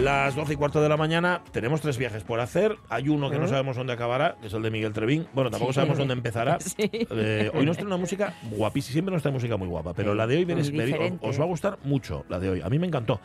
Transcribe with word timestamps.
Las 0.00 0.34
12 0.34 0.52
y 0.52 0.56
cuarto 0.56 0.82
de 0.82 0.88
la 0.88 0.96
mañana 0.98 1.42
tenemos 1.52 1.80
tres 1.80 1.96
viajes 1.96 2.22
por 2.24 2.40
hacer. 2.40 2.76
Hay 2.90 3.08
uno 3.08 3.30
que 3.30 3.38
no 3.38 3.48
sabemos 3.48 3.76
dónde 3.76 3.92
acabará, 3.94 4.36
que 4.40 4.48
es 4.48 4.52
el 4.52 4.60
de 4.62 4.70
Miguel 4.70 4.92
Trevín. 4.92 5.26
Bueno, 5.32 5.50
tampoco 5.50 5.72
sabemos 5.72 5.96
dónde 5.98 6.14
empezará. 6.14 6.58
Eh, 7.16 7.50
hoy 7.54 7.64
nos 7.64 7.76
trae 7.76 7.86
una 7.86 7.96
música 7.96 8.34
guapísima, 8.50 8.92
siempre 8.92 9.12
nos 9.12 9.22
trae 9.22 9.32
música 9.32 9.56
muy 9.56 9.68
guapa, 9.68 9.94
pero 9.94 10.14
la 10.14 10.26
de 10.26 10.36
hoy 10.36 10.44
veréis- 10.44 10.70
veréis- 10.72 11.18
os 11.22 11.38
va 11.40 11.44
a 11.44 11.46
gustar 11.46 11.78
mucho, 11.84 12.24
la 12.28 12.38
de 12.38 12.50
hoy. 12.50 12.60
A 12.62 12.68
mí 12.68 12.78
me 12.78 12.86
encantó. 12.86 13.20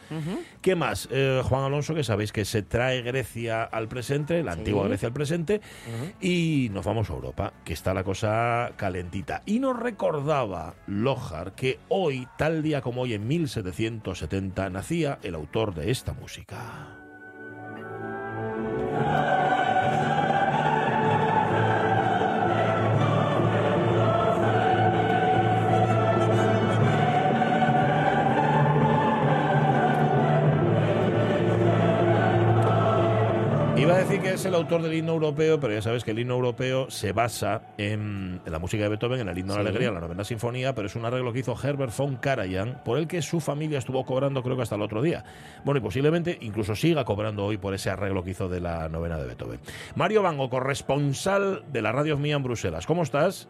¿Qué 0.61 0.75
más? 0.75 1.07
Eh, 1.11 1.41
Juan 1.43 1.63
Alonso, 1.63 1.93
que 1.95 2.03
sabéis 2.03 2.31
que 2.31 2.45
se 2.45 2.61
trae 2.61 3.01
Grecia 3.01 3.63
al 3.63 3.87
presente, 3.87 4.43
la 4.43 4.53
antigua 4.53 4.87
Grecia 4.87 5.07
al 5.07 5.13
presente, 5.13 5.61
y 6.21 6.69
nos 6.71 6.85
vamos 6.85 7.09
a 7.09 7.13
Europa, 7.13 7.53
que 7.63 7.73
está 7.73 7.93
la 7.93 8.03
cosa 8.03 8.71
calentita. 8.77 9.41
Y 9.45 9.59
nos 9.59 9.77
recordaba 9.77 10.75
Lojar 10.87 11.53
que 11.53 11.79
hoy, 11.89 12.27
tal 12.37 12.61
día 12.63 12.81
como 12.81 13.01
hoy, 13.01 13.13
en 13.13 13.27
1770, 13.27 14.69
nacía 14.69 15.19
el 15.23 15.35
autor 15.35 15.73
de 15.73 15.91
esta 15.91 16.13
música. 16.13 16.58
Yeah. 18.91 19.28
Iba 33.79 33.95
a 33.95 33.99
decir 33.99 34.19
que 34.19 34.33
es 34.33 34.43
el 34.43 34.55
autor 34.55 34.81
del 34.81 34.93
himno 34.93 35.13
europeo, 35.13 35.57
pero 35.57 35.73
ya 35.73 35.81
sabes 35.81 36.03
que 36.03 36.11
el 36.11 36.19
himno 36.19 36.33
europeo 36.33 36.91
se 36.91 37.13
basa 37.13 37.61
en, 37.77 38.41
en 38.45 38.51
la 38.51 38.59
música 38.59 38.83
de 38.83 38.89
Beethoven, 38.89 39.21
en 39.21 39.29
el 39.29 39.37
himno 39.37 39.53
de 39.53 39.63
la 39.63 39.69
alegría, 39.69 39.87
en 39.87 39.93
la 39.93 40.01
novena 40.01 40.25
sinfonía, 40.25 40.75
pero 40.75 40.87
es 40.87 40.97
un 40.97 41.05
arreglo 41.05 41.31
que 41.31 41.39
hizo 41.39 41.55
Herbert 41.55 41.95
von 41.95 42.17
Karajan, 42.17 42.81
por 42.83 42.97
el 42.97 43.07
que 43.07 43.21
su 43.21 43.39
familia 43.39 43.77
estuvo 43.77 44.05
cobrando 44.05 44.43
creo 44.43 44.57
que 44.57 44.63
hasta 44.63 44.75
el 44.75 44.81
otro 44.81 45.01
día. 45.01 45.23
Bueno, 45.63 45.77
y 45.77 45.81
posiblemente 45.81 46.37
incluso 46.41 46.75
siga 46.75 47.05
cobrando 47.05 47.45
hoy 47.45 47.57
por 47.57 47.73
ese 47.73 47.89
arreglo 47.89 48.21
que 48.21 48.31
hizo 48.31 48.49
de 48.49 48.59
la 48.59 48.89
novena 48.89 49.17
de 49.17 49.27
Beethoven. 49.27 49.61
Mario 49.95 50.23
Bango, 50.23 50.49
corresponsal 50.49 51.63
de 51.71 51.81
la 51.81 51.93
Radio 51.93 52.17
Mía 52.17 52.35
en 52.35 52.43
Bruselas. 52.43 52.85
¿Cómo 52.85 53.03
estás? 53.03 53.47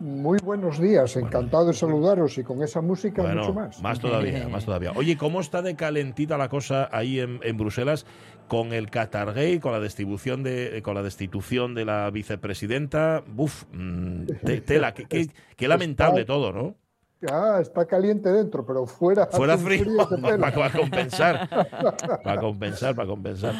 Muy 0.00 0.38
buenos 0.44 0.80
días, 0.80 1.16
encantado 1.16 1.66
de 1.66 1.72
saludaros 1.72 2.38
y 2.38 2.44
con 2.44 2.62
esa 2.62 2.80
música 2.80 3.22
Bueno, 3.22 3.40
mucho 3.40 3.52
más. 3.52 3.82
Más 3.82 3.98
todavía, 3.98 4.48
más 4.48 4.64
todavía. 4.64 4.92
Oye, 4.94 5.16
¿cómo 5.16 5.40
está 5.40 5.60
de 5.60 5.74
calentita 5.74 6.38
la 6.38 6.48
cosa 6.48 6.88
ahí 6.92 7.18
en, 7.18 7.40
en 7.42 7.56
Bruselas 7.56 8.06
con 8.48 8.72
el 8.72 8.90
Qatargate, 8.90 9.60
con 9.60 9.72
la 9.72 9.80
distribución 9.80 10.42
de, 10.42 10.80
con 10.82 10.94
la 10.94 11.02
destitución 11.02 11.74
de 11.74 11.84
la 11.84 12.10
vicepresidenta? 12.10 13.22
Buf, 13.26 13.64
mm, 13.72 14.24
te- 14.44 14.60
tela, 14.62 14.94
qué, 14.94 15.04
qué- 15.04 15.28
qué 15.56 15.68
lamentable 15.68 16.24
todo, 16.24 16.52
¿no? 16.52 16.74
Ah, 17.30 17.58
está 17.60 17.84
caliente 17.84 18.28
dentro, 18.30 18.64
pero 18.64 18.86
fuera. 18.86 19.26
Fuera 19.26 19.58
frío, 19.58 19.84
para, 20.22 20.38
para 20.52 20.70
compensar. 20.72 21.48
Para 22.22 22.40
compensar, 22.40 22.94
para 22.94 23.08
compensar. 23.08 23.54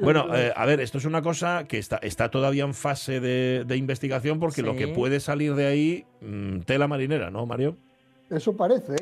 Bueno, 0.00 0.26
eh, 0.36 0.52
a 0.54 0.66
ver, 0.66 0.80
esto 0.80 0.98
es 0.98 1.04
una 1.04 1.22
cosa 1.22 1.62
que 1.68 1.78
está, 1.78 1.98
está 1.98 2.28
todavía 2.30 2.64
en 2.64 2.74
fase 2.74 3.20
de, 3.20 3.62
de 3.66 3.76
investigación 3.76 4.40
porque 4.40 4.62
lo 4.62 4.74
que 4.74 4.88
puede 4.88 5.20
salir 5.20 5.54
de 5.54 5.66
ahí, 5.66 6.04
mm, 6.22 6.62
tela 6.62 6.88
marinera, 6.88 7.30
¿no, 7.30 7.46
Mario? 7.46 7.76
Eso 8.30 8.56
parece. 8.56 8.94
¿eh? 8.94 8.98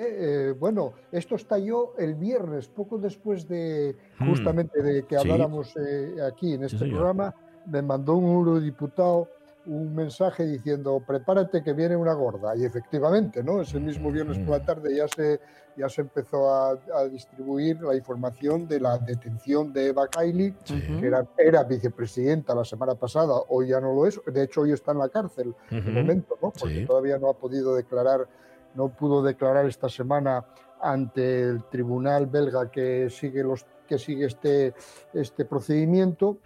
Eh, 0.50 0.54
bueno, 0.58 0.94
esto 1.12 1.36
estalló 1.36 1.96
el 1.96 2.14
viernes, 2.14 2.68
poco 2.68 2.98
después 2.98 3.46
de 3.48 3.96
Hmm. 4.18 4.28
justamente 4.28 4.82
de 4.82 5.04
que 5.04 5.16
habláramos 5.16 5.74
eh, 5.76 6.16
aquí 6.26 6.54
en 6.54 6.64
este 6.64 6.88
programa. 6.88 7.34
Me 7.66 7.80
mandó 7.82 8.14
un 8.14 8.24
eurodiputado 8.34 9.28
un 9.64 9.94
mensaje 9.94 10.44
diciendo 10.44 11.00
prepárate 11.06 11.62
que 11.62 11.72
viene 11.72 11.94
una 11.94 12.14
gorda 12.14 12.56
y 12.56 12.64
efectivamente 12.64 13.44
no 13.44 13.60
ese 13.60 13.78
mismo 13.78 14.10
viernes 14.10 14.36
por 14.40 14.58
la 14.58 14.64
tarde 14.64 14.96
ya 14.96 15.06
se 15.06 15.38
ya 15.76 15.88
se 15.88 16.00
empezó 16.00 16.50
a, 16.52 16.70
a 16.96 17.04
distribuir 17.08 17.80
la 17.80 17.94
información 17.94 18.66
de 18.66 18.80
la 18.80 18.98
detención 18.98 19.72
de 19.72 19.86
Eva 19.90 20.08
Kaili 20.08 20.52
que 20.98 21.06
era, 21.06 21.24
era 21.38 21.62
vicepresidenta 21.62 22.56
la 22.56 22.64
semana 22.64 22.96
pasada 22.96 23.34
hoy 23.50 23.68
ya 23.68 23.80
no 23.80 23.94
lo 23.94 24.04
es 24.04 24.20
de 24.26 24.42
hecho 24.42 24.62
hoy 24.62 24.72
está 24.72 24.90
en 24.90 24.98
la 24.98 25.08
cárcel 25.08 25.54
de 25.70 25.80
momento 25.80 26.36
no 26.42 26.50
porque 26.50 26.80
Sí. 26.80 26.84
todavía 26.84 27.16
no 27.18 27.28
ha 27.30 27.34
podido 27.34 27.76
declarar 27.76 28.26
no 28.74 28.88
pudo 28.88 29.22
declarar 29.22 29.66
esta 29.66 29.88
semana 29.88 30.44
ante 30.80 31.42
el 31.42 31.64
tribunal 31.64 32.26
belga 32.26 32.70
que 32.70 33.08
sigue 33.10 33.44
los 33.44 33.66
que 33.86 33.98
sigue 33.98 34.26
este 34.26 34.74
este 35.12 35.44
procedimiento 35.44 36.38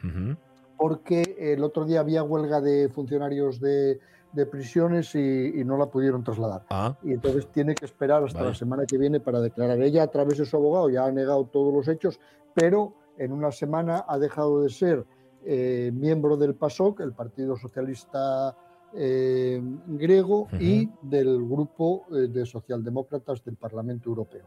porque 0.76 1.36
el 1.38 1.64
otro 1.64 1.84
día 1.84 2.00
había 2.00 2.22
huelga 2.22 2.60
de 2.60 2.88
funcionarios 2.88 3.60
de, 3.60 3.98
de 4.32 4.46
prisiones 4.46 5.14
y, 5.14 5.60
y 5.60 5.64
no 5.64 5.76
la 5.78 5.86
pudieron 5.86 6.22
trasladar. 6.22 6.64
Ah. 6.70 6.96
Y 7.02 7.12
entonces 7.12 7.46
tiene 7.50 7.74
que 7.74 7.86
esperar 7.86 8.22
hasta 8.22 8.40
Vale. 8.40 8.50
la 8.50 8.54
semana 8.54 8.84
que 8.86 8.98
viene 8.98 9.20
para 9.20 9.40
declarar. 9.40 9.80
Ella, 9.80 10.02
a 10.02 10.08
través 10.08 10.38
de 10.38 10.44
su 10.44 10.56
abogado, 10.56 10.90
ya 10.90 11.04
ha 11.06 11.12
negado 11.12 11.46
todos 11.46 11.72
los 11.72 11.88
hechos, 11.88 12.20
pero 12.54 12.94
en 13.18 13.32
una 13.32 13.50
semana 13.50 14.04
ha 14.06 14.18
dejado 14.18 14.62
de 14.62 14.68
ser 14.68 15.06
eh, 15.44 15.90
miembro 15.94 16.36
del 16.36 16.54
PASOK, 16.54 17.00
el 17.00 17.12
Partido 17.12 17.56
Socialista 17.56 18.56
eh, 18.98 19.60
griego, 19.86 20.48
y 20.58 20.88
del 21.02 21.44
grupo 21.46 22.06
eh, 22.10 22.28
de 22.28 22.46
socialdemócratas 22.46 23.44
del 23.44 23.56
Parlamento 23.56 24.08
Europeo 24.08 24.46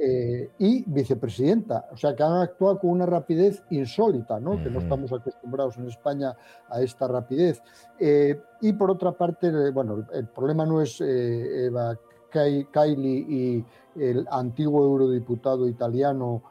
eh, 0.00 0.50
y 0.58 0.84
vicepresidenta. 0.86 1.88
O 1.92 1.96
sea, 1.96 2.14
que 2.14 2.22
han 2.22 2.34
actuado 2.40 2.78
con 2.78 2.90
una 2.90 3.06
rapidez 3.06 3.62
insólita, 3.70 4.38
¿no? 4.38 4.62
que 4.62 4.70
no 4.70 4.78
estamos 4.78 5.12
acostumbrados 5.12 5.76
en 5.78 5.88
España 5.88 6.36
a 6.68 6.80
esta 6.80 7.08
rapidez. 7.08 7.60
Y 8.60 8.72
por 8.74 8.90
otra 8.90 9.12
parte, 9.12 9.70
bueno, 9.70 10.06
el 10.12 10.28
problema 10.28 10.64
no 10.64 10.80
es 10.80 11.00
Eva 11.00 11.98
Kai- 12.30 12.68
Kaili 12.70 13.26
y 13.28 13.64
el 14.00 14.26
antiguo 14.30 14.84
eurodiputado 14.84 15.68
italiano 15.68 16.42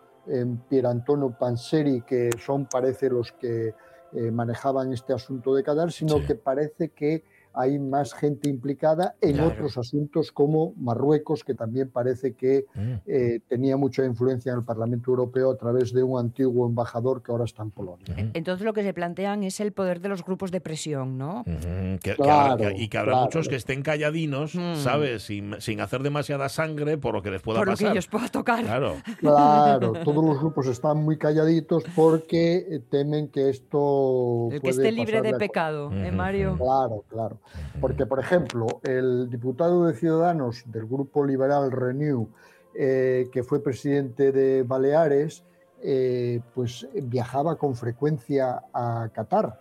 Pierantonio 0.70 1.36
Panseri, 1.38 2.02
que 2.02 2.30
son, 2.38 2.68
parece, 2.68 3.10
los 3.10 3.32
que 3.32 3.74
eh, 4.14 4.32
manejaban 4.32 4.92
este 4.94 5.14
asunto 5.14 5.56
de 5.56 5.64
Qatar, 5.64 5.92
sino 5.92 6.26
que 6.26 6.36
parece 6.36 6.90
que 6.90 7.24
hay 7.54 7.80
más 7.80 8.14
gente 8.14 8.50
implicada 8.50 9.16
en 9.22 9.34
Claro. 9.34 9.50
otros 9.50 9.78
asuntos 9.78 10.32
como 10.32 10.74
Marruecos, 10.78 11.44
que 11.44 11.54
también 11.56 11.90
parece 11.90 12.34
que 12.34 12.66
eh, 13.06 13.40
tenía 13.48 13.78
mucha 13.78 14.06
influencia 14.06 14.52
en 14.54 14.60
el 14.60 14.66
Parlamento 14.66 15.12
Europeo 15.12 15.52
a 15.52 15.58
través 15.58 15.94
de 15.94 16.04
un 16.04 16.20
antiguo 16.20 16.68
embajador 16.68 17.22
que 17.22 17.32
ahora 17.32 17.46
está 17.46 17.64
en 17.64 17.72
Polonia. 17.72 18.32
Entonces 18.34 18.66
lo 18.66 18.74
que 18.74 18.84
se 18.84 18.94
plantean 18.94 19.44
es 19.44 19.60
el 19.60 19.72
poder 19.74 20.00
de 20.02 20.10
los 20.10 20.24
grupos 20.24 20.52
de 20.52 20.62
presión, 20.62 21.18
¿no? 21.18 21.44
Que- 21.46 21.98
que 22.02 22.16
Claro, 22.16 22.54
habrá- 22.54 22.74
que- 22.74 22.82
y 22.84 22.88
que 22.88 22.98
habrá 22.98 23.12
claro. 23.14 23.26
muchos 23.26 23.48
que 23.50 23.56
estén 23.56 23.82
calladinos, 23.82 24.54
¿sabes? 24.76 25.24
Sin, 25.24 25.60
sin 25.60 25.82
hacer 25.82 26.04
demasiada 26.04 26.50
sangre 26.50 26.98
por 26.98 27.14
lo 27.14 27.22
que 27.22 27.32
les 27.32 27.42
pueda 27.42 27.60
Por 27.60 27.68
lo 27.68 27.74
que 27.74 27.84
pasar. 27.84 27.92
ellos 27.92 28.08
pueda 28.08 28.28
tocar. 28.30 28.64
Claro. 28.64 28.96
Claro, 29.20 29.94
todos 30.04 30.24
los 30.26 30.40
grupos 30.40 30.68
están 30.68 30.98
muy 31.04 31.18
calladitos 31.18 31.84
porque 31.96 32.58
eh, 32.58 32.80
temen 32.90 33.28
que 33.30 33.50
esto 33.50 34.48
El 34.52 34.56
que 34.56 34.62
puede 34.62 34.74
esté 34.88 34.92
libre 34.92 35.22
de 35.22 35.30
a- 35.36 35.38
pecado, 35.38 35.92
¿eh, 35.92 36.12
Mario? 36.12 36.58
Claro, 36.58 37.04
claro. 37.10 37.40
Porque, 37.80 38.06
por 38.06 38.20
ejemplo, 38.20 38.68
el 38.84 39.30
diputado 39.30 39.86
de 39.86 39.94
Ciudadanos 39.94 40.64
del 40.68 40.86
grupo 40.86 41.26
liberal 41.26 41.72
Renew, 41.72 42.30
eh, 42.74 43.30
que 43.32 43.44
fue 43.44 43.62
presidente 43.62 44.32
de 44.32 44.64
Baleares, 44.64 45.44
eh, 45.84 46.42
pues 46.54 46.88
viajaba 46.94 47.58
con 47.58 47.76
frecuencia 47.76 48.64
a 48.74 49.10
Qatar, 49.14 49.58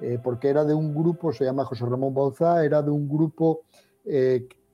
eh, 0.00 0.18
porque 0.22 0.48
era 0.48 0.64
de 0.64 0.74
un 0.74 0.94
grupo, 0.94 1.32
se 1.32 1.44
llama 1.44 1.64
José 1.64 1.86
Ramón 1.86 2.12
Bauzá, 2.12 2.64
era 2.64 2.82
de 2.82 2.90
un 2.90 3.08
grupo 3.08 3.62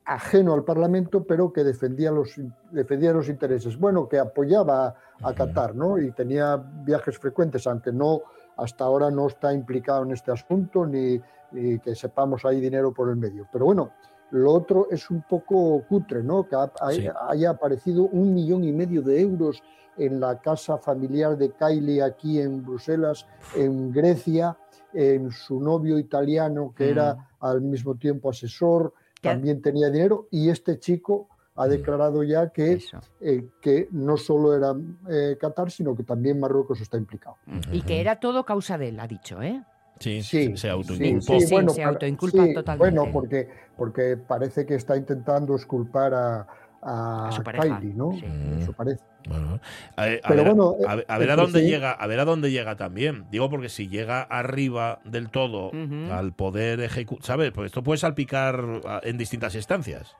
ajeno 0.04 0.54
al 0.54 0.64
Parlamento, 0.64 1.24
pero 1.24 1.52
que 1.52 1.64
defendía 1.64 2.12
los, 2.12 2.40
defendía 2.70 3.12
los 3.12 3.28
intereses. 3.28 3.76
Bueno, 3.76 4.08
que 4.08 4.18
apoyaba 4.18 4.94
a 5.20 5.34
Qatar, 5.34 5.74
¿no? 5.74 5.98
Y 5.98 6.12
tenía 6.12 6.56
viajes 6.56 7.18
frecuentes, 7.18 7.66
aunque 7.66 7.92
no 7.92 8.22
hasta 8.56 8.84
ahora 8.84 9.10
no 9.10 9.26
está 9.26 9.52
implicado 9.52 10.02
en 10.04 10.12
este 10.12 10.32
asunto 10.32 10.86
ni, 10.86 11.20
ni 11.52 11.78
que 11.78 11.94
sepamos 11.94 12.44
hay 12.44 12.60
dinero 12.60 12.92
por 12.92 13.08
el 13.10 13.16
medio. 13.16 13.46
Pero 13.52 13.66
bueno, 13.66 13.90
lo 14.30 14.52
otro 14.52 14.88
es 14.90 15.08
un 15.10 15.22
poco 15.22 15.82
cutre, 15.88 16.22
¿no? 16.22 16.46
Que 16.48 16.56
ha- 16.56 16.72
hay- 16.80 17.02
Sí. 17.02 17.08
haya 17.28 17.50
aparecido 17.50 18.04
un 18.04 18.34
millón 18.34 18.64
y 18.64 18.72
medio 18.72 19.02
de 19.02 19.20
euros 19.20 19.62
en 19.96 20.20
la 20.20 20.40
casa 20.40 20.76
familiar 20.78 21.38
de 21.38 21.52
Kylie 21.52 22.02
aquí 22.02 22.40
en 22.40 22.64
Bruselas, 22.64 23.26
en 23.54 23.92
Grecia, 23.92 24.56
en 24.92 25.30
su 25.30 25.60
novio 25.60 25.98
italiano, 25.98 26.72
que 26.76 26.86
Mm. 26.86 26.90
era 26.90 27.28
al 27.40 27.60
mismo 27.62 27.94
tiempo 27.94 28.30
asesor, 28.30 28.92
también 29.22 29.60
tenía 29.62 29.90
dinero, 29.90 30.26
y 30.30 30.50
este 30.50 30.78
chico 30.78 31.28
ha 31.56 31.66
declarado 31.68 32.22
ya 32.22 32.50
que, 32.50 32.78
eh, 33.20 33.48
que 33.60 33.88
no 33.90 34.16
solo 34.16 34.54
era 34.54 34.74
eh, 35.10 35.36
Qatar, 35.40 35.70
sino 35.70 35.96
que 35.96 36.02
también 36.04 36.38
Marruecos 36.38 36.80
está 36.80 36.96
implicado. 36.98 37.36
Y 37.72 37.82
que 37.82 38.00
era 38.00 38.16
todo 38.20 38.44
causa 38.44 38.76
de 38.78 38.88
él, 38.88 39.00
ha 39.00 39.06
dicho, 39.06 39.42
¿eh? 39.42 39.62
Sí, 39.98 40.22
Sí, 40.22 40.48
se 40.50 40.56
sí, 40.58 40.68
autoinculpó. 40.68 41.40
Sí, 41.40 41.46
bueno, 41.50 41.70
se 41.70 41.82
autoinculpa 41.82 42.44
sí, 42.44 42.52
totalmente. 42.54 42.98
Bueno, 42.98 43.10
porque, 43.12 43.48
porque 43.76 44.16
parece 44.18 44.66
que 44.66 44.74
está 44.74 44.94
intentando 44.96 45.56
esculpar 45.56 46.12
a, 46.12 46.46
a, 46.82 47.28
A 47.28 47.32
su 47.32 47.42
pareja, 47.42 47.80
Kylie, 47.80 47.94
¿no? 47.94 48.12
sí. 48.12 48.26
Eso 48.60 48.72
parece. 48.74 49.02
Bueno, 49.26 49.58
a, 49.96 50.04
ver- 50.04 50.20
a 50.22 50.28
Pero 50.28 50.44
ver, 50.44 50.54
bueno, 50.54 50.76
a, 50.86 50.94
ver- 50.96 51.06
a 51.08 51.16
eh, 51.16 51.18
ver 51.18 51.30
a 51.30 51.36
dónde 51.36 51.60
procedi- 51.60 51.66
llega, 51.66 51.92
a 51.92 52.06
ver 52.06 52.20
a 52.20 52.24
dónde 52.26 52.50
llega 52.52 52.76
también. 52.76 53.24
Digo 53.30 53.48
porque 53.48 53.70
si 53.70 53.88
llega 53.88 54.22
arriba 54.22 55.00
del 55.04 55.30
todo 55.30 55.68
Ujú. 55.70 56.12
al 56.12 56.32
poder 56.34 56.80
ejecutivo, 56.80 57.24
¿sabes? 57.26 57.50
Pues 57.52 57.66
esto 57.66 57.82
puede 57.82 57.96
salpicar 57.98 58.62
en 59.02 59.16
distintas 59.16 59.54
instancias. 59.54 60.14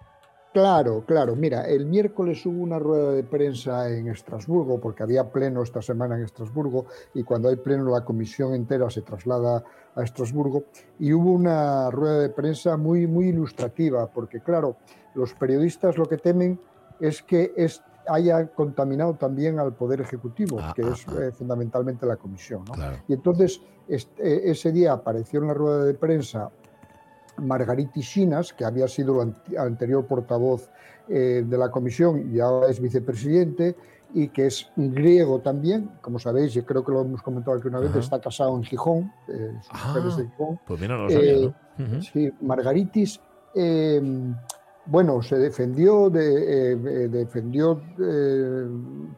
Claro, 0.57 1.05
claro. 1.07 1.37
Mira, 1.37 1.69
el 1.69 1.85
miércoles 1.85 2.47
hubo 2.47 2.63
una 2.63 2.79
rueda 2.79 3.13
de 3.13 3.23
prensa 3.23 3.91
en 3.91 4.09
Estrasburgo, 4.09 4.81
porque 4.81 5.03
había 5.03 5.31
pleno 5.31 5.63
esta 5.63 5.83
semana 5.83 6.17
en 6.17 6.23
Estrasburgo, 6.25 6.87
y 7.13 7.25
cuando 7.25 7.51
hay 7.51 7.57
pleno 7.57 7.91
la 7.91 8.07
comisión 8.07 8.55
entera 8.55 8.89
se 8.89 9.03
traslada 9.03 9.63
a 9.95 10.03
Estrasburgo, 10.03 10.65
y 10.99 11.13
hubo 11.13 11.33
una 11.33 11.91
rueda 11.91 12.21
de 12.21 12.31
prensa 12.31 12.79
muy, 12.79 13.07
muy 13.07 13.29
ilustrativa, 13.29 14.07
porque 14.07 14.41
claro, 14.41 14.77
los 15.15 15.35
periodistas 15.35 15.99
lo 15.99 16.07
que 16.07 16.17
temen 16.17 16.59
es 17.01 17.23
que 17.23 17.53
es, 17.55 17.83
haya 18.09 18.47
contaminado 18.47 19.13
también 19.13 19.59
al 19.59 19.75
Poder 19.75 20.01
Ejecutivo, 20.01 20.57
Ah, 20.59 20.73
que 20.75 20.85
ah, 20.85 20.91
es 20.95 21.07
ah. 21.09 21.23
eh, 21.23 21.33
fundamentalmente 21.33 22.07
la 22.07 22.17
comisión. 22.17 22.65
¿no? 22.65 22.73
Claro. 22.73 22.97
Y 23.09 23.13
entonces 23.13 23.61
este- 23.89 24.51
ese 24.51 24.73
día 24.73 24.95
apareció 24.95 25.39
en 25.39 25.49
la 25.49 25.55
rueda 25.55 25.85
de 25.85 25.93
prensa 25.93 26.51
Margariti 27.39 28.01
Chinas, 28.01 28.53
que 28.53 28.65
había 28.65 28.89
sido 28.89 29.23
ant- 29.23 29.57
anterior 29.59 30.05
portavoz 30.07 30.69
eh, 31.09 31.45
de 31.47 31.59
la 31.59 31.71
comisión 31.71 32.31
y 32.35 32.41
ahora 32.41 32.69
es 32.69 32.81
vicepresidente, 32.81 33.77
y 34.15 34.29
que 34.29 34.47
es 34.47 34.71
griego 34.77 35.41
también, 35.41 35.91
como 36.01 36.19
sabéis, 36.19 36.53
yo 36.53 36.65
creo 36.65 36.85
que 36.85 36.93
lo 36.93 37.03
hemos 37.03 37.23
comentado 37.23 37.57
aquí 37.57 37.69
una 37.69 37.81
vez, 37.81 37.91
Ajá. 37.91 37.99
está 37.99 38.21
casado 38.21 38.57
en 38.57 38.63
Gijón, 38.63 39.13
eh, 39.29 39.53
es 39.61 39.65
de 39.65 39.69
Ah. 39.71 40.17
Gijón. 40.31 40.61
Pues 40.67 40.81
mira, 40.81 40.97
no 40.97 41.05
lo 41.05 41.11
sabía, 41.11 41.33
Eh, 41.33 41.55
¿no? 41.79 41.85
Ujú. 41.85 42.03
Sí, 42.03 42.33
Margaritis, 42.41 43.21
eh, 43.55 44.01
bueno, 44.87 45.21
se 45.23 45.37
defendió, 45.37 46.09
de, 46.09 46.77
defendió 47.09 47.81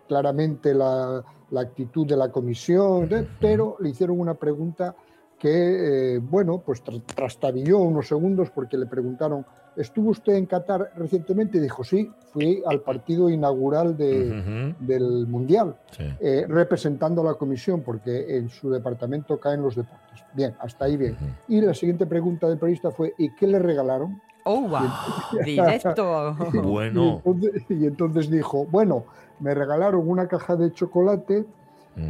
claramente 0.08 0.74
la, 0.74 1.22
la 1.50 1.60
actitud 1.60 2.06
de 2.06 2.16
la 2.16 2.30
comisión, 2.30 3.08
pero 3.40 3.76
le 3.80 3.90
hicieron 3.90 4.18
una 4.18 4.34
pregunta 4.34 4.94
que, 5.38 6.17
eh, 6.17 6.19
bueno, 6.19 6.62
pues 6.64 6.82
tra- 6.85 7.02
trastabilló 7.14 7.79
unos 7.79 8.08
segundos 8.08 8.50
porque 8.50 8.76
le 8.76 8.87
preguntaron, 8.87 9.46
¿estuvo 9.76 10.11
usted 10.11 10.35
en 10.35 10.46
Qatar 10.46 10.90
recientemente? 10.96 11.58
Y 11.58 11.61
dijo, 11.61 11.85
sí, 11.85 12.11
fui 12.32 12.62
al 12.67 12.81
partido 12.81 13.31
inaugural 13.31 13.96
de- 13.96 14.75
del 14.81 15.26
Mundial 15.29 15.76
Sí. 15.93 16.05
eh, 16.20 16.44
representando 16.49 17.23
a 17.23 17.25
la 17.25 17.35
comisión, 17.35 17.82
porque 17.82 18.37
en 18.37 18.49
su 18.49 18.70
departamento 18.70 19.38
caen 19.38 19.62
los 19.62 19.76
deportes. 19.76 20.25
Bien, 20.35 20.55
hasta 20.58 20.85
ahí 20.87 20.96
bien. 20.96 21.17
Y 21.46 21.61
la 21.61 21.73
siguiente 21.75 22.05
pregunta 22.06 22.49
del 22.49 22.58
periodista 22.58 22.90
fue, 22.90 23.14
¿y 23.19 23.35
qué 23.37 23.46
le 23.46 23.58
regalaron? 23.61 24.20
¡Oh, 24.44 24.62
wow! 24.62 24.81
Directo. 25.44 26.37
Y 26.52 26.58
Bueno. 26.58 27.23
entonces, 27.25 27.64
y 27.69 27.87
entonces 27.87 28.31
dijo, 28.31 28.67
bueno, 28.67 29.05
me 29.40 29.55
regalaron 29.55 30.08
una 30.08 30.26
caja 30.26 30.56
de 30.56 30.73
chocolate 30.73 31.46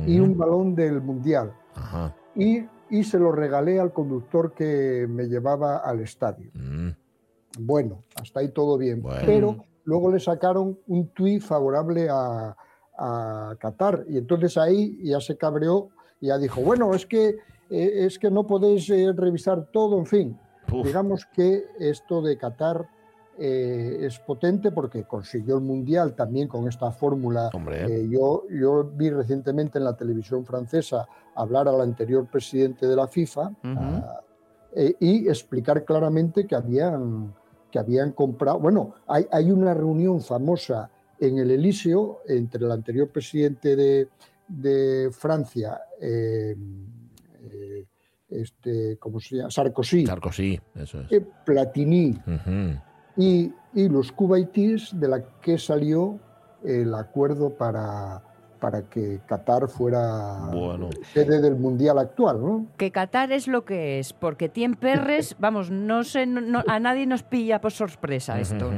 y 0.07 0.19
un 0.19 0.37
balón 0.37 0.75
del 0.75 1.01
Mundial. 1.01 1.53
Ajá. 1.75 2.15
Y, 2.35 2.65
y 2.91 3.05
se 3.05 3.19
lo 3.19 3.33
regalé 3.33 3.79
al 3.81 3.93
conductor 3.93 4.53
que 4.55 5.07
me 5.09 5.25
llevaba 5.25 5.79
al 5.79 6.01
estadio. 6.01 6.51
Mm. 6.55 6.91
Bueno, 7.59 8.05
hasta 8.15 8.41
ahí 8.41 8.49
todo 8.49 8.79
bien. 8.79 9.03
Bueno. 9.03 9.23
Pero 9.27 9.65
luego 9.85 10.13
le 10.13 10.21
sacaron 10.21 10.79
un 10.87 11.09
tuit 11.09 11.43
favorable 11.43 12.09
a, 12.11 12.57
a 12.99 13.57
Qatar. 13.59 14.05
Y 14.09 14.19
entonces 14.19 14.57
ahí 14.57 14.99
ya 15.03 15.21
se 15.21 15.37
cabreó 15.37 15.89
y 16.21 16.29
ya 16.29 16.39
dijo, 16.39 16.61
bueno, 16.61 16.95
es 16.95 17.07
que, 17.07 17.37
eh, 17.71 18.07
es 18.07 18.19
que 18.19 18.31
no 18.31 18.47
podéis 18.47 18.89
eh, 18.91 19.13
revisar 19.15 19.71
todo, 19.73 19.99
en 19.99 20.07
fin. 20.07 20.39
Uf. 20.73 20.87
Digamos 20.87 21.27
que 21.33 21.65
esto 21.79 22.21
de 22.23 22.37
Qatar 22.37 22.89
eh, 23.39 23.99
es 24.03 24.19
potente 24.19 24.73
porque 24.73 25.05
consiguió 25.05 25.57
el 25.57 25.63
Mundial 25.63 26.15
también 26.15 26.49
con 26.49 26.67
esta 26.69 26.91
fórmula. 26.91 27.51
Eh, 27.71 28.09
yo, 28.11 28.45
yo 28.51 28.85
vi 28.85 29.11
recientemente 29.11 29.79
en 29.79 29.85
la 29.85 29.97
televisión 29.97 30.45
francesa 30.45 31.07
hablar 31.37 31.69
al 31.69 31.81
anterior 31.81 32.27
presidente 32.27 32.87
de 32.87 32.97
la 32.97 33.07
FIFA 33.07 33.49
Ujú. 33.49 33.55
ah, 33.65 34.21
eh, 34.75 34.95
y 35.01 35.29
explicar 35.29 35.85
claramente 35.85 36.47
que 36.47 36.55
habían, 36.55 37.33
que 37.71 37.79
habían 37.79 38.13
comprado. 38.13 38.59
Bueno, 38.59 38.95
hay, 39.07 39.27
hay 39.31 39.51
una 39.51 39.73
reunión 39.73 40.21
famosa 40.21 40.91
en 41.21 41.39
el 41.39 41.51
Elíseo 41.51 42.21
entre 42.27 42.65
el 42.65 42.71
anterior 42.73 43.09
presidente 43.09 43.75
de, 43.77 44.09
de 44.47 45.11
Francia, 45.13 45.81
eh, 46.01 46.55
eh, 47.43 47.87
este, 48.31 48.97
¿cómo 48.99 49.19
se 49.21 49.37
llama? 49.37 49.51
Sarkozy, 49.51 50.07
Sarkozy, 50.07 50.61
eso 50.75 51.01
es. 51.01 51.13
eh, 51.13 51.27
Platini 51.45 52.11
Ujú. 52.27 52.79
Y, 53.19 53.53
y 53.75 53.89
los 53.89 54.13
cubaitíes 54.13 54.99
de 54.99 55.09
la 55.09 55.23
que 55.43 55.59
salió 55.59 56.19
el 56.65 56.95
acuerdo 56.95 57.51
para, 57.51 58.23
para 58.59 58.83
que 58.83 59.21
Qatar 59.27 59.69
fuera 59.69 60.49
Bueno. 60.53 60.91
sede 61.13 61.41
del 61.41 61.57
Mundial 61.57 61.99
actual, 61.99 62.41
¿no? 62.41 62.67
Que 62.77 62.91
Qatar 62.91 63.33
es 63.33 63.49
lo 63.49 63.65
que 63.65 63.99
es, 63.99 64.13
porque 64.13 64.49
Tien 64.49 64.75
Perres, 64.75 65.37
vamos, 65.39 65.71
no 65.71 66.05
sé, 66.05 66.27
no- 66.27 66.41
no- 66.41 66.63
a 66.67 66.79
nadie 66.81 67.07
nos 67.07 67.23
pilla 67.23 67.61
por 67.61 67.73
sorpresa 67.73 68.39
esto. 68.41 68.71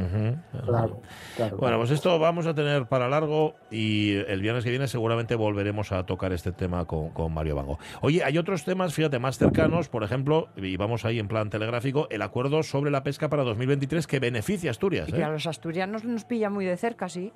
Claro, 0.64 1.00
claro. 1.36 1.56
Bueno, 1.56 1.78
pues 1.78 1.90
esto 1.90 2.18
vamos 2.18 2.46
a 2.46 2.54
tener 2.54 2.86
para 2.86 3.08
largo 3.08 3.54
y 3.70 4.14
el 4.28 4.40
viernes 4.40 4.64
que 4.64 4.70
viene 4.70 4.88
seguramente 4.88 5.34
volveremos 5.34 5.92
a 5.92 6.04
tocar 6.04 6.32
este 6.32 6.52
tema 6.52 6.84
con, 6.84 7.10
con 7.10 7.32
Mario 7.32 7.56
Bango. 7.56 7.78
Oye, 8.02 8.22
hay 8.24 8.38
otros 8.38 8.64
temas, 8.64 8.94
fíjate, 8.94 9.18
más 9.18 9.38
cercanos, 9.38 9.88
por 9.88 10.02
ejemplo, 10.04 10.48
y 10.56 10.76
vamos 10.76 11.04
ahí 11.04 11.18
en 11.18 11.28
plan 11.28 11.50
telegráfico, 11.50 12.06
el 12.10 12.22
acuerdo 12.22 12.62
sobre 12.62 12.90
la 12.90 13.02
pesca 13.02 13.28
para 13.28 13.42
2023 13.44 14.06
que 14.06 14.18
beneficia 14.18 14.70
a 14.70 14.72
Asturias. 14.72 15.08
Y 15.08 15.12
que 15.12 15.20
¿eh? 15.20 15.24
a 15.24 15.30
los 15.30 15.46
asturianos 15.46 16.04
nos 16.04 16.24
pilla 16.24 16.50
muy 16.50 16.64
de 16.64 16.76
cerca, 16.76 17.08
sí. 17.08 17.32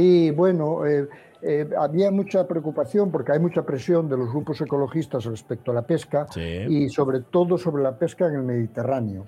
Y 0.00 0.30
bueno, 0.30 0.86
eh, 0.86 1.06
eh, 1.42 1.68
había 1.78 2.10
mucha 2.10 2.46
preocupación 2.48 3.10
porque 3.10 3.32
hay 3.32 3.38
mucha 3.38 3.62
presión 3.66 4.08
de 4.08 4.16
los 4.16 4.30
grupos 4.30 4.58
ecologistas 4.62 5.24
respecto 5.26 5.70
a 5.70 5.74
la 5.74 5.82
pesca 5.82 6.26
Sí. 6.30 6.40
y 6.68 6.88
sobre 6.88 7.20
todo 7.20 7.58
sobre 7.58 7.82
la 7.82 7.98
pesca 7.98 8.26
en 8.28 8.34
el 8.36 8.42
Mediterráneo. 8.42 9.24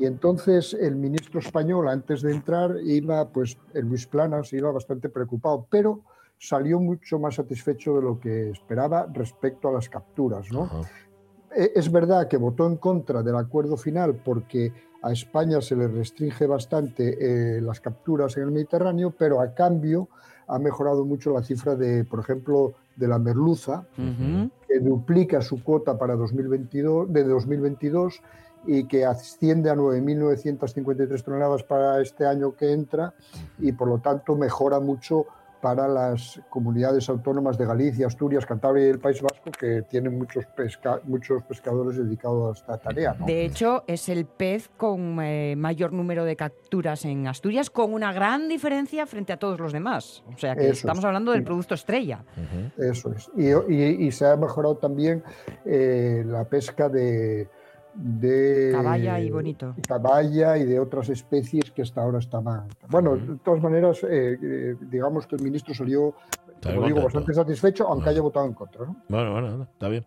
Y 0.00 0.04
entonces 0.04 0.74
el 0.74 0.96
ministro 0.96 1.38
español, 1.38 1.88
antes 1.88 2.22
de 2.22 2.32
entrar, 2.32 2.74
iba, 2.84 3.28
pues, 3.28 3.56
el 3.74 3.86
Luis 3.86 4.06
Planas 4.06 4.52
iba 4.52 4.72
bastante 4.72 5.08
preocupado, 5.08 5.66
pero 5.70 6.00
salió 6.38 6.80
mucho 6.80 7.18
más 7.20 7.36
satisfecho 7.36 7.94
de 7.96 8.02
lo 8.02 8.18
que 8.18 8.50
esperaba 8.50 9.06
respecto 9.12 9.68
a 9.68 9.72
las 9.72 9.88
capturas, 9.88 10.50
¿no? 10.52 10.68
Eh, 11.56 11.72
Es 11.76 11.90
verdad 11.90 12.26
que 12.28 12.36
votó 12.36 12.66
en 12.66 12.76
contra 12.76 13.22
del 13.22 13.36
acuerdo 13.36 13.76
final 13.76 14.16
porque 14.24 14.72
a 15.06 15.12
España 15.12 15.60
se 15.60 15.76
le 15.76 15.86
restringe 15.86 16.46
bastante 16.46 17.16
eh, 17.20 17.60
las 17.60 17.80
capturas 17.80 18.36
en 18.36 18.42
el 18.42 18.50
Mediterráneo, 18.50 19.14
pero 19.16 19.40
a 19.40 19.54
cambio 19.54 20.08
ha 20.48 20.58
mejorado 20.58 21.04
mucho 21.04 21.32
la 21.32 21.44
cifra 21.44 21.76
de, 21.76 22.04
por 22.04 22.18
ejemplo, 22.18 22.74
de 22.96 23.06
la 23.06 23.18
merluza, 23.18 23.86
que 23.96 24.80
duplica 24.80 25.40
su 25.42 25.62
cuota 25.62 25.96
para 25.96 26.16
2022, 26.16 27.12
de 27.12 27.22
2022 27.22 28.20
y 28.66 28.88
que 28.88 29.04
asciende 29.04 29.70
a 29.70 29.76
9.953 29.76 31.22
toneladas 31.22 31.62
para 31.62 32.00
este 32.00 32.26
año 32.26 32.56
que 32.56 32.72
entra 32.72 33.14
y 33.60 33.72
por 33.72 33.86
lo 33.86 33.98
tanto 33.98 34.34
mejora 34.34 34.80
mucho 34.80 35.26
para 35.66 35.88
las 35.88 36.40
comunidades 36.48 37.08
autónomas 37.08 37.58
de 37.58 37.66
Galicia, 37.66 38.06
Asturias, 38.06 38.46
Cantabria 38.46 38.86
y 38.86 38.90
el 38.90 39.00
País 39.00 39.20
Vasco 39.20 39.50
que 39.50 39.82
tienen 39.82 40.16
muchos, 40.16 40.44
pesca- 40.56 41.00
muchos 41.02 41.42
pescadores 41.42 41.96
dedicados 41.98 42.60
a 42.68 42.74
esta 42.74 42.78
tarea. 42.78 43.16
¿no? 43.18 43.26
De 43.26 43.44
hecho, 43.44 43.82
es 43.88 44.08
el 44.08 44.26
pez 44.26 44.70
con 44.76 45.18
eh, 45.20 45.56
mayor 45.56 45.92
número 45.92 46.24
de 46.24 46.36
capturas 46.36 47.04
en 47.04 47.26
Asturias, 47.26 47.68
con 47.68 47.92
una 47.92 48.12
gran 48.12 48.48
diferencia 48.48 49.06
frente 49.06 49.32
a 49.32 49.38
todos 49.40 49.58
los 49.58 49.72
demás. 49.72 50.22
O 50.32 50.38
sea 50.38 50.54
que 50.54 50.66
Eso 50.68 50.72
estamos 50.86 51.00
es. 51.00 51.04
hablando 51.06 51.32
del 51.32 51.42
producto 51.42 51.74
estrella. 51.74 52.22
Eso 52.78 53.12
es. 53.12 53.28
Y, 53.36 53.48
y- 53.74 54.06
y 54.06 54.12
se 54.12 54.24
ha 54.24 54.36
mejorado 54.36 54.76
también 54.76 55.24
eh, 55.64 56.22
la 56.24 56.44
pesca 56.44 56.88
de, 56.88 57.48
de 57.96 58.70
Caballa 58.72 59.18
y 59.20 59.30
bonito. 59.30 59.74
caballa 59.86 60.56
y 60.58 60.64
de 60.64 60.78
otras 60.78 61.08
especies 61.08 61.70
que 61.70 61.82
hasta 61.82 62.02
ahora 62.02 62.18
estaban. 62.18 62.68
Bueno, 62.88 63.16
de 63.16 63.36
todas 63.44 63.62
maneras, 63.62 64.02
eh, 64.04 64.38
eh, 64.42 64.76
digamos 64.90 65.26
que 65.26 65.36
el 65.36 65.42
ministro 65.42 65.74
salió, 65.74 66.14
como 66.62 66.86
digo, 66.86 67.02
bastante 67.02 67.32
satisfecho, 67.34 67.84
aunque 67.84 68.04
Bueno. 68.04 68.10
haya 68.10 68.20
votado 68.22 68.46
en 68.46 68.52
contra. 68.54 68.86
¿no? 68.86 68.96
Bueno, 69.08 69.32
bueno, 69.32 69.62
está 69.72 69.88
bien. 69.88 70.04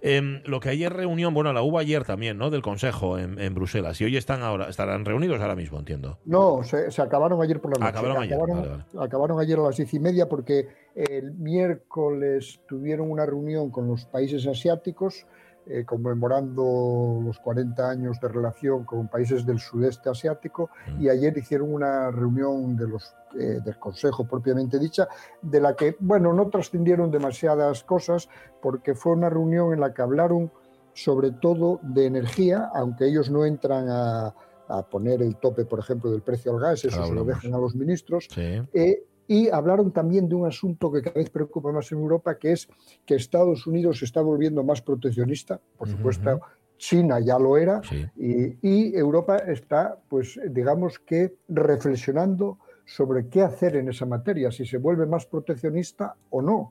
Em, 0.00 0.40
lo 0.46 0.60
que 0.60 0.70
ayer 0.70 0.92
reunión, 0.92 1.32
bueno, 1.34 1.52
la 1.52 1.62
hubo 1.62 1.78
ayer 1.78 2.04
también, 2.04 2.38
¿no? 2.38 2.50
Del 2.50 2.62
Consejo 2.62 3.18
en, 3.18 3.38
en 3.40 3.54
Bruselas. 3.54 4.00
Y 4.00 4.04
hoy 4.04 4.16
están 4.16 4.42
ahora, 4.42 4.68
estarán 4.68 5.04
reunidos 5.04 5.40
ahora 5.40 5.54
mismo, 5.56 5.78
entiendo. 5.78 6.18
No, 6.24 6.62
se, 6.64 6.90
se 6.90 7.02
acabaron 7.02 7.40
ayer 7.42 7.60
por 7.60 7.72
la 7.72 7.78
noche. 7.84 7.90
Acabaron 7.98 8.22
ayer, 8.22 8.34
acabaron, 8.34 8.56
vale, 8.62 8.84
vale. 8.94 9.06
acabaron 9.06 9.40
ayer 9.40 9.58
a 9.58 9.62
las 9.62 9.76
diez 9.76 9.92
y 9.94 10.00
media 10.00 10.28
porque 10.28 10.68
el 10.94 11.32
miércoles 11.34 12.60
tuvieron 12.68 13.10
una 13.10 13.24
reunión 13.26 13.70
con 13.70 13.86
los 13.86 14.04
países 14.06 14.46
asiáticos 14.46 15.26
eh, 15.70 15.84
conmemorando 15.84 17.20
los 17.24 17.38
40 17.38 17.90
años 17.90 18.18
de 18.20 18.28
relación 18.28 18.84
con 18.84 19.08
países 19.08 19.44
del 19.44 19.58
sudeste 19.58 20.08
asiático 20.10 20.70
Mm. 20.88 21.02
y 21.02 21.08
ayer 21.08 21.36
hicieron 21.36 21.72
una 21.72 22.10
reunión 22.10 22.76
de 22.76 22.88
los, 22.88 23.14
eh, 23.38 23.60
del 23.64 23.78
Consejo 23.78 24.26
propiamente 24.26 24.78
dicha, 24.78 25.08
de 25.42 25.60
la 25.60 25.74
que, 25.76 25.96
bueno, 26.00 26.32
no 26.32 26.48
trascendieron 26.48 27.10
demasiadas 27.10 27.84
cosas 27.84 28.28
porque 28.62 28.94
fue 28.94 29.12
una 29.12 29.28
reunión 29.30 29.72
en 29.72 29.80
la 29.80 29.92
que 29.92 30.02
hablaron 30.02 30.50
sobre 30.94 31.30
todo 31.32 31.78
de 31.82 32.06
energía, 32.06 32.70
aunque 32.74 33.06
ellos 33.06 33.30
no 33.30 33.44
entran 33.44 33.86
a, 33.88 34.34
a 34.68 34.82
poner 34.82 35.22
el 35.22 35.36
tope, 35.36 35.64
por 35.64 35.78
ejemplo, 35.78 36.10
del 36.10 36.22
precio 36.22 36.52
al 36.52 36.60
gas, 36.60 36.84
eso 36.84 37.04
se 37.04 37.14
lo 37.14 37.24
dejan 37.24 37.54
a 37.54 37.58
los 37.58 37.74
ministros, 37.74 38.26
Sí. 38.30 38.60
eh, 38.72 39.04
y 39.28 39.48
hablaron 39.50 39.92
también 39.92 40.28
de 40.28 40.34
un 40.34 40.46
asunto 40.46 40.90
que 40.90 41.02
cada 41.02 41.14
vez 41.14 41.30
preocupa 41.30 41.70
más 41.70 41.92
en 41.92 41.98
Europa, 41.98 42.36
que 42.38 42.50
es 42.52 42.68
que 43.06 43.14
Estados 43.14 43.66
Unidos 43.66 43.98
se 44.00 44.06
está 44.06 44.20
volviendo 44.22 44.64
más 44.64 44.82
proteccionista. 44.82 45.60
Por 45.76 45.88
supuesto. 45.88 46.40
China 46.78 47.18
ya 47.18 47.38
lo 47.40 47.56
era, 47.56 47.82
Sí. 47.82 48.06
y, 48.16 48.56
y 48.62 48.96
Europa 48.96 49.36
está, 49.38 49.98
pues, 50.08 50.38
digamos 50.48 50.98
que 51.00 51.34
reflexionando 51.48 52.58
sobre 52.84 53.26
qué 53.28 53.42
hacer 53.42 53.76
en 53.76 53.88
esa 53.88 54.06
materia, 54.06 54.50
si 54.50 54.64
se 54.64 54.78
vuelve 54.78 55.04
más 55.04 55.26
proteccionista 55.26 56.14
o 56.30 56.40
no. 56.40 56.70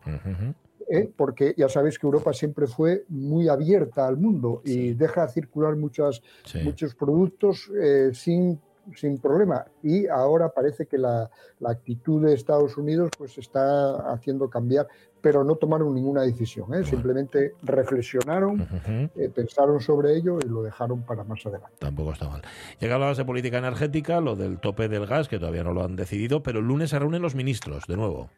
¿eh? 0.90 1.12
Porque 1.16 1.54
ya 1.58 1.68
sabéis 1.68 2.00
que 2.00 2.08
Europa 2.08 2.32
siempre 2.34 2.68
fue 2.68 3.04
muy 3.10 3.50
abierta 3.50 4.08
al 4.08 4.16
mundo 4.18 4.62
y 4.64 4.70
Sí. 4.74 4.94
deja 4.94 5.28
circular 5.28 5.76
muchas, 5.76 6.22
Sí. 6.46 6.60
muchos 6.64 6.96
productos 6.96 7.70
eh, 7.80 8.12
sin, 8.14 8.60
sin 8.96 9.18
problema. 9.20 9.66
Y 9.84 10.08
ahora 10.08 10.50
parece 10.50 10.86
que 10.86 10.98
la, 10.98 11.30
la 11.60 11.72
actitud 11.72 12.26
de 12.26 12.34
Estados 12.34 12.78
Unidos 12.78 13.12
pues 13.18 13.38
está 13.38 14.12
haciendo 14.12 14.50
cambiar, 14.50 14.88
pero 15.22 15.44
no 15.44 15.56
tomaron 15.56 15.94
ninguna 15.94 16.22
decisión. 16.22 16.74
¿eh? 16.74 16.84
Simplemente 16.84 17.54
reflexionaron, 17.64 18.68
eh, 19.16 19.30
pensaron 19.34 19.80
sobre 19.80 20.16
ello 20.16 20.40
y 20.44 20.48
lo 20.48 20.64
dejaron 20.64 21.04
para 21.04 21.24
más 21.24 21.46
adelante. 21.46 21.76
Tampoco 21.80 22.14
está 22.14 22.30
mal. 22.30 22.42
Ya 22.80 22.88
que 22.88 22.94
hablabas 22.94 23.18
de 23.18 23.26
política 23.26 23.58
energética, 23.58 24.22
lo 24.22 24.36
del 24.36 24.60
tope 24.60 24.88
del 24.88 25.06
gas, 25.06 25.28
que 25.28 25.40
todavía 25.40 25.64
no 25.64 25.74
lo 25.74 25.84
han 25.84 25.96
decidido, 25.96 26.44
pero 26.44 26.60
el 26.60 26.66
lunes 26.68 26.92
se 26.92 27.00
reúnen 27.00 27.22
los 27.22 27.36
ministros, 27.36 27.86
de 27.88 27.98
nuevo. 27.98 28.30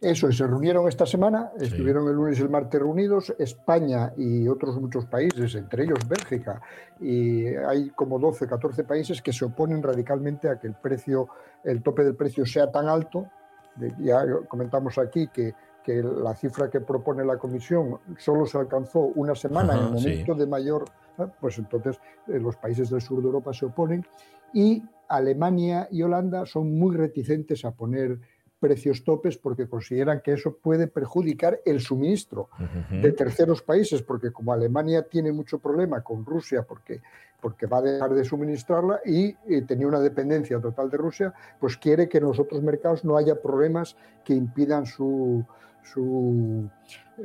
Eso, 0.00 0.28
y 0.28 0.32
se 0.34 0.46
reunieron 0.46 0.86
esta 0.88 1.06
semana, 1.06 1.50
Sí. 1.58 1.64
estuvieron 1.66 2.06
el 2.08 2.14
lunes 2.14 2.38
y 2.38 2.42
el 2.42 2.50
martes 2.50 2.78
reunidos, 2.80 3.34
España 3.38 4.12
y 4.16 4.46
otros 4.46 4.78
muchos 4.80 5.06
países, 5.06 5.54
entre 5.54 5.84
ellos 5.84 5.98
Bélgica, 6.06 6.60
y 7.00 7.46
hay 7.46 7.90
como 7.90 8.18
12, 8.18 8.46
14 8.46 8.84
países 8.84 9.22
que 9.22 9.32
se 9.32 9.46
oponen 9.46 9.82
radicalmente 9.82 10.48
a 10.50 10.58
que 10.58 10.66
el 10.66 10.74
precio, 10.74 11.28
el 11.64 11.82
tope 11.82 12.04
del 12.04 12.14
precio 12.14 12.44
sea 12.44 12.70
tan 12.70 12.88
alto. 12.88 13.26
Ya 13.98 14.24
comentamos 14.48 14.98
aquí 14.98 15.28
que, 15.28 15.54
que 15.82 16.02
la 16.02 16.34
cifra 16.34 16.68
que 16.70 16.80
propone 16.80 17.24
la 17.24 17.38
Comisión 17.38 17.98
solo 18.18 18.44
se 18.46 18.58
alcanzó 18.58 19.00
una 19.00 19.34
semana 19.34 19.74
en 19.74 19.94
el 19.94 19.98
sí. 19.98 20.08
momento 20.08 20.34
de 20.34 20.46
mayor, 20.46 20.84
pues 21.40 21.58
entonces 21.58 21.98
eh, 22.28 22.38
los 22.38 22.56
países 22.56 22.90
del 22.90 23.00
sur 23.00 23.20
de 23.20 23.26
Europa 23.26 23.52
se 23.54 23.66
oponen 23.66 24.04
y 24.52 24.82
Alemania 25.08 25.88
y 25.90 26.02
Holanda 26.02 26.44
son 26.46 26.78
muy 26.78 26.96
reticentes 26.96 27.64
a 27.64 27.70
poner 27.70 28.18
precios 28.58 29.04
topes 29.04 29.36
porque 29.36 29.68
consideran 29.68 30.20
que 30.20 30.32
eso 30.32 30.56
puede 30.56 30.86
perjudicar 30.86 31.60
el 31.64 31.80
suministro 31.80 32.48
de 32.90 33.12
terceros 33.12 33.62
países, 33.62 34.02
porque 34.02 34.32
como 34.32 34.52
Alemania 34.52 35.02
tiene 35.02 35.32
mucho 35.32 35.58
problema 35.58 36.02
con 36.02 36.24
Rusia 36.24 36.62
porque, 36.62 37.02
porque 37.40 37.66
va 37.66 37.78
a 37.78 37.82
dejar 37.82 38.14
de 38.14 38.24
suministrarla 38.24 39.00
y, 39.04 39.36
eh, 39.48 39.62
tenía 39.66 39.86
una 39.86 40.00
dependencia 40.00 40.60
total 40.60 40.90
de 40.90 40.96
Rusia, 40.96 41.34
pues 41.60 41.76
quiere 41.76 42.08
que 42.08 42.18
en 42.18 42.24
los 42.24 42.38
otros 42.38 42.62
mercados 42.62 43.04
no 43.04 43.16
haya 43.16 43.40
problemas 43.40 43.96
que 44.24 44.34
impidan 44.34 44.86
su, 44.86 45.44
su, 45.82 46.68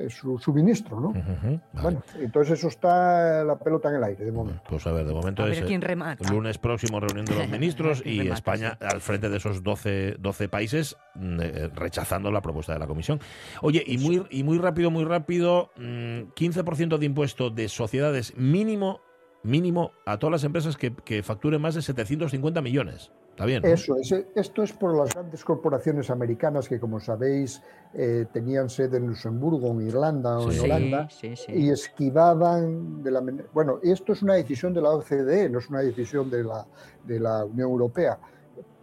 su 0.10 0.38
suministro. 0.40 1.00
¿no? 1.00 1.14
Vale. 1.14 1.62
Bueno, 1.74 2.04
entonces 2.20 2.58
eso 2.60 2.68
está 2.68 3.44
la 3.44 3.58
pelota 3.58 3.90
en 3.90 3.96
el 3.96 4.04
aire 4.04 4.26
de 4.26 4.32
momento. 4.32 4.62
Pues 4.70 4.86
a 4.88 4.92
ver, 4.92 5.06
de 5.06 5.14
momento 5.14 5.44
A 5.44 5.50
es 5.50 5.56
ver 5.56 5.64
eh, 5.64 5.68
quién 5.68 5.82
remata. 5.82 6.24
el 6.26 6.34
lunes 6.34 6.58
próximo 6.58 7.00
reunión 7.00 7.26
de 7.26 7.36
los 7.36 7.48
ministros 7.50 8.02
¿Quién 8.02 8.16
y 8.16 8.18
remata, 8.20 8.36
España 8.36 8.78
al 8.82 9.02
frente 9.02 9.30
de 9.30 9.38
esos 9.38 9.64
12, 9.64 10.16
12 10.20 10.50
países 10.50 10.98
mm, 11.16 11.40
eh, 11.42 11.70
rechazando 11.74 12.32
la 12.32 12.42
propuesta 12.42 12.74
de 12.74 12.80
la 12.80 12.88
Comisión. 12.88 13.20
Oye, 13.62 13.84
y 13.86 13.98
muy, 13.98 14.26
y 14.30 14.44
muy 14.44 14.58
rápido, 14.58 14.92
muy 14.92 15.04
rápido, 15.04 15.72
mm, 15.78 16.34
15% 16.36 16.98
de 16.98 17.06
impuesto 17.06 17.50
de 17.50 17.70
sociedades 17.70 18.36
mínimo, 18.38 19.02
mínimo 19.44 19.92
a 20.06 20.18
todas 20.18 20.32
las 20.32 20.44
empresas 20.44 20.78
que, 20.78 20.94
que 20.96 21.24
facturen 21.24 21.62
más 21.62 21.76
de 21.76 21.82
750 21.82 22.62
millones. 22.62 23.12
Está 23.32 23.46
bien. 23.46 23.62
¿no? 23.64 23.70
Eso 23.70 23.96
es, 23.98 24.12
eh, 24.12 24.28
esto 24.36 24.62
es 24.62 24.72
por 24.74 24.96
las 24.96 25.14
grandes 25.14 25.44
corporaciones 25.44 26.10
americanas 26.10 26.68
que, 26.70 26.80
como 26.80 27.00
sabéis, 27.00 27.62
eh, 27.94 28.26
tenían 28.32 28.70
sede 28.70 28.98
en 28.98 29.08
Luxemburgo, 29.08 29.72
en 29.72 29.88
Irlanda 29.88 30.38
o 30.38 30.52
Sí. 30.52 30.60
en 30.60 30.66
Holanda. 30.66 31.10
sí, 31.10 31.36
sí. 31.36 31.52
y 31.54 31.70
esquivaban 31.70 33.04
de 33.04 33.12
la 33.12 33.24
bueno 33.54 33.80
esto 33.84 34.14
es 34.14 34.22
una 34.22 34.36
decisión 34.36 34.74
de 34.74 34.82
la 34.82 34.92
OCDE 34.92 35.50
no 35.50 35.60
es 35.60 35.70
una 35.70 35.80
decisión 35.82 36.30
de 36.30 36.44
la 36.44 36.66
de 37.06 37.20
la 37.20 37.44
Unión 37.46 37.70
Europea 37.70 38.18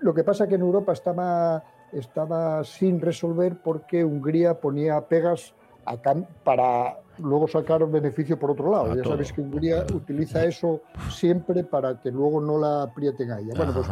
lo 0.01 0.13
que 0.13 0.25
pasa 0.25 0.47
que 0.47 0.57
en 0.57 0.61
Europa 0.61 0.93
estaba 0.93 1.65
estaba 1.93 2.63
sin 2.65 3.01
resolver 3.01 3.57
porque 3.63 4.05
Hungría 4.05 4.61
ponía 4.61 5.01
pegas 5.01 5.55
a 5.87 5.97
para 6.45 6.99
luego 7.19 7.47
sacar 7.49 7.87
beneficio 7.89 8.39
por 8.39 8.51
otro 8.53 8.71
lado 8.71 8.93
A 8.93 8.97
ya 8.97 9.03
todo. 9.03 9.13
sabéis 9.15 9.33
que 9.33 9.41
Hungría 9.41 9.85
utiliza 9.95 10.45
eso 10.45 10.81
siempre 11.11 11.65
para 11.65 12.01
que 12.01 12.11
luego 12.11 12.41
no 12.41 12.59
la 12.59 12.83
aprieten 12.83 13.31
a 13.31 13.41
ella 13.41 13.53
bueno 13.57 13.73
pues 13.75 13.89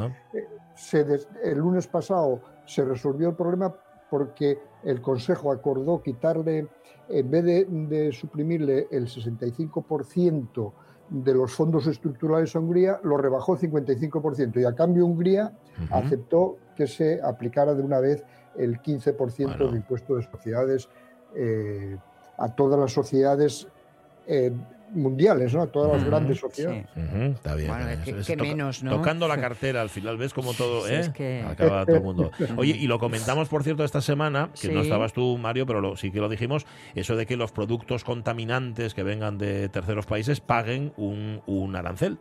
se 0.74 1.04
des- 1.04 1.28
el 1.42 1.58
lunes 1.58 1.86
pasado 1.86 2.40
se 2.66 2.84
resolvió 2.84 3.28
el 3.30 3.34
problema 3.34 3.74
porque 4.10 4.58
el 4.84 5.00
Consejo 5.00 5.50
acordó 5.50 6.00
quitarle, 6.00 6.68
en 7.08 7.30
vez 7.30 7.44
de, 7.44 7.64
de 7.64 8.12
suprimirle 8.12 8.86
el 8.92 9.08
65% 9.08 10.72
de 11.08 11.34
los 11.34 11.52
fondos 11.52 11.86
estructurales 11.88 12.54
a 12.54 12.60
Hungría, 12.60 13.00
lo 13.02 13.16
rebajó 13.16 13.54
el 13.54 13.60
55%. 13.60 14.60
Y 14.60 14.64
a 14.64 14.74
cambio 14.74 15.04
Hungría 15.06 15.52
aceptó 15.90 16.56
que 16.76 16.86
se 16.86 17.20
aplicara 17.22 17.74
de 17.74 17.82
una 17.82 17.98
vez 17.98 18.24
el 18.56 18.80
15% 18.80 19.46
Bueno. 19.58 19.72
de 19.72 19.76
impuesto 19.78 20.14
de 20.16 20.22
sociedades 20.22 20.88
eh, 21.34 21.96
a 22.38 22.48
todas 22.54 22.78
las 22.78 22.92
sociedades 22.92 23.66
eh, 24.26 24.52
mundiales, 24.92 25.52
¿no? 25.52 25.62
a 25.62 25.66
todas 25.66 25.92
las 25.94 26.04
grandes 26.04 26.36
sí. 26.36 26.40
sociedades. 26.42 26.86
Está 27.34 27.54
bien. 27.56 27.68
Bueno, 27.68 27.88
eh, 27.90 27.98
qué- 28.04 28.10
es 28.12 28.26
qué 28.26 28.36
toca- 28.36 28.48
menos, 28.48 28.82
¿no? 28.84 28.90
Tocando 28.96 29.26
la 29.26 29.38
cartera 29.40 29.82
al 29.82 29.88
final, 29.90 30.16
¿ves 30.16 30.32
cómo 30.32 30.52
todo, 30.54 30.86
Sí, 30.86 30.92
eh? 30.94 31.00
es 31.00 31.08
que- 31.10 31.42
Acaba 31.48 31.84
todo 31.84 31.96
el 31.96 32.02
mundo. 32.02 32.30
Oye, 32.56 32.76
y 32.78 32.86
lo 32.86 32.98
comentamos, 32.98 33.48
por 33.48 33.62
cierto, 33.64 33.82
esta 33.84 34.00
semana, 34.00 34.50
que 34.60 34.68
no 34.68 34.80
Sí. 34.80 34.86
estabas 34.86 35.12
tú, 35.12 35.36
Mario, 35.38 35.66
pero 35.66 35.80
lo- 35.80 35.96
sí 35.96 36.10
que 36.12 36.20
lo 36.20 36.28
dijimos, 36.28 36.66
eso 36.94 37.16
de 37.16 37.26
que 37.26 37.36
los 37.36 37.50
productos 37.52 38.04
contaminantes 38.04 38.94
que 38.94 39.02
vengan 39.02 39.38
de 39.38 39.68
terceros 39.68 40.06
países 40.06 40.40
paguen 40.40 40.92
un, 40.96 41.42
un 41.46 41.74
arancel. 41.74 42.18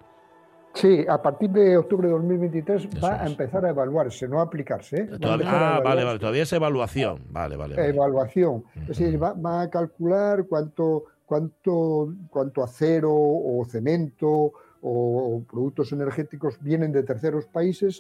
Sí, 0.76 1.06
a 1.08 1.22
partir 1.22 1.50
de 1.52 1.78
octubre 1.78 2.08
de 2.08 2.14
2023 2.14 2.86
Eso 2.86 3.02
va 3.02 3.22
a 3.22 3.26
empezar 3.26 3.66
a 3.66 3.70
evaluarse, 3.70 4.28
no 4.28 4.40
a 4.40 4.44
aplicarse. 4.44 4.98
¿eh? 4.98 5.10
A 5.24 5.34
a 5.34 5.78
ah, 5.78 5.82
vale, 5.82 6.04
vale, 6.04 6.20
todavía 6.20 6.44
es 6.44 6.54
evaluación. 6.54 7.24
Vale, 7.30 7.56
vale. 7.56 7.76
vale. 7.76 7.90
evaluación. 7.90 8.66
Es 8.82 8.88
decir, 8.90 9.22
va, 9.22 9.34
va 9.34 9.62
a 9.62 9.70
calcular 9.70 10.46
cuánto, 10.46 11.06
cuánto, 11.26 12.14
cuánto 12.30 12.64
acero 12.64 13.12
o 13.12 13.66
cemento 13.66 14.52
o 14.82 15.42
productos 15.50 15.92
energéticos 15.94 16.58
vienen 16.62 16.92
de 16.92 17.02
terceros 17.04 17.46
países 17.48 18.00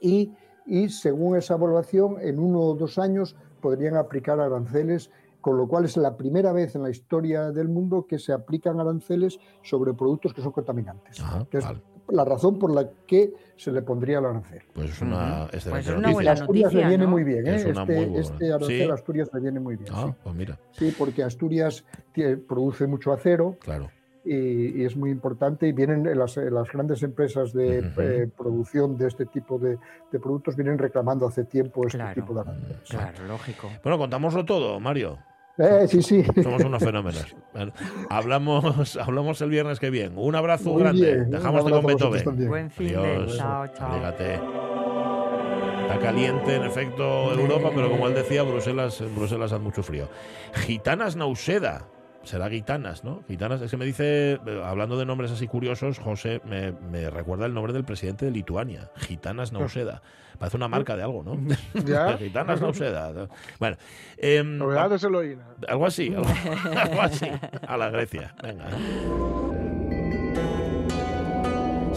y, 0.00 0.32
y 0.64 0.88
según 0.90 1.36
esa 1.36 1.54
evaluación, 1.54 2.18
en 2.20 2.38
uno 2.38 2.60
o 2.60 2.74
dos 2.74 2.98
años 2.98 3.34
podrían 3.60 3.96
aplicar 3.96 4.38
aranceles, 4.38 5.10
con 5.40 5.56
lo 5.56 5.66
cual 5.68 5.84
es 5.84 5.96
la 5.96 6.16
primera 6.16 6.52
vez 6.52 6.74
en 6.74 6.82
la 6.82 6.90
historia 6.90 7.50
del 7.52 7.68
mundo 7.68 8.06
que 8.08 8.18
se 8.18 8.32
aplican 8.32 8.80
aranceles 8.80 9.38
sobre 9.62 9.94
productos 9.94 10.34
que 10.34 10.42
son 10.42 10.52
contaminantes. 10.52 11.20
Ajá, 11.20 11.46
que 11.50 11.58
es 11.58 11.64
vale. 11.64 11.80
la 12.08 12.24
razón 12.24 12.58
por 12.58 12.72
la 12.74 12.90
que 13.06 13.32
se 13.56 13.70
le 13.72 13.82
pondría 13.82 14.18
el 14.18 14.24
arancel. 14.26 14.62
Pues 14.74 14.90
es 14.90 15.02
una 15.02 15.44
excelente 15.52 15.70
Pues 15.70 15.86
es 15.86 15.88
una 15.88 15.96
noticia. 15.98 16.12
buena 16.14 16.30
a 16.30 16.32
Asturias 16.34 16.64
noticia, 16.64 16.80
le 16.80 16.88
viene 16.88 17.04
¿no? 17.04 17.10
muy 17.10 17.24
bien, 17.24 17.46
¿eh? 17.46 17.54
Es 17.56 17.64
este, 17.64 17.84
muy 17.84 17.94
buena. 18.06 18.18
este 18.20 18.52
arancel 18.52 18.82
Sí. 18.84 18.90
a 18.90 18.94
Asturias 18.94 19.30
le 19.32 19.40
viene 19.40 19.60
muy 19.60 19.76
bien. 19.76 19.92
Ah, 19.94 20.04
sí. 20.08 20.14
pues 20.24 20.34
mira, 20.34 20.58
Sí, 20.72 20.94
porque 20.98 21.22
Asturias 21.22 21.84
produce 22.46 22.86
mucho 22.86 23.12
acero 23.12 23.56
claro. 23.60 23.90
Y, 24.28 24.82
y 24.82 24.84
es 24.84 24.96
muy 24.96 25.10
importante 25.10 25.66
y 25.68 25.72
vienen 25.72 26.04
las, 26.18 26.36
las 26.36 26.70
grandes 26.72 27.02
empresas 27.02 27.52
de 27.52 27.78
eh, 27.98 28.28
producción 28.36 28.96
de 28.98 29.08
este 29.08 29.26
tipo 29.26 29.58
de, 29.58 29.78
de 30.12 30.20
productos 30.20 30.54
vienen 30.56 30.78
reclamando 30.78 31.26
hace 31.26 31.44
tiempo 31.44 31.86
este 31.86 31.98
Claro. 31.98 32.14
tipo 32.14 32.34
de 32.34 32.40
aranceles. 32.40 32.76
Claro, 32.88 33.24
lógico. 33.26 33.70
Bueno, 33.82 33.98
contámoslo 33.98 34.44
todo, 34.44 34.78
Mario. 34.80 35.18
Eh, 35.58 35.86
sí, 35.88 36.02
sí. 36.02 36.22
Somos 36.42 36.62
unos 36.62 36.82
fenómenos. 36.84 37.34
Bueno, 37.52 37.72
hablamos, 38.08 38.96
hablamos 38.96 39.40
el 39.42 39.50
viernes 39.50 39.80
que 39.80 39.90
viene. 39.90 40.14
Un 40.16 40.34
abrazo 40.36 40.70
Muy 40.72 40.82
grande. 40.82 41.14
bien, 41.16 41.30
Dejamos 41.30 41.62
abrazo 41.62 41.82
con 41.82 41.86
Beethoven. 41.86 42.48
Buen 42.48 42.70
fin 42.70 42.96
Adiós. 42.96 43.32
de. 43.32 43.38
Chao, 43.38 43.66
chao. 43.76 43.94
Fíjate. 43.94 44.34
Está 45.82 45.98
caliente, 46.00 46.54
en 46.54 46.64
efecto, 46.64 47.32
Europa, 47.32 47.70
pero 47.74 47.90
como 47.90 48.06
él 48.08 48.14
decía, 48.14 48.42
Bruselas, 48.42 49.00
en 49.00 49.14
Bruselas 49.16 49.50
hace 49.52 49.62
mucho 49.62 49.82
frío. 49.82 50.06
Gitanas 50.52 51.16
Nauseda. 51.16 51.86
Será 52.28 52.48
Gitanas, 52.48 53.04
¿no? 53.04 53.22
Gitanas, 53.26 53.60
es 53.62 53.70
que 53.70 53.76
me 53.76 53.84
dice, 53.84 54.32
eh, 54.34 54.62
hablando 54.64 54.98
de 54.98 55.06
nombres 55.06 55.30
así 55.30 55.46
curiosos, 55.46 55.98
José, 55.98 56.40
me, 56.44 56.72
me 56.72 57.10
recuerda 57.10 57.46
el 57.46 57.54
nombre 57.54 57.72
del 57.72 57.84
presidente 57.84 58.26
de 58.26 58.30
Lituania, 58.30 58.90
Gitanas 58.96 59.52
Nauseda. 59.52 60.02
Parece 60.38 60.56
una 60.56 60.68
marca 60.68 60.96
de 60.96 61.02
algo, 61.02 61.22
¿no? 61.24 61.38
Ya. 61.84 62.16
Gitanas 62.18 62.60
Nauseda. 62.60 63.28
Bueno, 63.58 63.76
em, 64.16 64.58
Novedades 64.58 65.04
algo 65.04 65.86
así, 65.86 66.14
algo, 66.14 66.28
algo 66.76 67.02
así, 67.02 67.26
a 67.66 67.76
la 67.76 67.90
Grecia. 67.90 68.34
Venga. 68.42 68.66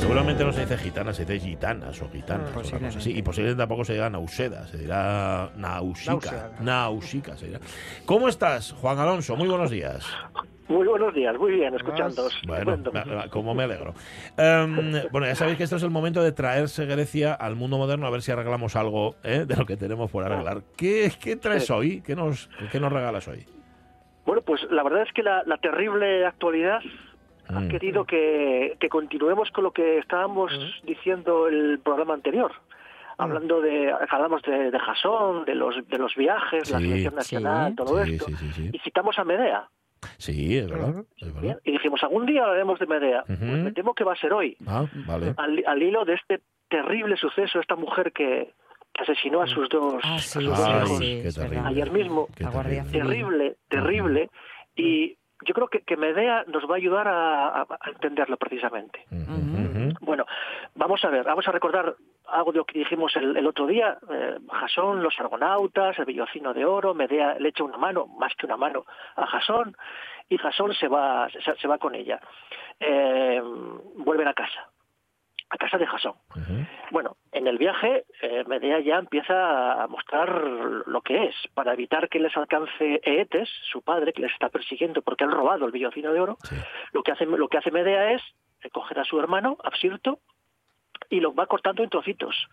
Seguramente 0.02 0.44
no 0.44 0.52
se 0.52 0.62
dice 0.62 0.78
gitanas, 0.80 1.16
se 1.16 1.26
dice 1.26 1.48
gitanas 1.48 2.02
o 2.02 2.10
gitanas. 2.10 2.50
o 2.50 2.54
cosa 2.56 2.78
así. 2.78 3.16
Y 3.16 3.22
posiblemente 3.22 3.62
tampoco 3.62 3.86
se 3.86 3.94
diga 3.94 4.10
nauseda, 4.10 4.66
se 4.66 4.80
dirá 4.80 5.52
nausica. 5.56 6.54
Nausica 6.60 7.38
se 7.38 7.46
dirá. 7.46 7.60
¿Cómo 8.08 8.28
estás, 8.28 8.74
Juan 8.74 8.98
Alonso? 8.98 9.36
Muy 9.36 9.48
buenos 9.48 9.70
días. 9.70 10.04
Muy 10.68 10.88
buenos 10.88 11.14
días, 11.14 11.38
muy 11.38 11.52
bien, 11.52 11.76
escuchándoos. 11.76 12.34
Bueno, 12.48 12.82
como 13.30 13.54
me 13.54 13.64
alegro. 13.64 13.94
Em, 14.38 15.04
bueno, 15.12 15.28
ya 15.28 15.36
sabéis 15.36 15.58
que 15.58 15.66
esto 15.66 15.76
es 15.76 15.84
el 15.84 15.92
momento 15.92 16.24
de 16.24 16.32
traerse 16.32 16.88
Grecia 16.88 17.36
al 17.36 17.56
mundo 17.56 17.78
moderno 17.78 18.08
a 18.08 18.10
ver 18.10 18.24
si 18.24 18.32
arreglamos 18.32 18.76
algo 18.76 19.16
¿eh? 19.24 19.46
de 19.48 19.56
lo 19.56 19.68
que 19.68 19.78
tenemos 19.78 20.10
por 20.10 20.24
arreglar. 20.24 20.64
¿Qué, 20.76 21.12
qué 21.22 21.36
traes 21.36 21.70
hoy? 21.70 22.02
¿Qué 22.02 22.16
nos, 22.16 22.50
¿Qué 22.72 22.80
nos 22.80 22.92
regalas 22.92 23.28
hoy? 23.28 23.46
Bueno, 24.26 24.42
pues 24.42 24.62
la 24.72 24.82
verdad 24.82 25.04
es 25.04 25.14
que 25.14 25.22
la, 25.22 25.44
la 25.46 25.58
terrible 25.58 26.26
actualidad 26.26 26.80
ha 27.54 27.60
Mm. 27.62 27.68
querido 27.70 28.06
que, 28.06 28.76
que 28.80 28.90
continuemos 28.90 29.50
con 29.52 29.64
lo 29.66 29.72
que 29.72 29.98
estábamos 30.00 30.52
diciendo 30.84 31.48
el 31.48 31.80
programa 31.80 32.14
anterior. 32.14 32.52
Hablando 33.18 33.62
de, 33.62 33.94
hablamos 34.10 34.42
de, 34.42 34.72
de 34.72 34.80
Jasón, 34.80 35.46
de 35.46 35.54
los, 35.54 35.76
de 35.88 35.98
los 36.00 36.16
viajes, 36.16 36.72
la 36.72 36.80
Sí. 36.80 36.86
selección 36.88 37.16
nacional, 37.16 37.70
Sí. 37.72 37.76
todo 37.76 38.04
Sí, 38.06 38.14
esto. 38.14 38.26
sí, 38.26 38.36
sí, 38.36 38.52
sí. 38.54 38.70
Y 38.74 38.80
citamos 38.80 39.20
a 39.20 39.24
Medea. 39.24 39.68
Sí, 40.18 40.58
es 40.58 40.68
verdad. 40.70 41.04
Es 41.18 41.34
verdad. 41.34 41.60
Y 41.64 41.72
dijimos, 41.74 42.02
algún 42.02 42.26
día 42.26 42.42
hablaremos 42.44 42.80
de 42.80 42.88
Medea. 42.88 43.22
Ujú. 43.30 43.38
Pues 43.38 43.64
me 43.64 43.72
temo 43.74 43.94
que 43.94 44.04
va 44.04 44.14
a 44.14 44.16
ser 44.16 44.34
hoy. 44.34 44.58
Ah, 44.66 44.86
vale. 45.06 45.36
Al, 45.38 45.64
al 45.68 45.84
hilo 45.84 46.04
de 46.06 46.16
este 46.16 46.42
terrible 46.70 47.16
suceso, 47.18 47.60
esta 47.60 47.76
mujer 47.76 48.12
que, 48.12 48.52
que 48.94 49.04
asesinó 49.04 49.42
a 49.44 49.48
sus 49.48 49.70
dos, 49.70 50.02
Ah, 50.04 50.16
a 50.16 50.20
sí, 50.20 50.30
sus 50.30 50.46
dos 50.46 50.60
hijos. 50.68 50.98
sí. 50.98 51.22
Ayer 51.66 51.92
mismo. 51.92 52.28
La 52.40 52.50
terrible. 52.52 52.92
Terrible, 52.92 53.56
terrible. 53.68 54.30
Y 54.76 55.18
yo 55.46 55.54
creo 55.54 55.68
que, 55.68 55.82
que 55.82 55.98
Medea 55.98 56.44
nos 56.48 56.70
va 56.70 56.76
a 56.76 56.78
ayudar 56.78 57.08
a, 57.08 57.66
entenderlo 57.88 58.38
precisamente. 58.38 59.06
Bueno, 60.02 60.26
vamos 60.76 61.04
a 61.06 61.10
ver, 61.10 61.24
vamos 61.24 61.48
a 61.48 61.52
recordar 61.52 61.96
algo 62.28 62.52
de 62.52 62.60
lo 62.60 62.66
que 62.66 62.80
dijimos 62.80 63.16
el, 63.16 63.36
el 63.38 63.48
otro 63.48 63.68
día. 63.68 63.98
Eh, 64.10 64.38
Jasón, 64.50 65.04
los 65.04 65.20
argonautas, 65.20 65.98
el 66.00 66.06
vellocino 66.06 66.54
de 66.54 66.66
oro, 66.66 66.94
Medea 66.94 67.36
le 67.40 67.50
echa 67.50 67.64
una 67.64 67.78
mano, 67.78 68.08
más 68.08 68.34
que 68.36 68.46
una 68.46 68.58
mano, 68.58 68.86
a 69.16 69.26
Jasón, 69.28 69.76
y 70.30 70.38
Jasón 70.38 70.74
se 70.74 70.88
va, 70.88 71.30
se, 71.30 71.56
se 71.56 71.68
va 71.68 71.78
con 71.78 71.96
ella. 71.96 72.20
Eh, 72.80 73.42
vuelven 73.98 74.28
a 74.28 74.34
casa, 74.34 74.71
a 75.52 75.58
casa 75.58 75.78
de 75.78 75.86
Jasón. 75.86 76.14
Ujú. 76.30 76.66
Bueno, 76.92 77.18
en 77.34 77.46
el 77.46 77.58
viaje, 77.58 78.06
eh, 78.22 78.44
Medea 78.48 78.80
ya 78.80 78.98
empieza 78.98 79.84
a 79.84 79.88
mostrar 79.88 80.30
lo 80.86 81.02
que 81.02 81.26
es, 81.26 81.36
para 81.54 81.74
evitar 81.74 82.08
que 82.08 82.20
les 82.20 82.36
alcance 82.38 83.02
Eetes, 83.04 83.50
su 83.70 83.82
padre, 83.82 84.14
que 84.14 84.22
les 84.22 84.32
está 84.32 84.50
persiguiendo 84.50 85.02
porque 85.02 85.26
han 85.26 85.32
robado 85.32 85.66
el 85.66 85.72
vellocino 85.72 86.14
de 86.14 86.22
oro. 86.22 86.38
Sí. 86.44 86.56
Lo 86.94 87.04
que 87.04 87.12
hace, 87.12 87.26
lo 87.26 87.48
que 87.50 87.58
hace 87.58 87.70
Medea 87.70 88.14
es 88.14 88.22
eh, 88.64 88.70
coger 88.70 89.00
a 89.00 89.04
su 89.04 89.20
hermano, 89.20 89.58
Absirto, 89.64 90.20
y 91.10 91.20
lo 91.20 91.34
va 91.36 91.48
cortando 91.48 91.84
en 91.84 91.90
trocitos. 91.90 92.48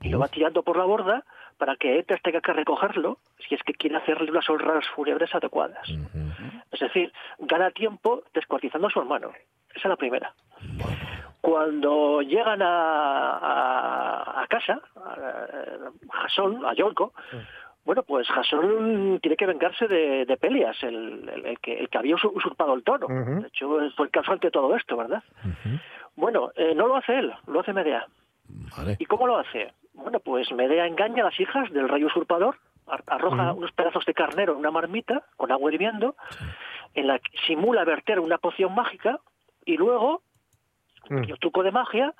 Y 0.00 0.08
lo 0.08 0.18
va 0.18 0.26
tirando 0.26 0.64
por 0.64 0.76
la 0.76 0.84
borda 0.84 1.24
para 1.58 1.76
que 1.76 1.96
Eetes 1.96 2.20
tenga 2.22 2.40
que 2.40 2.52
recogerlo 2.52 3.18
si 3.46 3.54
es 3.54 3.62
que 3.62 3.74
quiere 3.74 3.96
hacerle 3.96 4.32
unas 4.32 4.50
honras 4.50 4.84
fúnebres 4.96 5.32
adecuadas. 5.32 5.88
Ujú. 5.88 6.32
Es 6.72 6.80
decir, 6.80 7.12
gana 7.38 7.70
tiempo 7.70 8.24
descuartizando 8.34 8.88
a 8.88 8.90
su 8.90 8.98
hermano. 8.98 9.30
Esa 9.70 9.78
es 9.78 9.84
la 9.84 9.96
primera. 9.96 10.34
Cuando 11.42 12.22
llegan 12.22 12.62
a, 12.62 13.36
a- 13.36 14.42
a 14.42 14.46
casa, 14.46 14.80
a 14.96 15.90
Jasón, 16.22 16.64
a 16.64 16.72
Yolko, 16.72 17.12
bueno, 17.84 18.04
pues 18.04 18.28
Jasón 18.28 19.18
tiene 19.20 19.36
que 19.36 19.46
vengarse 19.46 19.88
de, 19.88 20.24
de 20.24 20.36
Pelias, 20.36 20.76
el, 20.84 21.28
el- 21.28 21.46
el 21.46 21.58
que, 21.58 21.78
el 21.80 21.88
que 21.88 21.98
había 21.98 22.14
usu- 22.14 22.30
usurpado 22.32 22.74
el 22.74 22.84
trono. 22.84 23.06
De 23.40 23.48
hecho, 23.48 23.68
fue 23.96 24.06
el 24.06 24.12
causante 24.12 24.46
de 24.46 24.50
todo 24.52 24.74
esto, 24.76 24.96
¿verdad? 24.96 25.22
Bueno, 26.14 26.52
eh, 26.54 26.74
no 26.76 26.86
lo 26.86 26.96
hace 26.96 27.18
él, 27.18 27.32
lo 27.48 27.58
hace 27.60 27.72
Medea. 27.72 28.06
Vale. 28.76 28.96
¿Y 29.00 29.06
cómo 29.06 29.26
lo 29.26 29.36
hace? 29.38 29.72
Bueno, 29.94 30.20
pues 30.20 30.50
Medea 30.52 30.86
engaña 30.86 31.22
a 31.22 31.26
las 31.30 31.40
hijas 31.40 31.70
del 31.72 31.88
rey 31.88 32.04
usurpador, 32.04 32.56
ar- 32.86 33.02
arroja 33.08 33.52
unos 33.52 33.72
pedazos 33.72 34.04
de 34.06 34.14
carnero 34.14 34.52
en 34.52 34.60
una 34.60 34.70
marmita 34.70 35.24
con 35.36 35.50
agua 35.50 35.72
hirviendo, 35.72 36.14
en 36.94 37.08
la 37.08 37.18
que 37.18 37.32
simula 37.48 37.84
verter 37.84 38.20
una 38.20 38.38
poción 38.38 38.74
mágica 38.74 39.18
y 39.64 39.76
luego, 39.76 40.22
Mm. 41.08 41.16
pequeño 41.16 41.36
truco 41.36 41.62
de 41.62 41.72
magia, 41.72 42.14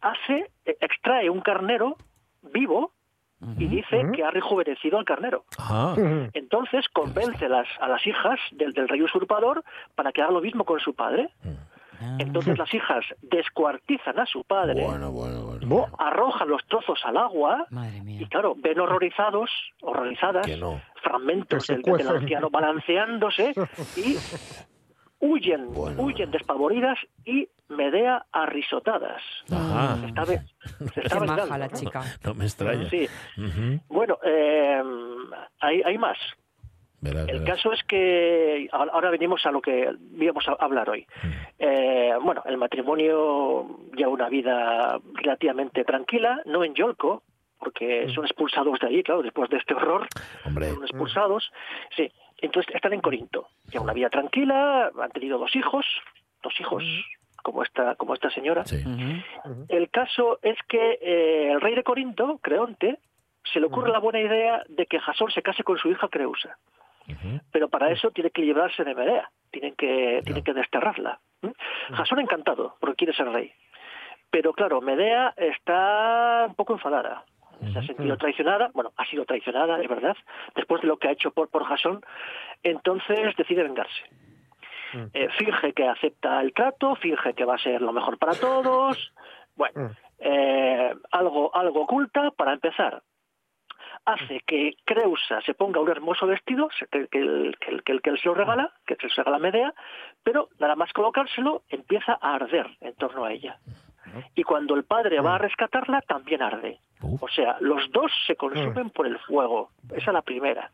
hace, 0.00 0.50
eh, 0.64 0.76
extrae 0.80 1.30
un 1.30 1.40
carnero 1.40 1.96
vivo 2.42 2.92
y 3.58 3.66
dice 3.66 4.02
que 4.14 4.22
ha 4.22 4.30
rejuvenecido 4.30 4.98
al 4.98 5.04
carnero. 5.04 5.44
Ujú. 5.58 6.28
Entonces 6.32 6.88
convence 6.92 7.48
las, 7.48 7.66
a 7.80 7.88
las 7.88 8.06
hijas 8.06 8.38
del, 8.52 8.72
del 8.72 8.88
rey 8.88 9.02
usurpador 9.02 9.64
para 9.96 10.12
que 10.12 10.22
haga 10.22 10.30
lo 10.30 10.40
mismo 10.40 10.64
con 10.64 10.78
su 10.78 10.94
padre. 10.94 11.28
Ah. 12.00 12.16
Entonces 12.20 12.56
las 12.56 12.72
hijas 12.72 13.04
descuartizan 13.20 14.18
a 14.20 14.26
su 14.26 14.44
padre, 14.44 14.84
Bueno, 14.86 15.10
bueno, 15.10 15.42
bueno. 15.44 15.66
Bo- 15.66 15.88
arrojan 15.98 16.48
los 16.48 16.64
trozos 16.66 17.00
al 17.04 17.16
agua 17.16 17.66
Madre 17.70 18.00
y 18.06 18.24
claro, 18.26 18.54
ven 18.56 18.78
horrorizados, 18.78 19.50
horrorizadas, 19.80 20.46
no. 20.58 20.80
fragmentos 21.02 21.66
del, 21.66 21.82
anciano 22.08 22.48
balanceándose 22.50 23.54
y 23.96 24.16
huyen, 25.20 25.72
Bueno. 25.72 26.02
huyen 26.02 26.30
despavoridas 26.30 26.98
y 27.24 27.48
Medea 27.76 28.24
arrisotadas. 28.32 29.22
Ajá. 29.50 29.96
Se 30.00 30.06
está, 30.06 30.24
se 30.26 30.34
está 30.34 31.00
Qué 31.02 31.20
vengando, 31.20 31.42
maja 31.46 31.58
la 31.58 31.68
¿no? 31.68 31.76
chica. 31.78 32.02
No 32.24 32.34
me 32.34 32.44
extraña. 32.44 32.88
Sí. 32.90 33.08
Bueno, 33.88 34.18
eh, 34.24 34.82
hay, 35.60 35.82
hay 35.82 35.98
más. 35.98 36.18
Verás, 37.00 37.28
El 37.28 37.40
verás. 37.40 37.56
caso 37.56 37.72
es 37.72 37.82
que 37.82 38.68
ahora 38.70 39.10
venimos 39.10 39.44
a 39.44 39.50
lo 39.50 39.60
que 39.60 39.92
íbamos 40.16 40.46
a 40.48 40.52
hablar 40.52 40.88
hoy. 40.88 41.04
Mm. 41.22 41.28
Eh, 41.58 42.12
bueno, 42.22 42.42
el 42.46 42.56
matrimonio 42.58 43.80
lleva 43.96 44.10
una 44.12 44.28
vida 44.28 45.00
relativamente 45.14 45.84
tranquila, 45.84 46.40
no 46.46 46.62
en 46.62 46.74
Yolco, 46.74 47.24
porque 47.58 48.08
son 48.14 48.24
expulsados 48.24 48.78
de 48.80 48.86
allí, 48.86 49.02
claro, 49.02 49.22
después 49.22 49.50
de 49.50 49.56
este 49.56 49.74
horror, 49.74 50.06
Hombre, 50.44 50.70
son 50.70 50.82
expulsados. 50.84 51.52
Sí, 51.96 52.10
entonces 52.38 52.72
están 52.74 52.92
en 52.92 53.00
Corinto. 53.00 53.48
Llevan 53.70 53.84
una 53.84 53.92
vida 53.92 54.10
tranquila, 54.10 54.90
han 55.00 55.10
tenido 55.10 55.38
dos 55.38 55.54
hijos, 55.56 55.84
dos 56.42 56.52
hijos, 56.60 56.84
como 57.42 57.62
esta, 57.62 57.94
como 57.96 58.14
esta 58.14 58.30
señora. 58.30 58.64
sí. 58.64 58.82
El 59.68 59.90
caso 59.90 60.38
es 60.42 60.56
que 60.68 60.98
eh, 61.00 61.52
el 61.52 61.60
rey 61.60 61.74
de 61.74 61.82
Corinto, 61.82 62.38
Creonte, 62.42 62.98
se 63.52 63.60
le 63.60 63.66
ocurre 63.66 63.90
la 63.90 63.98
buena 63.98 64.20
idea 64.20 64.62
de 64.68 64.86
que 64.86 65.00
Jasón 65.00 65.30
se 65.30 65.42
case 65.42 65.64
con 65.64 65.76
su 65.78 65.88
hija 65.88 66.08
Creusa. 66.08 66.56
Pero 67.50 67.68
para 67.68 67.90
eso 67.90 68.10
tiene 68.10 68.30
que 68.30 68.42
librarse 68.42 68.84
de 68.84 68.94
Medea, 68.94 69.30
tienen 69.50 69.74
que, 69.74 70.22
tienen 70.24 70.42
que 70.42 70.54
desterrarla. 70.54 71.20
Jasón 71.92 72.20
encantado, 72.20 72.76
porque 72.80 72.96
quiere 72.96 73.12
ser 73.12 73.28
rey. 73.28 73.52
Pero 74.30 74.52
claro, 74.52 74.80
Medea 74.80 75.34
está 75.36 76.46
un 76.48 76.54
poco 76.54 76.72
enfadada. 76.72 77.24
Se 77.72 77.78
ha 77.78 77.82
sentido 77.82 78.16
traicionada, 78.16 78.70
bueno, 78.74 78.92
ha 78.96 79.04
sido 79.06 79.24
traicionada, 79.24 79.80
es 79.80 79.88
verdad, 79.88 80.16
después 80.56 80.80
de 80.82 80.88
lo 80.88 80.96
que 80.96 81.08
ha 81.08 81.12
hecho 81.12 81.30
por, 81.30 81.48
por 81.48 81.64
Jasón, 81.64 82.00
entonces 82.62 83.36
decide 83.36 83.62
vengarse. 83.62 84.02
Eh, 85.14 85.28
finge 85.38 85.72
que 85.72 85.88
acepta 85.88 86.40
el 86.40 86.52
trato, 86.52 86.94
finge 86.96 87.34
que 87.34 87.44
va 87.44 87.54
a 87.54 87.58
ser 87.58 87.80
lo 87.82 87.92
mejor 87.92 88.18
para 88.18 88.34
todos. 88.34 89.12
Bueno, 89.54 89.90
eh, 90.18 90.94
algo, 91.10 91.54
algo 91.54 91.82
oculta 91.82 92.30
para 92.30 92.54
empezar. 92.54 93.02
Hace 94.06 94.40
que 94.46 94.72
Creusa 94.84 95.42
se 95.42 95.52
ponga 95.52 95.78
un 95.80 95.90
hermoso 95.90 96.26
vestido, 96.26 96.68
que, 96.90 97.06
que, 97.08 97.18
el- 97.18 97.56
que, 97.60 97.70
el- 97.70 97.82
que, 97.84 97.92
el- 97.92 98.00
que 98.02 98.10
él 98.10 98.18
se 98.18 98.28
lo 98.28 98.34
regala, 98.34 98.72
que 98.86 98.96
se 98.96 99.06
lo 99.08 99.12
regala 99.24 99.38
Medea, 99.38 99.74
pero 100.22 100.48
nada 100.58 100.74
más 100.74 100.90
colocárselo 100.94 101.62
empieza 101.68 102.18
a 102.20 102.34
arder 102.34 102.66
en 102.80 102.94
torno 102.94 103.24
a 103.26 103.32
ella. 103.32 103.58
Y 104.34 104.42
cuando 104.42 104.74
el 104.74 104.84
padre 104.84 105.20
va 105.20 105.34
a 105.36 105.38
rescatarla, 105.38 106.00
también 106.00 106.42
arde. 106.42 106.80
O 107.20 107.28
sea, 107.28 107.56
los 107.60 107.90
dos 107.92 108.10
se 108.26 108.34
consumen 108.36 108.90
por 108.90 109.06
el 109.06 109.18
fuego. 109.20 109.70
Esa 109.90 110.10
es 110.10 110.12
la 110.14 110.22
primera. 110.22 110.70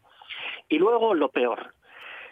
Y 0.69 0.79
luego 0.79 1.15
lo 1.15 1.29
peor. 1.31 1.75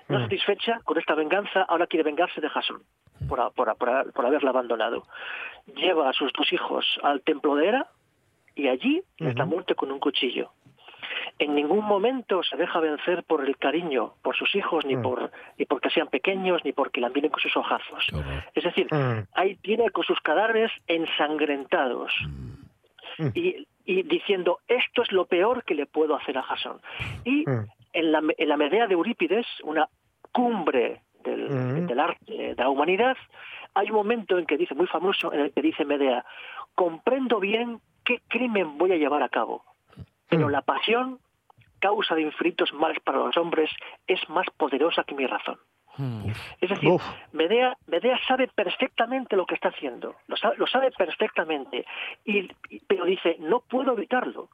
No 0.08 0.20
satisfecha 0.20 0.80
con 0.84 0.98
esta 0.98 1.14
venganza, 1.14 1.62
ahora 1.62 1.86
quiere 1.86 2.04
vengarse 2.04 2.40
de 2.40 2.48
Jasón 2.48 2.82
por, 3.28 3.52
por, 3.54 3.76
por, 3.76 4.26
haberla 4.26 4.50
abandonado. 4.50 5.04
Lleva 5.74 6.08
a 6.08 6.12
sus 6.12 6.32
dos 6.32 6.52
hijos 6.52 6.84
al 7.02 7.22
templo 7.22 7.56
de 7.56 7.66
Hera 7.68 7.86
y 8.54 8.68
allí 8.68 9.02
les 9.18 9.34
da 9.34 9.44
muerte 9.44 9.74
con 9.74 9.90
un 9.90 9.98
cuchillo. 9.98 10.52
En 11.38 11.54
ningún 11.54 11.84
momento 11.84 12.42
se 12.42 12.56
deja 12.56 12.80
vencer 12.80 13.22
por 13.24 13.44
el 13.44 13.56
cariño 13.58 14.14
por 14.22 14.36
sus 14.36 14.54
hijos, 14.54 14.84
ni 14.86 14.96
por 14.96 15.30
ni 15.58 15.64
porque 15.66 15.90
sean 15.90 16.08
pequeños, 16.08 16.64
ni 16.64 16.72
porque 16.72 17.00
la 17.00 17.08
miren 17.10 17.30
con 17.30 17.40
sus 17.40 17.56
ojazos. 17.56 18.06
Es 18.54 18.64
decir, 18.64 18.86
Mm. 18.92 19.26
ahí 19.34 19.56
tiene 19.56 19.90
con 19.90 20.04
sus 20.04 20.20
cadáveres 20.20 20.70
ensangrentados 20.86 22.12
Mm. 23.18 23.28
y, 23.34 23.66
y 23.84 24.02
diciendo 24.02 24.58
esto 24.68 25.02
es 25.02 25.12
lo 25.12 25.26
peor 25.26 25.64
que 25.64 25.74
le 25.74 25.86
puedo 25.86 26.16
hacer 26.16 26.36
a 26.38 26.42
Jasón. 26.42 26.80
Y 27.24 27.44
Mm. 27.48 27.66
En 27.96 28.12
la, 28.12 28.20
en 28.36 28.48
la 28.48 28.56
Medea 28.56 28.86
de 28.86 28.94
Eurípides, 28.94 29.46
una 29.64 29.88
cumbre 30.32 31.02
del, 31.24 31.86
del 31.86 31.98
arte 32.00 32.32
de 32.54 32.54
la 32.54 32.68
humanidad, 32.68 33.16
hay 33.74 33.90
un 33.90 33.96
momento 33.96 34.38
en 34.38 34.46
que 34.46 34.56
dice, 34.56 34.74
muy 34.74 34.86
famoso, 34.86 35.32
en 35.32 35.40
el 35.40 35.52
que 35.52 35.62
dice 35.62 35.84
Medea, 35.84 36.24
comprendo 36.74 37.40
bien 37.40 37.80
qué 38.04 38.20
crimen 38.28 38.78
voy 38.78 38.92
a 38.92 38.96
llevar 38.96 39.22
a 39.22 39.28
cabo, 39.28 39.64
pero 40.28 40.48
la 40.48 40.62
pasión, 40.62 41.18
causa 41.80 42.14
de 42.14 42.22
infinitos 42.22 42.72
males 42.72 43.00
para 43.00 43.18
los 43.18 43.36
hombres, 43.36 43.70
es 44.06 44.20
más 44.28 44.46
poderosa 44.56 45.04
que 45.04 45.14
mi 45.14 45.26
razón. 45.26 45.58
Es 46.60 46.68
decir, 46.68 46.90
Uf. 46.90 47.02
Medea, 47.32 47.76
Medea 47.86 48.18
sabe 48.28 48.48
perfectamente 48.54 49.34
lo 49.34 49.46
que 49.46 49.54
está 49.54 49.68
haciendo, 49.70 50.14
lo 50.26 50.36
sabe, 50.36 50.56
lo 50.58 50.66
sabe 50.66 50.90
perfectamente, 50.90 51.86
y, 52.24 52.50
y- 52.68 52.80
pero 52.86 53.06
dice, 53.06 53.36
no 53.40 53.60
puedo 53.60 53.92
evitarlo. 53.94 54.50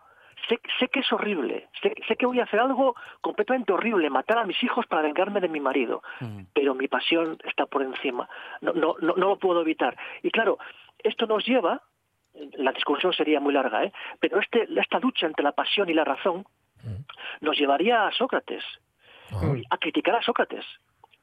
Sé, 0.53 0.61
sé 0.79 0.89
que 0.89 1.01
es 1.01 1.13
horrible, 1.13 1.69
sé, 1.81 1.95
sé 2.07 2.17
que 2.17 2.27
voy 2.27 2.41
a 2.41 2.45
hacer 2.45 2.61
algo 2.61 2.95
completamente 3.23 3.73
horrible, 3.73 4.11
matar 4.11 4.39
a 4.39 4.45
mis 4.45 4.63
hijos 4.63 4.87
para 4.87 5.03
vengarme 5.03 5.41
de 5.41 5.49
mi 5.49 5.61
marido, 5.61 6.03
pero 6.53 6.75
mi 6.75 6.89
pasión 6.89 7.39
está 7.45 7.65
por 7.65 7.83
encima, 7.83 8.29
no, 8.61 8.73
no, 8.73 8.97
no, 9.01 9.15
no 9.17 9.29
lo 9.29 9.39
puedo 9.39 9.63
evitar. 9.63 9.97
Y 10.23 10.31
claro, 10.31 10.59
esto 10.99 11.27
nos 11.27 11.47
lleva, 11.47 11.81
la 12.59 12.73
discusión 12.73 13.13
sería 13.15 13.41
muy 13.41 13.55
larga, 13.55 13.85
¿eh? 13.85 13.93
pero 14.21 14.41
este, 14.41 14.69
esta 14.79 14.99
lucha 14.99 15.27
entre 15.27 15.45
la 15.45 15.53
pasión 15.53 15.89
y 15.89 15.95
la 15.95 16.05
razón 16.05 16.45
nos 17.41 17.57
llevaría 17.57 18.07
a 18.07 18.13
Sócrates, 18.13 18.65
a 19.71 19.79
criticar 19.79 20.17
a 20.17 20.23
Sócrates. 20.23 20.65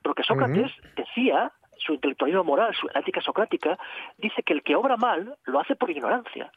Porque 0.01 0.23
Sócrates 0.23 0.71
decía, 0.95 1.51
su 1.77 1.93
intelectualismo 1.93 2.43
moral, 2.43 2.73
su 2.75 2.87
ética 2.93 3.21
socrática, 3.21 3.77
dice 4.17 4.43
que 4.43 4.53
el 4.53 4.63
que 4.63 4.75
obra 4.75 4.97
mal 4.97 5.35
lo 5.45 5.59
hace 5.59 5.75
por 5.75 5.89
ignorancia. 5.89 6.51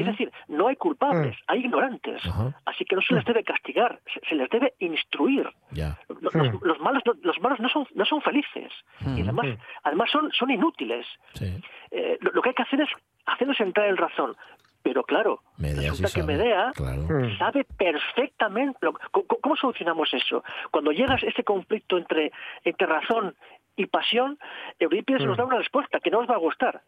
Es 0.00 0.06
decir, 0.06 0.30
no 0.48 0.68
hay 0.68 0.76
culpables, 0.76 1.36
hay 1.46 1.60
ignorantes. 1.60 2.22
Así 2.66 2.84
que 2.84 2.96
no 2.96 3.02
se 3.02 3.14
les 3.14 3.24
debe 3.24 3.42
castigar, 3.44 4.00
se, 4.12 4.20
se 4.28 4.34
les 4.34 4.48
debe 4.50 4.74
instruir. 4.78 5.48
Ya. 5.70 5.98
Los, 6.20 6.34
los- 6.34 6.62
los 6.62 6.80
malos, 6.80 7.02
no, 7.06 7.12
los 7.22 7.40
malos 7.40 7.60
no 7.60 7.68
son, 7.68 7.86
no 7.94 8.04
son 8.04 8.20
felices. 8.22 8.72
Y 9.16 9.22
además, 9.22 9.46
además 9.82 10.10
son, 10.10 10.30
son 10.32 10.50
inútiles. 10.50 11.06
Sí. 11.34 11.62
Eh, 11.90 12.18
lo, 12.20 12.30
lo 12.32 12.42
que 12.42 12.50
hay 12.50 12.54
que 12.54 12.62
hacer 12.62 12.80
es 12.80 12.88
hacerles 13.26 13.60
entrar 13.60 13.88
en 13.88 13.96
razón. 13.96 14.36
Pero 14.82 15.02
claro, 15.02 15.40
Medea 15.56 15.80
sí 15.94 16.02
resulta 16.02 16.08
que 16.14 16.20
sabe. 16.20 16.36
Medea 16.36 16.72
Claro. 16.74 17.02
Mm. 17.08 17.38
sabe 17.38 17.64
perfectamente. 17.64 18.78
lo- 18.82 18.92
¿cómo, 19.10 19.26
cómo 19.40 19.56
solucionamos 19.56 20.12
eso? 20.12 20.44
Cuando 20.70 20.92
llegas 20.92 21.22
a 21.22 21.26
ese 21.26 21.42
conflicto 21.42 21.96
entre, 21.98 22.32
entre 22.64 22.86
razón 22.86 23.34
y 23.76 23.86
pasión, 23.86 24.38
Eurípides 24.78 25.24
nos 25.24 25.36
da 25.36 25.44
una 25.44 25.56
respuesta 25.58 26.00
que 26.00 26.10
no 26.10 26.18
os 26.20 26.28
va 26.28 26.34
a 26.34 26.38
gustar. 26.38 26.82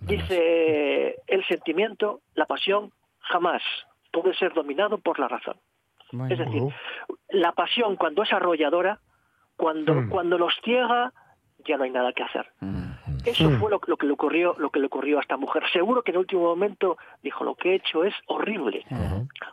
Dice, 0.00 1.16
el 1.26 1.44
sentimiento, 1.46 2.20
la 2.34 2.46
pasión, 2.46 2.92
jamás 3.20 3.62
puede 4.12 4.34
ser 4.34 4.52
dominado 4.52 4.98
por 4.98 5.18
la 5.18 5.28
razón. 5.28 5.56
Es 6.30 6.38
decir, 6.38 6.62
Ujú. 6.62 6.72
la 7.30 7.52
pasión 7.52 7.96
cuando 7.96 8.22
es 8.22 8.32
arrolladora, 8.32 9.00
cuando, 9.56 9.94
Mm. 9.94 10.08
cuando 10.10 10.38
los 10.38 10.54
ciega, 10.62 11.12
ya 11.66 11.76
no 11.76 11.84
hay 11.84 11.90
nada 11.90 12.12
que 12.12 12.22
hacer. 12.22 12.46
Eso 13.24 13.50
Mm. 13.50 13.58
fue 13.60 13.70
lo, 13.70 13.80
lo 13.86 13.96
que 13.96 14.06
le 14.06 14.12
ocurrió, 14.12 14.54
lo 14.58 14.70
que 14.70 14.78
le 14.80 14.86
ocurrió 14.86 15.18
a 15.18 15.22
esta 15.22 15.36
mujer. 15.36 15.62
Seguro 15.72 16.02
que 16.02 16.10
en 16.10 16.16
el 16.16 16.20
último 16.20 16.42
momento 16.42 16.98
dijo 17.22 17.42
lo 17.44 17.54
que 17.54 17.70
he 17.72 17.74
hecho 17.76 18.04
es 18.04 18.14
horrible. 18.26 18.84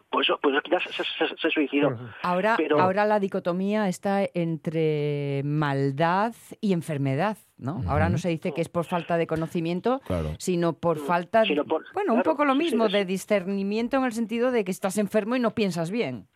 Por 0.10 0.24
eso, 0.24 0.38
por 0.42 0.52
eso 0.52 0.62
quizás 0.62 0.84
se, 0.84 1.04
se- 1.04 1.36
se 1.38 1.50
suicidó. 1.50 1.98
Ahora, 2.24 2.56
Pero- 2.58 2.80
ahora 2.82 3.06
la 3.06 3.20
dicotomía 3.20 3.88
está 3.88 4.26
entre 4.34 5.42
maldad 5.46 6.34
y 6.60 6.74
enfermedad, 6.74 7.38
¿no? 7.58 7.82
Ahora 7.88 8.10
no 8.10 8.18
se 8.18 8.30
dice 8.30 8.54
que 8.54 8.62
es 8.62 8.70
por 8.70 8.84
falta 8.86 9.18
de 9.18 9.26
conocimiento, 9.28 10.02
Claro. 10.06 10.32
sino 10.38 10.74
por 10.74 10.98
falta, 11.00 11.42
de- 11.42 11.48
Sino 11.48 11.66
por- 11.66 11.86
bueno, 11.94 12.14
un 12.14 12.24
poco 12.24 12.44
lo 12.46 12.54
sí, 12.54 12.60
sí, 12.60 12.66
mismo, 12.66 12.90
de 12.90 13.06
discernimiento 13.06 13.98
en 13.98 14.04
el 14.04 14.12
sentido 14.14 14.52
de 14.52 14.64
que 14.66 14.72
estás 14.72 14.98
enfermo 14.98 15.36
y 15.36 15.40
no 15.40 15.52
piensas 15.52 15.92
bien. 15.92 16.28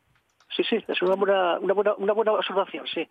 Sí, 0.56 0.64
sí, 0.70 0.78
es 0.88 1.02
una 1.02 1.16
buena, 1.16 1.60
una 1.60 1.74
buena, 1.74 1.94
una 1.98 2.14
buena 2.14 2.32
observación, 2.32 2.86
sí. 2.88 3.06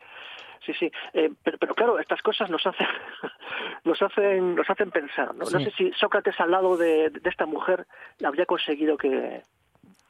Sí, 0.64 0.72
sí. 0.79 0.90
Eh, 1.12 1.31
pero, 1.42 1.59
pero 1.59 1.74
claro, 1.74 1.98
estas 1.98 2.22
cosas 2.22 2.48
nos 2.50 2.66
hacen, 2.66 2.87
nos 3.85 4.00
hacen, 4.00 4.55
nos 4.55 4.68
hacen 4.68 4.90
pensar. 4.90 5.35
¿no? 5.35 5.44
Sé 5.46 5.70
si 5.77 5.92
Sócrates 5.92 6.38
al 6.40 6.50
lado 6.50 6.77
de, 6.77 7.11
de 7.11 7.31
esta 7.31 7.46
mujer 7.46 7.87
habría 8.22 8.46
conseguido 8.46 8.96
que, 8.96 9.42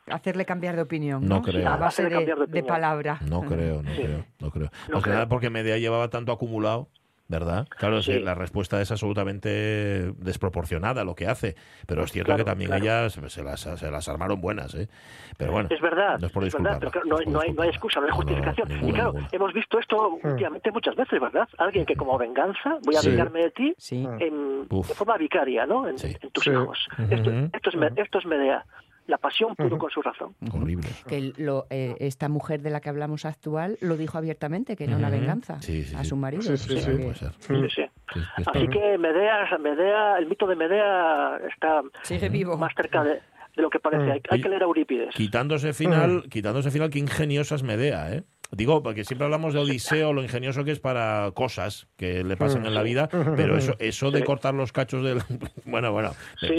Hacerle 0.06 0.44
cambiar 0.44 0.76
de 0.76 0.82
opinión, 0.82 1.26
No 1.26 1.36
¿no? 1.36 1.42
creo. 1.42 1.66
A 1.66 1.76
base 1.76 2.02
Hacerle 2.02 2.24
de, 2.26 2.30
cambiar 2.32 2.48
de 2.48 2.62
palabra. 2.62 3.18
No 3.26 3.40
creo, 3.40 3.82
no 3.82 3.90
creo, 3.90 4.24
no 4.38 4.50
creo. 4.50 4.70
No 4.88 4.96
que 4.98 5.02
creo. 5.02 5.14
nada 5.14 5.28
porque 5.28 5.48
Medea 5.48 5.78
llevaba 5.78 6.10
tanto 6.10 6.30
acumulado, 6.30 6.88
¿verdad? 7.28 7.66
Claro, 7.70 8.02
Sí. 8.02 8.18
la 8.20 8.34
respuesta 8.34 8.80
es 8.82 8.90
absolutamente 8.90 10.12
desproporcionada 10.18 11.02
a 11.02 11.04
lo 11.04 11.14
que 11.14 11.26
hace. 11.26 11.56
Pero 11.87 12.04
es 12.04 12.12
cierto 12.12 12.26
Claro, 12.28 12.44
que 12.44 12.50
también 12.50 12.68
claro. 12.70 12.84
ellas 12.84 13.12
se 13.32 13.42
las, 13.42 13.60
se 13.60 13.90
las 13.90 14.08
armaron 14.08 14.40
buenas, 14.40 14.74
¿eh? 14.74 14.88
Pero 15.38 15.52
bueno, 15.52 15.68
Es 15.72 15.80
verdad, 15.80 16.18
no 16.20 16.26
es 16.26 16.32
por 16.32 16.42
verdad, 16.44 16.78
pero 16.78 17.04
no, 17.06 17.16
no 17.26 17.40
hay, 17.40 17.52
no 17.52 17.62
hay 17.62 17.68
excusa, 17.70 18.00
no 18.00 18.06
hay 18.06 18.10
No, 18.12 18.16
no, 18.16 18.22
justificación. 18.22 18.70
y 18.70 18.92
claro, 18.92 19.12
ninguna. 19.12 19.28
hemos 19.32 19.52
visto 19.54 19.78
esto 19.78 20.18
últimamente 20.22 20.70
muchas 20.70 20.94
veces, 20.96 21.20
¿verdad? 21.20 21.48
Alguien 21.58 21.87
que 21.87 21.96
como 21.96 22.18
venganza, 22.18 22.78
voy 22.84 22.96
a 22.96 23.00
Sí. 23.00 23.08
vengarme 23.10 23.40
de 23.44 23.50
ti 23.50 23.74
Sí. 23.78 24.06
en, 24.20 24.68
de 24.68 24.94
forma 24.94 25.16
vicaria, 25.16 25.66
¿no? 25.66 25.88
En, 25.88 25.98
Sí. 25.98 26.14
en 26.20 26.30
tus 26.30 26.44
Sí. 26.44 26.50
hijos. 26.50 26.78
Esto, 27.10 27.30
esto 27.52 27.70
es, 27.70 27.76
me- 27.76 27.90
esto 27.96 28.18
es 28.18 28.26
Medea. 28.26 28.64
La 29.06 29.18
pasión 29.18 29.54
pudo 29.54 29.76
con 29.76 29.90
su 29.90 30.00
razón. 30.00 30.34
Horrible. 30.52 30.88
Que 31.06 31.32
lo- 31.36 31.66
eh, 31.68 31.94
esta 32.00 32.28
mujer 32.30 32.62
de 32.62 32.70
la 32.70 32.80
que 32.80 32.88
hablamos 32.88 33.26
actual 33.26 33.76
lo 33.82 33.96
dijo 33.98 34.16
abiertamente, 34.16 34.76
que 34.76 34.84
era 34.84 34.96
una 34.96 35.10
venganza 35.10 35.60
Sí, 35.60 35.82
sí, 35.84 35.94
a 35.94 36.04
su 36.04 36.16
marido. 36.16 36.42
Sí, 36.42 36.56
sí, 36.56 36.78
sí. 36.78 37.84
Así 38.46 38.68
que 38.68 38.96
Medea, 38.98 39.58
Medea, 39.58 40.18
el 40.18 40.26
mito 40.26 40.46
de 40.46 40.56
Medea 40.56 41.38
está 41.54 41.82
Sigue 42.02 42.28
vivo. 42.30 42.56
más 42.56 42.72
cerca 42.74 43.04
de, 43.04 43.20
de 43.56 43.62
lo 43.62 43.68
que 43.68 43.78
parece. 43.78 44.10
Hay, 44.10 44.20
hay 44.30 44.40
que 44.40 44.48
leer 44.48 44.62
a 44.62 44.64
Eurípides. 44.66 45.14
Quitándose 45.14 45.72
final, 45.74 46.24
quitándose 46.30 46.70
final, 46.70 46.88
qué 46.90 46.98
ingeniosa 46.98 47.56
es 47.56 47.62
Medea, 47.62 48.10
¿eh? 48.14 48.24
Digo, 48.56 48.82
porque 48.82 49.04
siempre 49.04 49.24
hablamos 49.24 49.54
de 49.54 49.60
Odiseo, 49.60 50.12
lo 50.12 50.22
ingenioso 50.22 50.64
que 50.64 50.70
es 50.72 50.80
para 50.80 51.30
cosas 51.34 51.86
que 51.96 52.24
le 52.24 52.36
pasan 52.36 52.66
en 52.66 52.74
la 52.74 52.82
vida, 52.82 53.08
pero 53.36 53.56
eso, 53.56 53.74
eso 53.78 54.10
de 54.10 54.24
cortar 54.24 54.54
los 54.54 54.72
cachos 54.72 55.04
del... 55.04 55.20
Bueno, 55.64 55.92
bueno, 55.92 56.12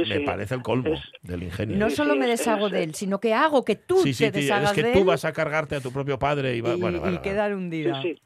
me, 0.08 0.22
parece 0.22 0.56
el 0.56 0.62
colmo 0.62 1.00
del 1.22 1.44
ingenio. 1.44 1.78
No 1.78 1.90
solo 1.90 2.16
me 2.16 2.26
es- 2.32 2.40
deshago 2.40 2.68
es- 2.68 2.74
de 2.74 2.84
él, 2.84 2.96
sino 2.96 3.20
que 3.20 3.34
hago 3.34 3.64
que 3.64 3.76
tú 3.76 3.98
sí, 3.98 4.14
sí, 4.14 4.26
te 4.32 4.40
deshagas 4.40 4.72
es 4.72 4.76
que 4.76 4.84
de 4.84 4.94
tú 4.94 5.00
él 5.00 5.06
vas 5.06 5.26
a 5.26 5.32
cargarte 5.34 5.76
a 5.76 5.82
tu 5.82 5.92
propio 5.92 6.18
padre 6.20 6.56
y, 6.56 6.62
va, 6.62 6.74
y, 6.74 6.80
bueno, 6.80 6.98
y 6.98 7.00
bueno, 7.02 7.22
quedar 7.22 7.52
Sí, 7.52 7.56
hundida. 7.56 8.02
sí. 8.02 8.20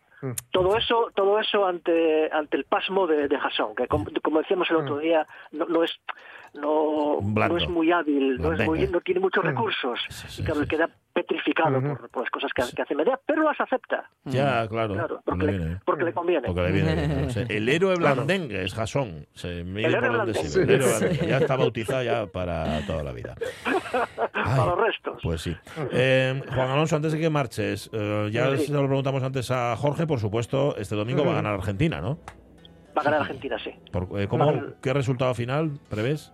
Todo 0.52 0.76
eso, 0.76 1.12
todo 1.16 1.40
eso 1.40 1.66
ante, 1.66 2.30
ante 2.34 2.58
el 2.58 2.66
pasmo 2.66 3.08
de, 3.08 3.30
de 3.30 3.38
Jasón, 3.40 3.74
que 3.76 3.88
como, 3.88 4.06
como 4.22 4.40
decíamos 4.40 4.70
el 4.70 4.76
otro 4.78 4.98
día, 4.98 5.26
no, 5.52 5.66
no 5.66 5.84
es 5.84 5.92
no, 6.54 7.20
no 7.22 7.58
es 7.58 7.70
muy 7.70 7.92
hábil, 7.92 8.38
no, 8.42 8.52
es 8.54 8.66
muy, 8.66 8.88
no 8.88 9.02
tiene 9.02 9.20
muchos 9.20 9.44
recursos, 9.46 10.00
Sí, 10.10 10.28
sí, 10.28 10.42
y 10.42 10.46
claro, 10.46 10.62
sí, 10.62 10.68
queda 10.68 10.90
petrificado 11.24 11.82
por, 11.82 12.10
por 12.10 12.24
las 12.24 12.32
cosas 12.32 12.52
que, 12.54 12.64
que 12.76 12.82
hace 12.82 12.96
Medea, 12.96 13.20
pero 13.26 13.44
las 13.44 13.60
acepta, 13.60 14.10
Ya, 14.26 14.68
claro. 14.68 14.94
claro, 14.94 15.22
porque 15.26 15.40
porque, 15.40 15.46
le 15.46 15.52
viene 15.52 15.66
bien. 15.66 15.82
porque 15.86 16.04
le 16.06 16.14
conviene. 16.14 16.48
Porque 16.48 16.62
le 16.62 16.72
viene 16.72 16.96
bien, 16.96 17.22
no 17.26 17.30
sé. 17.30 17.46
El 17.50 17.68
héroe 17.70 17.96
blandengue 17.96 18.64
es 18.64 18.74
Jasón. 18.74 19.28
Se 19.34 19.64
mide 19.64 19.88
El 19.88 19.98
por 20.00 20.18
donde 20.26 20.40
el 20.40 20.70
héroe. 20.70 21.28
Ya 21.28 21.38
está 21.40 21.56
bautizado 21.56 22.04
ya 22.04 22.26
para 22.28 22.86
toda 22.88 23.04
la 23.04 23.12
vida. 23.12 23.36
Ay, 23.66 23.74
Para 24.34 24.66
los 24.66 24.80
restos. 24.80 25.20
Pues 25.22 25.42
sí. 25.42 25.56
Eh, 25.92 26.42
Juan 26.56 26.70
Alonso, 26.70 26.96
antes 26.96 27.12
de 27.12 27.20
que 27.20 27.30
marches, 27.30 27.90
eh, 27.94 28.30
ya 28.32 28.56
Sí. 28.58 28.68
se 28.68 28.74
lo 28.74 28.86
preguntamos 28.88 29.22
antes 29.24 29.52
a 29.52 29.76
Jorge, 29.76 30.08
por 30.08 30.20
supuesto, 30.20 30.76
este 30.78 30.96
domingo 30.96 31.24
va 31.26 31.32
a 31.32 31.36
ganar 31.36 31.54
Argentina, 31.54 32.02
¿no? 32.02 32.20
Va 32.98 33.02
a 33.02 33.04
ganar 33.04 33.22
Argentina, 33.22 33.58
sí. 33.64 33.72
Por- 33.92 34.08
eh, 34.20 34.28
¿cómo-. 34.28 34.54
¿Qué 34.82 34.94
resultado 34.94 35.34
final 35.36 35.80
prevés? 35.90 36.34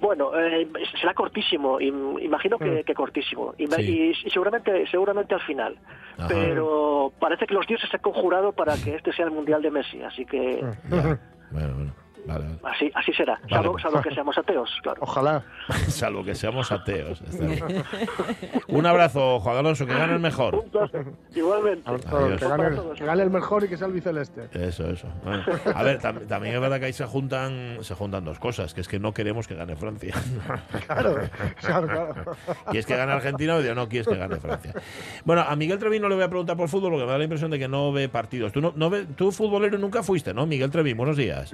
Bueno, 0.00 0.30
eh, 0.38 0.68
será 1.00 1.14
cortísimo, 1.14 1.78
im- 1.80 2.18
imagino 2.22 2.58
que, 2.58 2.84
que 2.84 2.94
cortísimo, 2.94 3.54
y, 3.58 3.66
Mm. 3.66 3.70
Sí. 3.72 3.82
y- 3.82 4.26
y 4.26 4.30
seguramente, 4.30 4.86
seguramente 4.88 5.34
al 5.34 5.40
final. 5.42 5.76
Ajá. 6.18 6.28
Pero 6.28 7.12
parece 7.18 7.46
que 7.46 7.54
los 7.54 7.66
dioses 7.66 7.88
se 7.90 7.96
han 7.96 8.02
conjurado 8.02 8.52
para 8.52 8.74
que 8.76 8.94
este 8.96 9.12
sea 9.12 9.24
el 9.24 9.30
mundial 9.30 9.62
de 9.62 9.70
Messi, 9.70 10.02
así 10.02 10.24
que. 10.26 10.64
Bueno, 10.88 11.18
bueno. 11.50 11.94
Vale, 12.26 12.44
vale. 12.44 12.74
así, 12.76 12.90
así 12.94 13.12
será. 13.12 13.34
Vale, 13.42 13.48
Salvo, 13.54 13.72
pues. 13.72 13.82
salvo 13.82 14.00
que 14.02 14.10
seamos 14.14 14.38
ateos, 14.38 14.78
claro. 14.82 14.98
Ojalá. 15.02 15.42
Salvo 15.88 16.24
que 16.24 16.34
seamos 16.34 16.70
ateos. 16.70 17.20
Un 18.68 18.86
abrazo, 18.86 19.40
Juan 19.40 19.56
Alonso, 19.56 19.86
que 19.86 19.94
gane 19.94 20.14
el 20.14 20.20
mejor. 20.20 20.54
Un 20.54 20.70
placer. 20.70 21.06
Igualmente. 21.34 21.82
Adiós. 21.88 22.40
Que 22.40 22.48
gane, 22.48 22.66
el- 22.66 22.92
que 22.96 23.04
gane 23.04 23.22
el 23.22 23.30
mejor 23.30 23.64
y 23.64 23.68
que 23.68 23.76
sea 23.76 23.86
el 23.86 23.92
biceleste. 23.92 24.48
Eso, 24.52 24.88
eso. 24.88 25.08
Bueno, 25.24 25.42
a 25.74 25.82
ver, 25.82 25.98
tam- 26.00 26.26
también 26.26 26.54
es 26.54 26.60
verdad 26.60 26.78
que 26.78 26.86
ahí 26.86 26.92
se 26.92 27.04
juntan, 27.06 27.78
se 27.82 27.94
juntan 27.94 28.24
dos 28.24 28.38
cosas, 28.38 28.72
que 28.74 28.80
es 28.82 28.88
que 28.88 28.98
no 28.98 29.12
queremos 29.12 29.46
que 29.48 29.54
gane 29.54 29.76
Francia. 29.76 30.14
Claro, 30.86 31.16
claro, 31.60 31.86
claro. 31.86 32.14
¿Quieres 32.66 32.86
que 32.86 32.96
gane 32.96 33.12
Argentina 33.12 33.56
o 33.56 33.74
no 33.74 33.88
quieres 33.88 34.06
que 34.08 34.16
gane 34.16 34.36
Francia? 34.36 34.72
Bueno, 35.24 35.42
a 35.42 35.54
Miguel 35.56 35.78
Trevín 35.78 36.02
no 36.02 36.08
le 36.08 36.14
voy 36.16 36.24
a 36.24 36.28
preguntar 36.28 36.56
por 36.56 36.68
fútbol 36.68 36.90
porque 36.92 37.04
me 37.06 37.12
da 37.12 37.18
la 37.18 37.24
impresión 37.24 37.50
de 37.50 37.58
que 37.58 37.68
no 37.68 37.92
ve 37.92 38.08
partidos. 38.08 38.52
Tú, 38.52 38.60
no, 38.60 38.72
no 38.76 38.90
ve- 38.90 39.06
tú 39.16 39.32
futbolero 39.32 39.78
nunca 39.78 40.02
fuiste, 40.02 40.34
¿no? 40.34 40.46
Miguel 40.46 40.70
Trevín, 40.70 40.96
buenos 40.96 41.16
días. 41.16 41.52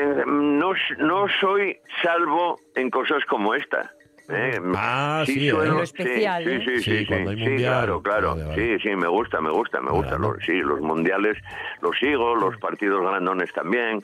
Eh, 0.00 0.24
No, 0.26 0.72
no 0.98 1.26
soy 1.40 1.76
salvo 2.02 2.58
en 2.74 2.90
cosas 2.90 3.24
como 3.26 3.54
esta. 3.54 3.90
¿eh? 4.32 4.60
Ah, 4.76 5.24
sí, 5.26 5.48
¿eh? 5.48 5.52
Lo 5.52 5.82
especial, 5.82 6.44
sí, 6.44 6.50
¿eh? 6.50 6.60
sí, 6.64 6.78
sí, 6.78 6.82
Sí, 6.84 6.98
sí, 6.98 7.06
cuando 7.06 7.30
hay 7.30 7.36
sí, 7.36 7.42
mundial. 7.48 7.72
claro, 7.72 8.00
claro. 8.02 8.30
Vale, 8.36 8.44
vale. 8.44 8.78
Sí, 8.78 8.88
sí, 8.88 8.94
me 8.96 9.08
gusta, 9.08 9.40
me 9.40 9.50
gusta, 9.50 9.80
me 9.80 9.90
gusta. 9.90 10.16
Los, 10.18 10.36
sí, 10.46 10.52
los 10.60 10.80
mundiales 10.80 11.36
los 11.82 11.98
sigo, 11.98 12.36
los 12.36 12.56
partidos 12.58 13.00
grandones 13.02 13.52
también. 13.52 14.00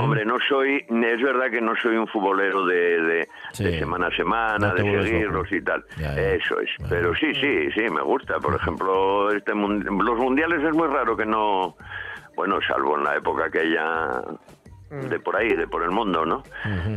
Hombre, 0.00 0.24
no 0.24 0.36
soy, 0.48 0.84
es 0.88 1.22
verdad 1.22 1.48
que 1.52 1.60
no 1.60 1.76
soy 1.76 1.96
un 1.96 2.08
futbolero 2.08 2.66
de, 2.66 3.00
de, 3.02 3.28
Sí. 3.52 3.64
de 3.64 3.78
semana 3.78 4.08
a 4.08 4.16
semana, 4.16 4.68
No 4.68 4.74
de 4.74 5.02
seguirlos 5.04 5.52
y 5.52 5.60
tal. 5.62 5.84
Ya, 5.96 6.12
ya. 6.12 6.22
Eso 6.32 6.58
es. 6.60 6.70
Pero 6.88 7.14
sí, 7.14 7.32
sí, 7.34 7.70
sí, 7.72 7.82
me 7.82 8.02
gusta. 8.02 8.40
Por 8.40 8.56
ejemplo, 8.56 9.30
este 9.30 9.52
los 9.54 10.18
mundiales 10.18 10.60
es 10.64 10.72
muy 10.74 10.88
raro 10.88 11.16
que 11.16 11.24
no, 11.24 11.76
bueno, 12.34 12.58
salvo 12.66 12.98
en 12.98 13.04
la 13.04 13.14
época 13.16 13.44
aquella 13.44 14.22
de 14.90 15.20
por 15.20 15.36
ahí, 15.36 15.48
de 15.54 15.66
por 15.66 15.82
el 15.82 15.90
mundo, 15.90 16.24
¿no? 16.24 16.42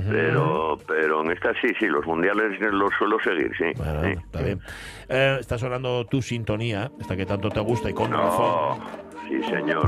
Pero, 0.10 0.78
pero 0.88 1.22
en 1.24 1.32
esta 1.32 1.54
sí, 1.62 1.68
sí, 1.80 1.88
los 1.88 2.06
mundiales 2.06 2.60
los 2.60 2.92
suelo 2.98 3.18
seguir, 3.24 3.52
sí. 3.58 3.66
Bueno, 3.76 4.02
sí. 4.04 4.12
está 4.24 4.42
bien. 4.42 4.60
Eh, 5.10 5.38
está 5.40 5.58
sonando 5.58 6.06
tu 6.06 6.22
sintonía, 6.22 6.92
esta 7.00 7.16
que 7.18 7.26
tanto 7.26 7.50
te 7.50 7.60
gusta 7.60 7.90
y 7.90 7.94
con 7.94 8.10
No, 8.12 8.18
razón. 8.18 8.80
sí, 9.28 9.44
señor. 9.44 9.88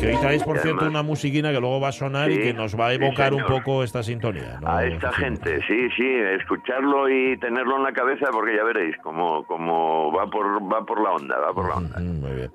Que 0.00 0.08
hoy 0.08 0.16
traéis, 0.16 0.42
por 0.42 0.56
Y 0.56 0.60
cierto, 0.60 0.80
además- 0.80 0.90
una 0.90 1.02
musiquina 1.02 1.52
que 1.52 1.60
luego 1.60 1.80
va 1.80 1.88
a 1.88 1.92
sonar 1.92 2.30
y 2.30 2.38
que 2.38 2.52
nos 2.52 2.78
va 2.78 2.88
a 2.88 2.90
sí, 2.90 2.96
evocar 3.00 3.32
un 3.32 3.44
poco 3.44 3.84
esta 3.84 4.02
sintonía. 4.02 4.58
¿no? 4.60 4.68
A 4.68 4.84
esta 4.84 5.12
gente, 5.12 5.60
sí, 5.66 5.88
sí, 5.96 6.04
escucharlo 6.40 7.08
y 7.08 7.38
tenerlo 7.38 7.76
en 7.76 7.84
la 7.84 7.92
cabeza 7.92 8.26
porque 8.32 8.56
ya 8.56 8.64
veréis 8.64 8.96
cómo, 9.02 9.44
cómo 9.46 10.12
va 10.12 10.26
por 10.26 10.44
va 10.70 10.84
por 10.84 11.00
la 11.00 11.12
onda, 11.12 11.38
va 11.38 11.52
por 11.54 11.68
la 11.68 11.74
onda. 11.76 11.98
Mm, 12.00 12.20
Muy 12.20 12.32
bien. 12.32 12.50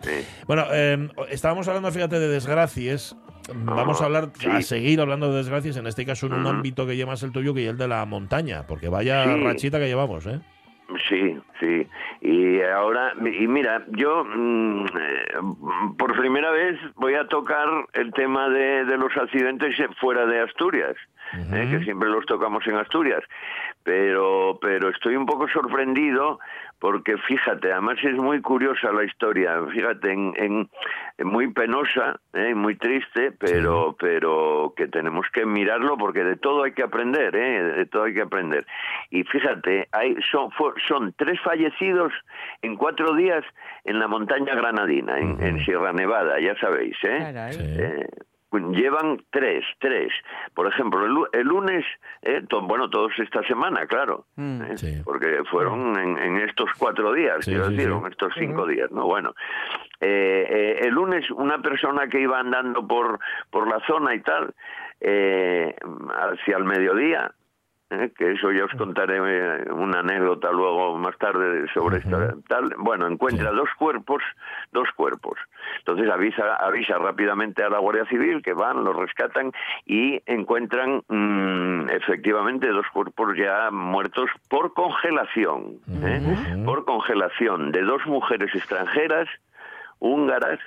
Bueno, 0.45 0.65
eh, 0.71 1.09
estábamos 1.29 1.67
hablando, 1.69 1.91
fíjate, 1.91 2.19
de 2.19 2.27
desgracias. 2.27 3.15
Vamos 3.55 4.01
a 4.01 4.05
hablar, 4.05 4.29
sí. 4.33 4.47
a 4.49 4.61
seguir 4.61 5.01
hablando 5.01 5.29
de 5.31 5.37
desgracias, 5.37 5.77
en 5.77 5.87
este 5.87 6.05
caso 6.05 6.27
en 6.27 6.33
un 6.33 6.47
ámbito 6.47 6.85
que 6.87 6.95
llevas 6.95 7.23
el 7.23 7.31
tuyo, 7.31 7.53
que 7.53 7.63
es 7.63 7.69
el 7.69 7.77
de 7.77 7.87
la 7.87 8.05
montaña, 8.05 8.63
porque 8.67 8.89
vaya 8.89 9.23
Sí. 9.25 9.43
rachita 9.43 9.79
que 9.79 9.87
llevamos, 9.87 10.25
¿eh? 10.27 10.39
Sí, 11.07 11.37
sí. 11.59 11.87
Y 12.21 12.61
ahora, 12.61 13.13
y 13.23 13.47
mira, 13.47 13.85
yo 13.89 14.23
mm, 14.25 14.85
eh, 14.85 15.27
por 15.99 16.17
primera 16.17 16.49
vez 16.49 16.79
voy 16.95 17.13
a 17.13 17.27
tocar 17.27 17.67
el 17.93 18.11
tema 18.13 18.49
de, 18.49 18.85
de 18.85 18.97
los 18.97 19.15
accidentes 19.15 19.75
fuera 20.01 20.25
de 20.25 20.39
Asturias, 20.41 20.95
eh, 21.33 21.67
que 21.69 21.83
siempre 21.83 22.09
los 22.09 22.25
tocamos 22.25 22.65
en 22.65 22.75
Asturias. 22.75 23.21
Pero, 23.83 24.57
pero 24.61 24.89
estoy 24.89 25.15
un 25.15 25.27
poco 25.27 25.47
sorprendido 25.47 26.39
porque 26.79 27.17
fíjate, 27.17 27.71
además 27.71 27.97
es 28.03 28.15
muy 28.15 28.41
curiosa 28.41 28.91
la 28.91 29.03
historia, 29.03 29.59
fíjate, 29.71 30.11
en, 30.11 30.33
en- 30.37 30.69
en 31.17 31.27
muy 31.27 31.51
penosa, 31.51 32.19
eh, 32.33 32.55
muy 32.55 32.75
triste, 32.77 33.33
pero, 33.37 33.95
pero 33.99 34.73
que 34.77 34.87
tenemos 34.87 35.25
que 35.33 35.45
mirarlo 35.45 35.97
porque 35.97 36.23
de 36.23 36.37
todo 36.37 36.63
hay 36.63 36.71
que 36.71 36.83
aprender, 36.83 37.35
eh, 37.35 37.63
de 37.63 37.85
todo 37.85 38.03
hay 38.05 38.13
que 38.13 38.21
aprender. 38.21 38.65
Y 39.09 39.23
fíjate, 39.25 39.89
hay, 39.91 40.15
son, 40.31 41.13
tres 41.17 41.39
fallecidos 41.41 42.13
en 42.61 42.77
cuatro 42.77 43.13
días 43.15 43.43
en 43.83 43.99
la 43.99 44.07
montaña 44.07 44.55
granadina, 44.55 45.17
en, 45.19 45.41
en 45.43 45.59
Sierra 45.65 45.91
Nevada, 45.91 46.39
ya 46.39 46.55
sabéis, 46.59 46.95
¿eh? 47.03 47.17
Caray. 47.19 47.53
Sí. 47.53 48.28
Llevan 48.51 49.21
tres, 49.29 49.63
tres. 49.79 50.11
Por 50.55 50.65
ejemplo, 50.67 51.05
el, 51.05 51.11
lu- 51.11 51.27
el 51.33 51.47
lunes, 51.47 51.85
eh, 52.23 52.41
to- 52.49 52.61
bueno, 52.63 52.89
todos 52.89 53.11
esta 53.19 53.43
semana, 53.43 53.85
claro, 53.85 54.25
Mm. 54.37 54.61
eh, 54.63 54.77
Sí. 54.77 55.01
porque 55.05 55.43
fueron 55.51 55.95
en, 55.99 56.17
en 56.17 56.37
estos 56.37 56.69
cuatro 56.79 57.13
días, 57.13 57.45
Sí, 57.45 57.51
quiero 57.51 57.65
sí, 57.65 57.75
decir, 57.75 57.91
sí. 57.91 57.97
en 57.99 58.05
estos 58.07 58.33
cinco 58.39 58.65
días, 58.65 58.89
¿no? 58.91 59.05
Bueno, 59.05 59.35
eh, 60.01 60.47
eh, 60.49 60.79
el 60.87 60.93
lunes 60.95 61.29
una 61.29 61.59
persona 61.61 62.07
que 62.07 62.19
iba 62.21 62.39
andando 62.39 62.87
por, 62.87 63.19
por 63.51 63.67
la 63.67 63.79
zona 63.85 64.15
y 64.15 64.21
tal, 64.21 64.53
eh, 64.99 65.75
hacia 66.17 66.57
el 66.57 66.63
mediodía, 66.63 67.31
¿eh? 67.89 68.11
que 68.17 68.31
eso 68.31 68.51
ya 68.51 68.65
os 68.65 68.71
contaré 68.73 69.17
eh, 69.17 69.71
una 69.71 69.99
anécdota 69.99 70.51
luego 70.51 70.97
más 70.97 71.17
tarde 71.17 71.65
sobre 71.73 71.97
esta 71.97 72.35
tal 72.47 72.73
bueno 72.77 73.07
encuentra 73.07 73.49
Sí. 73.51 73.55
dos 73.55 73.69
cuerpos 73.77 74.21
dos 74.71 74.87
cuerpos 74.95 75.37
entonces 75.79 76.09
avisa 76.09 76.55
avisa 76.55 76.97
rápidamente 76.97 77.63
a 77.63 77.69
la 77.69 77.79
Guardia 77.79 78.05
Civil 78.05 78.41
que 78.43 78.53
van 78.53 78.83
los 78.83 78.95
rescatan 78.95 79.51
y 79.85 80.21
encuentran 80.25 81.01
mm, 81.07 81.89
efectivamente 81.89 82.67
dos 82.67 82.85
cuerpos 82.93 83.35
ya 83.37 83.69
muertos 83.71 84.29
por 84.49 84.73
congelación 84.73 85.79
¿eh? 86.03 86.63
Por 86.65 86.85
congelación 86.85 87.71
de 87.71 87.81
dos 87.81 88.05
mujeres 88.05 88.53
extranjeras 88.53 89.27
húngaras 89.99 90.59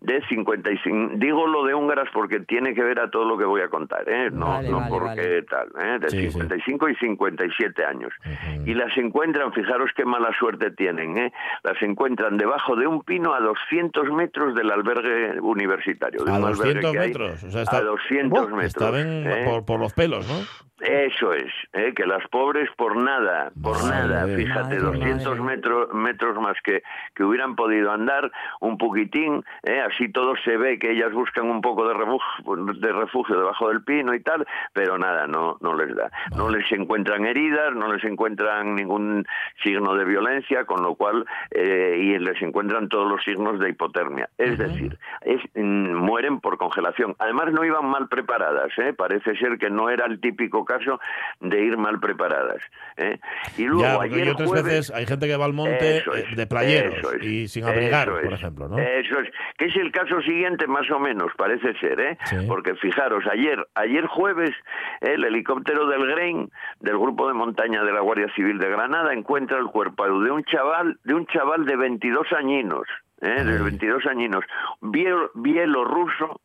de 0.00 0.20
55 0.28 1.12
digo 1.16 1.46
lo 1.46 1.64
de 1.64 1.74
húngaras 1.74 2.08
porque 2.12 2.40
tiene 2.40 2.74
que 2.74 2.82
ver 2.82 3.00
a 3.00 3.10
todo 3.10 3.24
lo 3.24 3.36
que 3.38 3.44
voy 3.44 3.60
a 3.62 3.68
contar 3.68 4.08
¿eh? 4.08 4.30
no 4.30 4.46
Vale, 4.48 4.68
no 4.70 4.78
vale, 4.78 4.90
porque 4.90 5.20
vale. 5.20 5.42
tal 5.42 5.68
¿eh? 5.80 5.98
de 6.00 6.08
Sí, 6.10 6.18
sí. 6.22 6.30
55 6.32 6.88
y 6.88 6.94
57 6.96 7.84
años 7.84 8.12
Ujú. 8.24 8.62
y 8.66 8.74
las 8.74 8.96
encuentran 8.96 9.52
fijaros 9.52 9.90
qué 9.96 10.04
mala 10.04 10.30
suerte 10.38 10.70
tienen 10.72 11.16
¿eh? 11.18 11.32
las 11.62 11.80
encuentran 11.82 12.36
debajo 12.36 12.76
de 12.76 12.86
un 12.86 13.02
pino 13.02 13.34
a 13.34 13.40
200 13.40 14.10
metros 14.12 14.54
del 14.54 14.70
albergue 14.70 15.40
universitario 15.40 16.24
de 16.24 16.30
A 16.32 16.38
un 16.38 16.44
albergue 16.44 16.80
200 16.82 16.92
que 16.92 16.98
hay 16.98 17.08
metros, 17.08 17.44
o 17.44 17.50
sea, 17.50 17.62
está- 17.62 17.76
a 17.78 17.82
200 17.82 18.30
Buah, 18.30 18.56
metros 18.56 18.64
Estaban 18.64 19.26
¿eh? 19.26 19.44
por, 19.44 19.64
por 19.64 19.80
los 19.80 19.92
pelos, 19.92 20.26
¿no? 20.28 20.68
Eso 20.80 21.32
es, 21.32 21.52
¿eh? 21.72 21.92
que 21.92 22.06
las 22.06 22.24
pobres 22.28 22.68
por 22.76 22.94
nada, 23.02 23.50
por 23.60 23.82
Madre, 23.82 24.08
nada, 24.14 24.26
fíjate, 24.36 24.76
madre, 24.76 24.78
200 24.78 25.26
madre. 25.40 25.56
metros, 25.56 25.92
metros 25.92 26.36
más 26.40 26.56
que, 26.62 26.82
que 27.16 27.24
hubieran 27.24 27.56
podido 27.56 27.90
andar, 27.90 28.30
un 28.60 28.78
poquitín, 28.78 29.42
¿eh? 29.64 29.77
Así 29.80 30.08
todo 30.10 30.34
se 30.44 30.56
ve 30.56 30.78
que 30.78 30.92
ellas 30.92 31.12
buscan 31.12 31.48
un 31.50 31.60
poco 31.60 31.86
de 31.88 31.94
refugio, 31.94 32.56
de 32.74 32.92
refugio 32.92 33.36
debajo 33.38 33.68
del 33.68 33.82
pino 33.82 34.14
y 34.14 34.20
tal, 34.20 34.46
pero 34.72 34.98
nada, 34.98 35.26
no, 35.26 35.56
no 35.60 35.74
les 35.74 35.94
da. 35.94 36.10
No 36.36 36.48
les 36.48 36.70
encuentran 36.72 37.24
heridas, 37.26 37.74
no 37.74 37.92
les 37.92 38.04
encuentran 38.04 38.74
ningún 38.74 39.26
signo 39.62 39.94
de 39.94 40.04
violencia, 40.04 40.64
con 40.64 40.82
lo 40.82 40.94
cual, 40.94 41.24
eh, 41.50 41.96
y 42.00 42.18
les 42.18 42.40
encuentran 42.42 42.88
todos 42.88 43.10
los 43.10 43.22
signos 43.24 43.58
de 43.60 43.70
hipotermia. 43.70 44.28
Es 44.38 44.58
decir, 44.58 44.98
es, 45.22 45.40
mm, 45.54 45.94
mueren 45.94 46.40
por 46.40 46.58
congelación. 46.58 47.14
Además 47.18 47.52
no 47.52 47.64
iban 47.64 47.86
mal 47.86 48.08
preparadas, 48.08 48.70
¿eh? 48.78 48.92
parece 48.92 49.36
ser 49.36 49.58
que 49.58 49.70
no 49.70 49.90
era 49.90 50.06
el 50.06 50.20
típico 50.20 50.64
caso 50.64 51.00
de 51.40 51.60
ir 51.64 51.76
mal 51.76 52.00
preparadas. 52.00 52.60
¿eh? 52.96 53.18
Y 53.56 53.64
luego 53.64 53.82
ya, 53.82 54.00
ayer 54.00 54.30
otras 54.30 54.48
jueves- 54.48 54.64
veces 54.64 54.90
hay 54.94 55.06
gente 55.06 55.26
que 55.26 55.36
va 55.36 55.44
al 55.44 55.52
monte 55.52 55.98
eh, 55.98 56.02
es, 56.30 56.36
de 56.36 56.46
playeros 56.46 56.96
es, 57.14 57.22
y 57.26 57.48
sin 57.48 57.64
abrigar, 57.64 58.08
por 58.08 58.32
ejemplo, 58.32 58.68
¿no? 58.68 58.78
Eso 58.78 59.20
es, 59.20 59.30
que 59.56 59.67
es 59.68 59.76
el 59.76 59.92
caso 59.92 60.20
siguiente 60.22 60.66
más 60.66 60.90
o 60.90 60.98
menos, 60.98 61.32
parece 61.36 61.72
ser, 61.78 62.00
¿eh? 62.00 62.18
Sí. 62.24 62.36
Porque 62.48 62.74
fijaros, 62.76 63.24
ayer, 63.30 63.66
ayer 63.74 64.06
jueves, 64.06 64.50
el 65.00 65.24
helicóptero 65.24 65.86
del 65.86 66.06
Grain, 66.06 66.50
del 66.80 66.98
grupo 66.98 67.28
de 67.28 67.34
montaña 67.34 67.82
de 67.84 67.92
la 67.92 68.00
Guardia 68.00 68.28
Civil 68.34 68.58
de 68.58 68.68
Granada, 68.70 69.12
encuentra 69.12 69.58
el 69.58 69.66
cuerpo 69.66 70.04
de 70.20 70.30
un 70.30 70.44
chaval, 70.44 70.98
de 71.04 71.14
un 71.14 71.26
chaval 71.26 71.64
de 71.66 71.76
22 71.76 72.26
añinos, 72.32 72.82
¿eh? 73.20 73.44
de 73.44 73.52
Ay. 73.56 73.62
22 73.62 74.06
añinos, 74.06 74.44
biel- 74.80 75.30
bielorruso, 75.34 76.40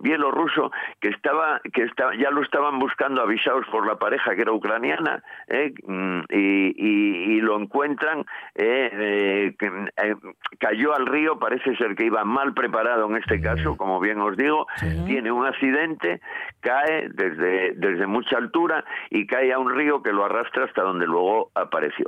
bielorruso 0.00 0.70
que 1.00 1.08
estaba 1.08 1.60
que 1.72 1.82
estaba, 1.84 2.14
ya 2.16 2.30
lo 2.30 2.42
estaban 2.42 2.78
buscando 2.78 3.22
avisados 3.22 3.64
por 3.70 3.86
la 3.86 3.96
pareja 3.96 4.34
que 4.34 4.42
era 4.42 4.52
ucraniana 4.52 5.22
¿eh? 5.48 5.72
Mm, 5.86 6.20
y, 6.30 6.74
y- 6.76 7.36
y 7.36 7.40
lo 7.40 7.58
encuentran 7.60 8.20
eh, 8.54 8.90
eh, 8.92 9.54
eh, 10.02 10.14
cayó 10.58 10.94
al 10.94 11.06
río 11.06 11.38
parece 11.38 11.76
ser 11.76 11.94
que 11.96 12.06
iba 12.06 12.24
mal 12.24 12.54
preparado 12.54 13.08
en 13.08 13.16
este 13.16 13.40
caso 13.40 13.76
como 13.76 14.00
bien 14.00 14.20
os 14.20 14.36
digo 14.36 14.66
tiene 15.06 15.30
un 15.32 15.46
accidente 15.46 16.20
cae 16.60 17.08
desde 17.10 17.72
desde 17.74 18.06
mucha 18.06 18.36
altura 18.36 18.84
y 19.10 19.26
cae 19.26 19.52
a 19.52 19.58
un 19.58 19.74
río 19.74 20.02
que 20.02 20.12
lo 20.12 20.24
arrastra 20.24 20.64
hasta 20.64 20.82
donde 20.82 21.06
luego 21.06 21.50
apareció 21.54 22.06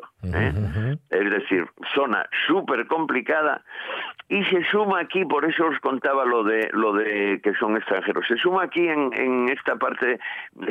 es 1.10 1.30
decir, 1.30 1.66
zona 1.94 2.24
súper 2.46 2.86
complicada 2.86 3.62
y 4.28 4.42
se 4.44 4.64
suma 4.70 5.00
aquí, 5.00 5.24
por 5.26 5.44
eso 5.44 5.66
os 5.66 5.78
contaba 5.80 6.24
lo 6.24 6.42
de 6.42 6.70
lo 6.72 6.94
de 6.94 7.40
que 7.42 7.52
son 7.54 7.76
extranjeros, 7.82 8.24
se 8.26 8.36
suma 8.36 8.64
aquí 8.64 8.86
en, 8.88 9.10
en 9.14 9.48
esta 9.48 9.76
parte, 9.76 10.18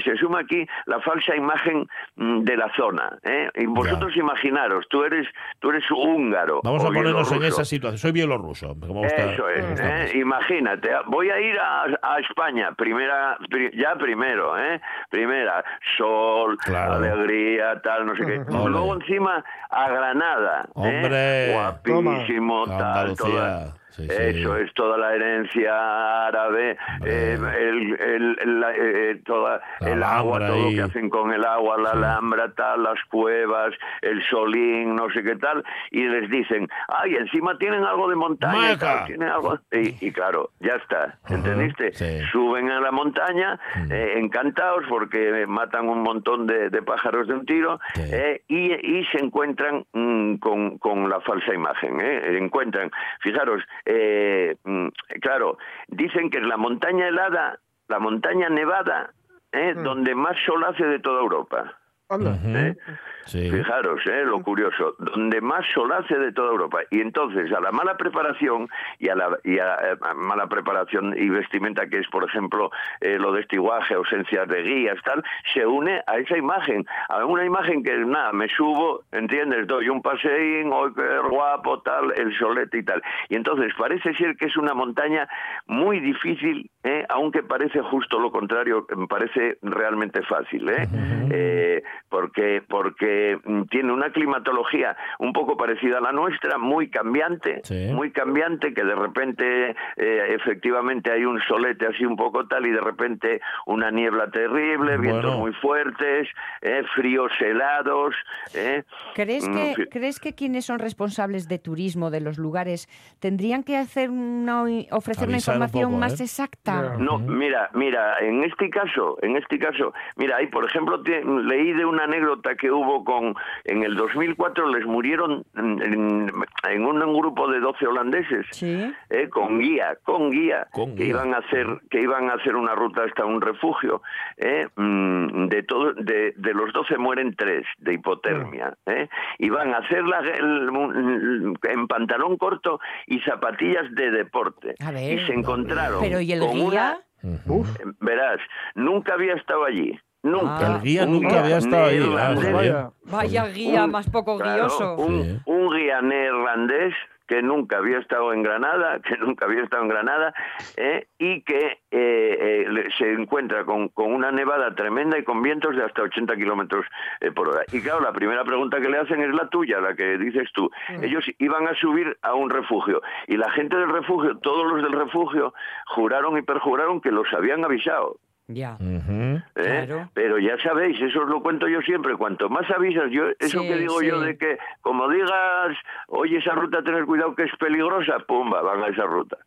se 0.04 0.16
suma 0.18 0.40
aquí 0.40 0.66
la 0.86 1.00
falsa 1.02 1.36
imagen 1.36 1.88
mm, 2.16 2.40
de 2.44 2.58
la 2.58 2.72
zona. 2.76 3.18
¿eh? 3.24 3.50
Y 3.56 3.66
vosotros 3.68 4.16
imaginaros, 4.18 4.86
tú 4.90 5.04
eres 5.04 5.28
tú 5.60 5.70
eres 5.70 5.84
húngaro. 5.92 6.62
Vamos 6.64 6.84
a 6.84 6.88
ponernos 6.88 7.32
en 7.32 7.44
esa 7.44 7.64
situación. 7.66 7.98
Soy 7.98 8.12
bielorruso. 8.12 8.74
gusta- 8.76 9.34
Eso 9.34 9.48
es, 9.50 9.80
¿eh? 9.80 10.18
imagínate, 10.18 10.90
voy 11.08 11.30
a 11.30 11.40
ir 11.40 11.58
a, 11.60 11.84
a 12.02 12.20
España, 12.20 12.72
primera, 12.74 13.38
pri- 13.50 13.72
ya 13.78 13.96
primero, 13.96 14.58
¿eh? 14.58 14.82
primera, 15.10 15.64
sol, 15.98 16.58
Claro. 16.60 16.94
alegría, 16.94 17.80
tal, 17.82 18.06
no 18.06 18.16
sé 18.16 18.26
qué. 18.26 18.42
Luego 18.50 18.96
encima 18.96 19.44
a 19.70 19.90
Granada, 19.90 20.64
¿eh? 20.68 20.72
Hombre. 20.74 21.54
guapísimo, 21.54 22.66
tal, 22.66 22.82
Andalucía, 22.82 23.26
toda- 23.26 23.74
sí, 23.92 24.08
sí. 24.08 24.40
eso 24.40 24.58
es 24.58 24.74
toda 24.74 24.98
la 24.98 25.14
herencia 25.16 26.28
árabe, 26.28 26.78
eh, 27.06 27.38
el, 27.40 28.00
el- 28.00 28.38
el- 28.42 28.60
la- 28.60 28.74
eh, 28.76 29.22
toda 29.26 29.62
el 29.82 30.02
agua, 30.04 30.40
todo 30.40 30.64
lo 30.64 30.70
que 30.70 30.82
hacen 30.82 31.10
con 31.10 31.32
el 31.34 31.46
agua, 31.46 31.78
la 31.78 31.92
alhambra, 31.92 32.52
tal, 32.54 32.84
las 32.84 33.00
cuevas, 33.10 33.74
el 34.02 34.22
solín, 34.30 34.96
no 34.96 35.10
sé 35.12 35.24
qué 35.24 35.36
tal, 35.36 35.64
y 35.92 36.04
les 36.08 36.30
dicen, 36.30 36.68
ay, 36.88 37.16
encima 37.16 37.58
tienen 37.58 37.84
algo 37.84 38.10
de 38.10 38.16
montaña, 38.16 38.78
tal, 38.78 39.06
tienen 39.08 39.30
algo, 39.30 39.58
y, 39.72 40.08
y 40.08 40.12
claro, 40.12 40.50
ya 40.60 40.76
está, 40.76 41.18
¿entendiste? 41.30 41.92
Suben 42.32 42.70
a 42.72 42.80
la 42.80 42.92
montaña, 42.92 43.60
eh, 43.90 44.14
encantados 44.18 44.84
porque 44.90 45.46
matan 45.48 45.90
un 45.90 46.02
montón 46.02 46.48
de, 46.48 46.70
de 46.70 46.82
pájaros 46.82 47.28
de 47.28 47.34
un 47.34 47.46
tiro, 47.46 47.80
eh, 47.98 48.42
y, 48.48 48.72
y 48.74 49.06
se 49.06 49.20
encuentran 49.24 49.86
mm, 49.94 50.36
con, 50.36 50.78
con 50.78 51.10
la 51.10 51.20
falsa 51.22 51.54
imagen. 51.54 52.00
¿eh? 52.02 52.38
Encuentran, 52.38 52.90
fijaros, 53.22 53.64
eh, 53.86 54.56
mm, 54.64 54.88
claro, 55.22 55.58
dicen 55.88 56.30
que 56.30 56.40
la 56.40 56.58
montaña 56.58 57.08
helada, 57.08 57.60
la 57.88 58.00
montaña 58.00 58.50
nevada, 58.50 59.14
¿eh? 59.52 59.74
donde 59.76 60.16
más 60.16 60.38
sol 60.46 60.64
hace 60.64 60.86
de 60.86 61.00
toda 61.00 61.22
Europa. 61.22 61.78
Anda. 62.10 62.38
¿eh? 62.44 62.76
Sí. 63.26 63.50
Fijaros, 63.50 64.02
¿eh? 64.08 64.24
lo 64.26 64.42
curioso, 64.42 64.96
donde 64.98 65.42
más 65.42 65.66
sol 65.74 65.92
hace 65.92 66.18
de 66.18 66.32
toda 66.32 66.52
Europa. 66.52 66.80
Y 66.90 67.02
entonces 67.02 67.52
a 67.52 67.60
la 67.60 67.72
mala 67.72 67.98
preparación 67.98 68.68
y 69.00 69.10
a 69.10 69.16
la 69.16 69.38
y 69.44 69.60
a, 69.60 69.76
eh, 69.76 69.98
mala 70.16 70.48
preparación 70.48 71.16
y 71.18 71.30
vestimenta 71.30 71.88
que 71.88 72.00
es, 72.00 72.08
por 72.08 72.24
ejemplo, 72.24 72.72
eh, 73.00 73.18
lo 73.18 73.32
de 73.32 73.42
estiguaje, 73.42 73.94
ausencias 73.94 74.48
de 74.48 74.64
guías, 74.64 74.98
tal, 75.04 75.24
se 75.54 75.66
une 75.66 76.02
a 76.08 76.18
esa 76.18 76.38
imagen, 76.38 76.86
a 77.10 77.26
una 77.26 77.46
imagen 77.46 77.84
que 77.84 77.98
nada, 77.98 78.32
me 78.34 78.48
subo, 78.50 79.04
¿entiendes? 79.12 79.68
Doy 79.68 79.90
un 79.90 80.02
paseín, 80.02 80.72
hoy 80.74 80.94
qué 80.94 81.20
guapo, 81.30 81.82
tal, 81.82 82.14
el 82.16 82.38
solete 82.38 82.80
y 82.80 82.84
tal. 82.84 83.02
Y 83.30 83.36
entonces 83.36 83.74
parece 83.78 84.14
ser 84.16 84.36
que 84.36 84.48
es 84.48 84.58
una 84.58 84.74
montaña 84.74 85.28
muy 85.68 86.00
difícil, 86.00 86.70
¿eh? 86.84 87.06
aunque 87.10 87.44
parece 87.44 87.82
justo 87.82 88.20
lo 88.20 88.32
contrario, 88.32 88.86
me 88.96 89.08
parece 89.08 89.58
realmente 89.62 90.22
fácil, 90.24 90.70
¿eh? 90.70 90.88
Eh, 91.32 91.84
porque 92.10 92.62
porque 92.68 93.11
mm, 93.44 93.64
tiene 93.66 93.94
una 93.94 94.12
climatología 94.12 94.96
un 95.20 95.34
poco 95.34 95.58
parecida 95.58 95.98
a 95.98 96.02
la 96.02 96.12
nuestra, 96.12 96.58
muy 96.58 96.90
cambiante, 96.90 97.62
Sí. 97.64 97.90
muy 97.94 98.12
cambiante, 98.12 98.74
que 98.74 98.84
de 98.84 98.96
repente 98.96 99.76
eh, 99.98 100.36
efectivamente 100.36 101.12
hay 101.12 101.26
un 101.26 101.40
solete 101.48 101.88
así 101.88 102.06
un 102.06 102.16
poco 102.16 102.48
tal 102.48 102.66
y 102.66 102.72
de 102.72 102.82
repente 102.82 103.42
una 103.66 103.92
niebla 103.92 104.30
terrible, 104.32 104.98
vientos 104.98 105.38
muy 105.38 105.54
fuertes, 105.54 106.28
eh, 106.62 106.84
fríos 106.96 107.32
helados. 107.40 108.16
¿eh? 108.56 108.84
¿Crees 109.16 109.48
Mm, 109.48 109.54
que, 109.54 109.74
fi- 109.76 109.86
¿Crees 109.90 110.20
que 110.20 110.34
quienes 110.36 110.66
son 110.66 110.80
responsables 110.80 111.48
de 111.48 111.58
turismo 111.60 112.10
de 112.12 112.22
los 112.22 112.38
lugares 112.38 112.88
tendrían 113.20 113.64
que 113.64 113.78
hacer 113.78 114.10
una, 114.10 114.64
ofrecer 114.92 115.28
una 115.28 115.36
un 115.38 115.40
información 115.40 115.90
poco, 115.92 116.00
más 116.00 116.20
¿eh? 116.20 116.24
exacta? 116.24 116.96
No, 116.98 117.18
mira, 117.20 117.70
mira, 117.74 118.20
en 118.20 118.44
este 118.44 118.70
caso, 118.70 119.18
en 119.22 119.36
este 119.38 119.58
caso, 119.60 119.94
mira, 120.16 120.38
hay, 120.38 120.48
por 120.48 120.66
ejemplo, 120.66 121.02
te- 121.04 121.24
leí 121.24 121.74
de 121.74 121.86
una 121.86 122.04
anécdota 122.04 122.56
que 122.56 122.72
hubo 122.72 123.01
con, 123.04 123.36
en 123.66 123.84
el 123.84 123.96
2004 123.96 124.68
les 124.70 124.86
murieron 124.86 125.44
en, 125.56 125.82
en- 125.82 126.32
en 126.70 126.86
un, 126.86 127.00
grupo 127.20 127.48
de 127.50 127.60
12 127.60 127.88
holandeses, 127.88 128.46
Sí. 128.52 128.94
eh, 129.10 129.30
con 129.30 129.60
guía, 129.60 129.98
con 130.04 130.30
guía, 130.30 130.68
Con 130.72 130.96
que 130.96 131.04
guía. 131.04 131.10
iban 131.10 131.34
a 131.34 131.38
hacer, 131.38 131.68
que 131.90 132.02
iban 132.02 132.30
a 132.30 132.34
hacer 132.34 132.56
una 132.56 132.74
ruta 132.76 133.04
hasta 133.04 133.26
un 133.26 133.42
refugio, 133.42 134.02
eh, 134.38 134.68
mm, 134.76 135.48
de 135.48 135.64
todo, 135.64 135.94
de, 135.94 136.34
de 136.38 136.54
los 136.54 136.72
12 136.74 136.98
mueren 136.98 137.36
tres 137.36 137.66
de 137.80 137.94
hipotermia, 137.94 138.74
eh, 138.86 139.08
y 139.40 139.50
van 139.50 139.74
a 139.74 139.78
hacer 139.78 140.04
la, 140.04 140.20
el- 140.20 140.70
el- 140.96 141.54
en 141.70 141.88
pantalón 141.88 142.38
corto 142.38 142.80
y 143.08 143.20
zapatillas 143.22 143.86
de 143.92 144.12
deporte, 144.12 144.76
A 144.80 144.92
ver. 144.92 145.14
y 145.20 145.26
se 145.26 145.34
encontraron 145.34 146.02
Pero 146.02 146.22
¿y 146.22 146.32
el 146.32 146.40
con 146.40 146.60
una- 146.62 146.70
guía? 146.72 147.00
Ujú. 147.24 147.64
Verás, 148.00 148.40
nunca 148.76 149.14
había 149.14 149.36
estado 149.36 149.64
allí. 149.66 150.00
Nunca. 150.24 150.58
Ah. 150.60 150.76
El 150.78 150.82
guía 150.84 151.04
Un 151.04 151.12
nunca 151.14 151.40
había 151.44 151.58
estado 151.58 151.86
ahí. 151.86 152.00
Ah, 152.18 152.34
joder. 152.36 152.54
Vaya. 152.54 152.90
Vaya 153.06 153.46
guía 153.48 153.86
un- 153.86 153.92
más 153.92 154.10
poco 154.10 154.38
claro, 154.38 154.64
guioso. 154.64 154.96
Un, 154.98 155.24
Sí. 155.24 155.40
un 155.46 155.76
guía 155.76 156.02
neerlandés 156.02 156.94
que 157.28 157.42
nunca 157.42 157.78
había 157.78 157.98
estado 158.00 158.34
en 158.34 158.44
Granada, 158.44 159.00
que 159.08 159.16
nunca 159.18 159.46
había 159.46 159.64
estado 159.64 159.84
en 159.84 159.88
Granada, 159.90 160.34
eh, 160.76 161.08
y 161.18 161.42
que 161.44 161.58
eh, 161.58 161.78
eh, 161.92 162.66
le- 162.70 162.92
se 162.98 163.14
encuentra 163.14 163.64
con, 163.64 163.88
con 163.90 164.12
una 164.14 164.32
nevada 164.32 164.76
tremenda 164.76 165.18
y 165.18 165.24
con 165.24 165.42
vientos 165.42 165.76
de 165.78 165.84
hasta 165.86 166.02
80 166.04 166.36
kilómetros 166.36 166.86
eh, 167.22 167.32
por 167.32 167.48
hora. 167.48 167.64
Y 167.72 167.82
claro, 167.82 168.02
la 168.02 168.12
primera 168.12 168.44
pregunta 168.44 168.82
que 168.82 168.90
le 168.90 169.00
hacen 169.00 169.22
es 169.22 169.34
la 169.34 169.48
tuya, 169.50 169.80
la 169.80 169.96
que 169.96 170.18
dices 170.18 170.50
tú. 170.54 170.70
Ellos 171.02 171.24
iban 171.40 171.68
a 171.70 171.74
subir 171.76 172.18
a 172.22 172.34
un 172.34 172.50
refugio 172.50 173.02
y 173.28 173.38
la 173.38 173.50
gente 173.52 173.78
del 173.78 173.90
refugio, 173.90 174.38
todos 174.40 174.70
los 174.70 174.84
del 174.84 174.92
refugio, 174.92 175.54
juraron 175.96 176.38
y 176.38 176.42
perjuraron 176.42 177.00
que 177.02 177.12
los 177.12 177.28
habían 177.34 177.64
avisado. 177.64 178.18
Ya. 178.54 178.76
Ujú. 178.80 179.14
¿eh? 179.22 179.44
Claro. 179.54 180.10
Pero 180.14 180.38
ya 180.40 180.58
sabéis, 180.64 181.00
eso 181.02 181.22
os 181.22 181.30
lo 181.30 181.42
cuento 181.42 181.68
yo 181.68 181.82
siempre, 181.82 182.16
cuanto 182.16 182.50
más 182.50 182.70
avisas, 182.72 183.06
yo 183.12 183.24
eso 183.40 183.62
Sí, 183.62 183.68
que 183.68 183.78
digo 183.78 184.00
sí. 184.00 184.08
yo 184.08 184.20
de 184.22 184.38
que 184.38 184.58
como 184.82 185.08
digas, 185.10 185.78
oye, 186.08 186.38
esa 186.38 186.52
ruta 186.54 186.84
tener 186.84 187.06
cuidado 187.06 187.36
que 187.36 187.44
es 187.44 187.52
peligrosa, 187.60 188.18
pumba, 188.28 188.62
van 188.62 188.84
a 188.84 188.88
esa 188.88 189.04
ruta. 189.06 189.38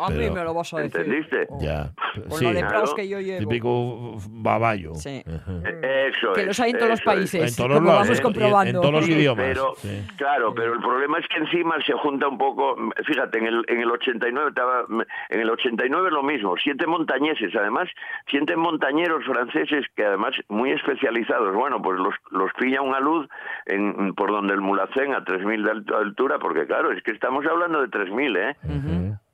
A 0.00 0.10
mí 0.10 0.16
Pero- 0.18 0.34
me 0.34 0.44
lo 0.44 0.52
vas 0.54 0.72
a 0.74 0.80
decir. 0.80 1.00
¿Entendiste? 1.00 1.48
Ya. 1.60 1.90
Con 2.28 2.38
Sí, 2.38 2.44
lo 2.44 2.52
de 2.52 2.60
claro. 2.60 2.94
que 2.94 3.08
yo 3.08 3.20
llevo. 3.20 3.38
típico 3.40 4.16
baballo. 4.28 4.94
Sí. 4.94 5.22
Ujú. 5.26 5.62
Eh, 5.66 6.10
Eso 6.12 6.32
Que 6.34 6.42
es, 6.42 6.46
los 6.48 6.60
hay 6.60 6.72
en 6.72 6.76
todos 6.76 6.90
los 6.90 7.00
países. 7.00 7.50
En 7.50 7.56
todos 7.56 7.70
los 7.80 7.82
vamos 7.82 8.18
¿eh? 8.18 8.22
comprobando. 8.22 8.68
En, 8.70 8.76
en 8.76 8.82
todos 8.82 8.92
los 8.94 9.04
Sí, 9.06 9.12
idiomas. 9.12 9.44
Pero, 9.46 9.72
sí. 9.76 10.06
Claro, 10.16 10.52
pero 10.54 10.74
el 10.74 10.80
problema 10.80 11.18
es 11.18 11.26
que 11.28 11.38
encima 11.38 11.76
se 11.86 11.94
junta 11.94 12.28
un 12.28 12.36
poco, 12.36 12.76
fíjate, 13.06 13.38
en 13.38 13.46
el, 13.46 13.64
en 13.68 13.80
el 13.80 13.90
89 13.90 14.48
estaba, 14.50 14.84
en 15.30 15.40
el 15.40 15.48
89 15.50 16.10
lo 16.10 16.22
mismo, 16.22 16.54
siete 16.62 16.86
montañeses, 16.86 17.54
además, 17.56 17.88
siete 18.28 18.51
montañeros 18.56 19.24
franceses 19.24 19.86
que 19.96 20.04
además 20.04 20.32
muy 20.48 20.70
especializados, 20.72 21.54
bueno, 21.54 21.80
pues 21.82 21.98
los, 21.98 22.14
los 22.30 22.52
pilla 22.54 22.80
una 22.82 23.00
luz 23.00 23.28
en, 23.66 24.14
por 24.14 24.30
donde 24.30 24.54
el 24.54 24.60
Mulacén 24.60 25.14
a 25.14 25.24
3.000 25.24 25.62
de 25.64 25.70
alt- 25.72 25.94
altura, 25.94 26.38
porque 26.38 26.66
claro, 26.66 26.92
es 26.92 27.02
que 27.02 27.12
estamos 27.12 27.44
hablando 27.46 27.80
de 27.80 27.88
3.000, 27.88 28.38
¿eh? 28.38 28.56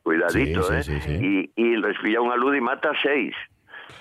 Cuidadito, 0.02 0.62
Sí, 0.62 0.82
sí, 0.82 0.92
¿eh? 0.92 1.00
sí. 1.00 1.50
Y, 1.56 1.62
y 1.62 1.76
les 1.76 1.98
pilla 1.98 2.20
una 2.20 2.36
luz 2.36 2.56
y 2.56 2.60
mata 2.60 2.90
a 2.90 3.02
seis. 3.02 3.34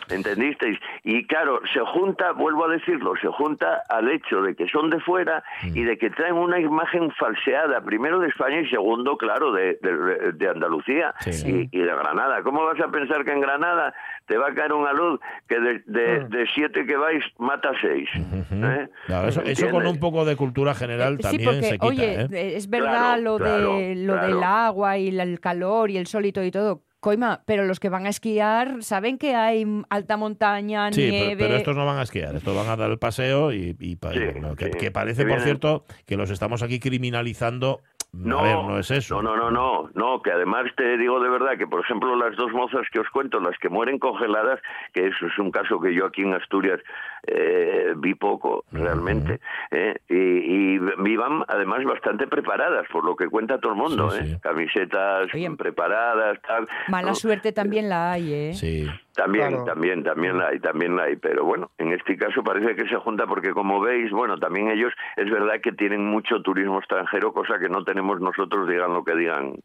¿Entendisteis? 0.10 0.78
Y 1.04 1.26
claro, 1.28 1.60
se 1.74 1.80
junta, 1.82 2.32
vuelvo 2.32 2.66
a 2.66 2.70
decirlo, 2.70 3.14
se 3.22 3.28
junta 3.28 3.84
al 3.90 4.10
hecho 4.10 4.42
de 4.42 4.56
que 4.56 4.68
son 4.70 4.90
de 4.90 5.00
fuera 5.02 5.44
y 5.64 5.84
de 5.84 5.98
que 5.98 6.10
traen 6.10 6.36
una 6.36 6.60
imagen 6.60 7.12
falseada, 7.12 7.82
primero 7.82 8.20
de 8.20 8.28
España 8.30 8.62
y 8.62 8.70
segundo, 8.70 9.18
claro, 9.18 9.52
de, 9.52 9.78
de- 9.82 10.32
de 10.34 10.50
Andalucía 10.50 11.14
Sí. 11.20 11.68
y, 11.72 11.78
y 11.78 11.82
de 11.82 11.86
Granada. 11.96 12.42
¿Cómo 12.44 12.64
vas 12.66 12.80
a 12.80 12.88
pensar 12.90 13.24
que 13.26 13.32
en 13.32 13.42
Granada 13.42 13.94
te 14.28 14.38
va 14.38 14.48
a 14.50 14.54
caer 14.54 14.74
una 14.74 14.94
luz 14.94 15.20
que 15.48 15.60
de, 15.60 15.80
de- 15.86 16.18
Mm. 16.18 16.30
de 16.30 16.48
siete 16.54 16.86
que 16.86 16.96
vais 16.98 17.24
mata 17.38 17.70
a 17.70 17.82
seis? 17.82 18.10
¿eh? 18.16 18.88
Claro, 19.06 19.28
eso, 19.28 19.42
eso 19.42 19.70
con 19.70 19.86
un 19.86 20.00
poco 20.00 20.26
de 20.26 20.36
cultura 20.36 20.74
general 20.74 21.14
Eh, 21.14 21.18
sí, 21.18 21.24
también 21.24 21.46
porque, 21.50 21.62
se 21.64 21.72
quita. 21.74 21.86
oye, 21.86 22.22
¿eh? 22.32 22.56
es 22.56 22.70
verdad 22.70 22.88
Claro, 23.20 23.22
lo, 23.22 23.38
de, 23.38 23.44
claro, 23.44 23.74
lo 23.96 24.28
del 24.28 24.44
agua 24.44 24.98
y 24.98 25.10
el 25.20 25.40
calor 25.40 25.90
y 25.92 25.98
el 25.98 26.08
solito 26.08 26.44
y 26.44 26.52
todo. 26.52 26.82
Coima, 27.08 27.42
pero 27.46 27.64
los 27.64 27.80
que 27.80 27.88
van 27.88 28.06
a 28.06 28.10
esquiar 28.10 28.84
saben 28.84 29.18
que 29.18 29.34
hay 29.34 29.66
alta 29.90 30.18
montaña, 30.18 30.92
Sí, 30.92 31.08
pero, 31.10 31.26
nieve. 31.26 31.36
pero 31.38 31.56
estos 31.56 31.76
no 31.78 31.86
van 31.86 32.00
a 32.00 32.02
esquiar, 32.04 32.36
estos 32.36 32.54
van 32.54 32.68
a 32.68 32.76
dar 32.76 32.92
el 32.92 33.00
paseo 33.00 33.54
y, 33.54 33.78
y 33.80 33.96
pa- 33.96 34.12
Sí, 34.12 34.20
bueno, 34.20 34.58
que, 34.58 34.66
sí. 34.66 34.72
que 34.78 34.92
parece, 34.92 35.24
Que 35.24 35.30
por 35.32 35.42
cierto, 35.42 35.86
que 36.06 36.18
los 36.18 36.30
estamos 36.32 36.64
aquí 36.64 36.82
criminalizando. 36.82 37.82
No, 38.18 38.40
a 38.40 38.44
ver, 38.44 38.56
no 38.56 38.80
es 38.80 38.90
eso. 38.92 39.22
No, 39.22 39.36
no, 39.36 39.50
no, 39.50 39.52
no, 39.52 39.90
no, 39.94 40.22
que 40.22 40.32
además 40.32 40.66
te 40.76 40.98
digo 40.98 41.20
de 41.20 41.30
verdad 41.30 41.58
que, 41.58 41.68
por 41.68 41.82
ejemplo, 41.82 42.16
las 42.16 42.36
dos 42.36 42.52
mozas 42.52 42.88
que 42.92 43.00
os 43.00 43.10
cuento, 43.10 43.40
las 43.40 43.58
que 43.60 43.70
mueren 43.70 44.00
congeladas, 44.00 44.60
que 44.94 45.08
eso 45.08 45.28
es 45.28 45.38
un 45.38 45.52
caso 45.52 45.80
que 45.80 45.94
yo 45.94 46.06
aquí 46.06 46.22
en 46.24 46.34
Asturias 46.34 46.80
eh, 47.28 47.94
vi 47.98 48.14
poco, 48.16 48.64
realmente, 48.72 49.40
¿eh? 49.72 49.96
y, 50.10 50.78
y 50.78 51.12
iban 51.12 51.44
además 51.48 51.84
bastante 51.84 52.28
preparadas, 52.28 52.88
por 52.92 53.04
lo 53.06 53.16
que 53.16 53.28
cuenta 53.28 53.60
todo 53.60 53.74
el 53.74 53.78
mundo, 53.78 54.10
Sí, 54.12 54.20
¿eh? 54.20 54.26
sí. 54.34 54.40
Camisetas 54.42 55.34
Oye, 55.34 55.52
preparadas, 55.58 56.40
tal. 56.42 56.68
Mala 56.88 57.10
¿no? 57.10 57.16
suerte 57.16 57.52
también 57.52 57.90
la 57.90 58.14
hay, 58.14 58.34
¿eh? 58.34 58.54
Sí. 58.54 58.88
También, 59.18 59.48
Claro. 59.50 59.64
también, 59.66 60.04
también 60.04 60.38
la 60.38 60.50
hay, 60.50 60.60
también 60.60 60.96
la 60.96 61.04
hay, 61.04 61.16
pero 61.16 61.44
bueno, 61.44 61.72
en 61.80 61.92
este 61.92 62.16
caso 62.16 62.44
parece 62.44 62.76
que 62.76 62.88
se 62.88 62.96
junta 62.98 63.26
porque 63.26 63.50
como 63.52 63.82
veis, 63.82 64.12
bueno, 64.12 64.38
también 64.38 64.70
ellos 64.70 64.94
es 65.16 65.30
verdad 65.30 65.56
que 65.62 65.72
tienen 65.72 66.06
mucho 66.06 66.40
turismo 66.44 66.78
extranjero, 66.78 67.34
cosa 67.34 67.58
que 67.60 67.68
no 67.68 67.84
tenemos 67.84 68.22
nosotros, 68.22 68.70
digan 68.70 68.94
lo 68.94 69.04
que 69.04 69.16
digan 69.16 69.56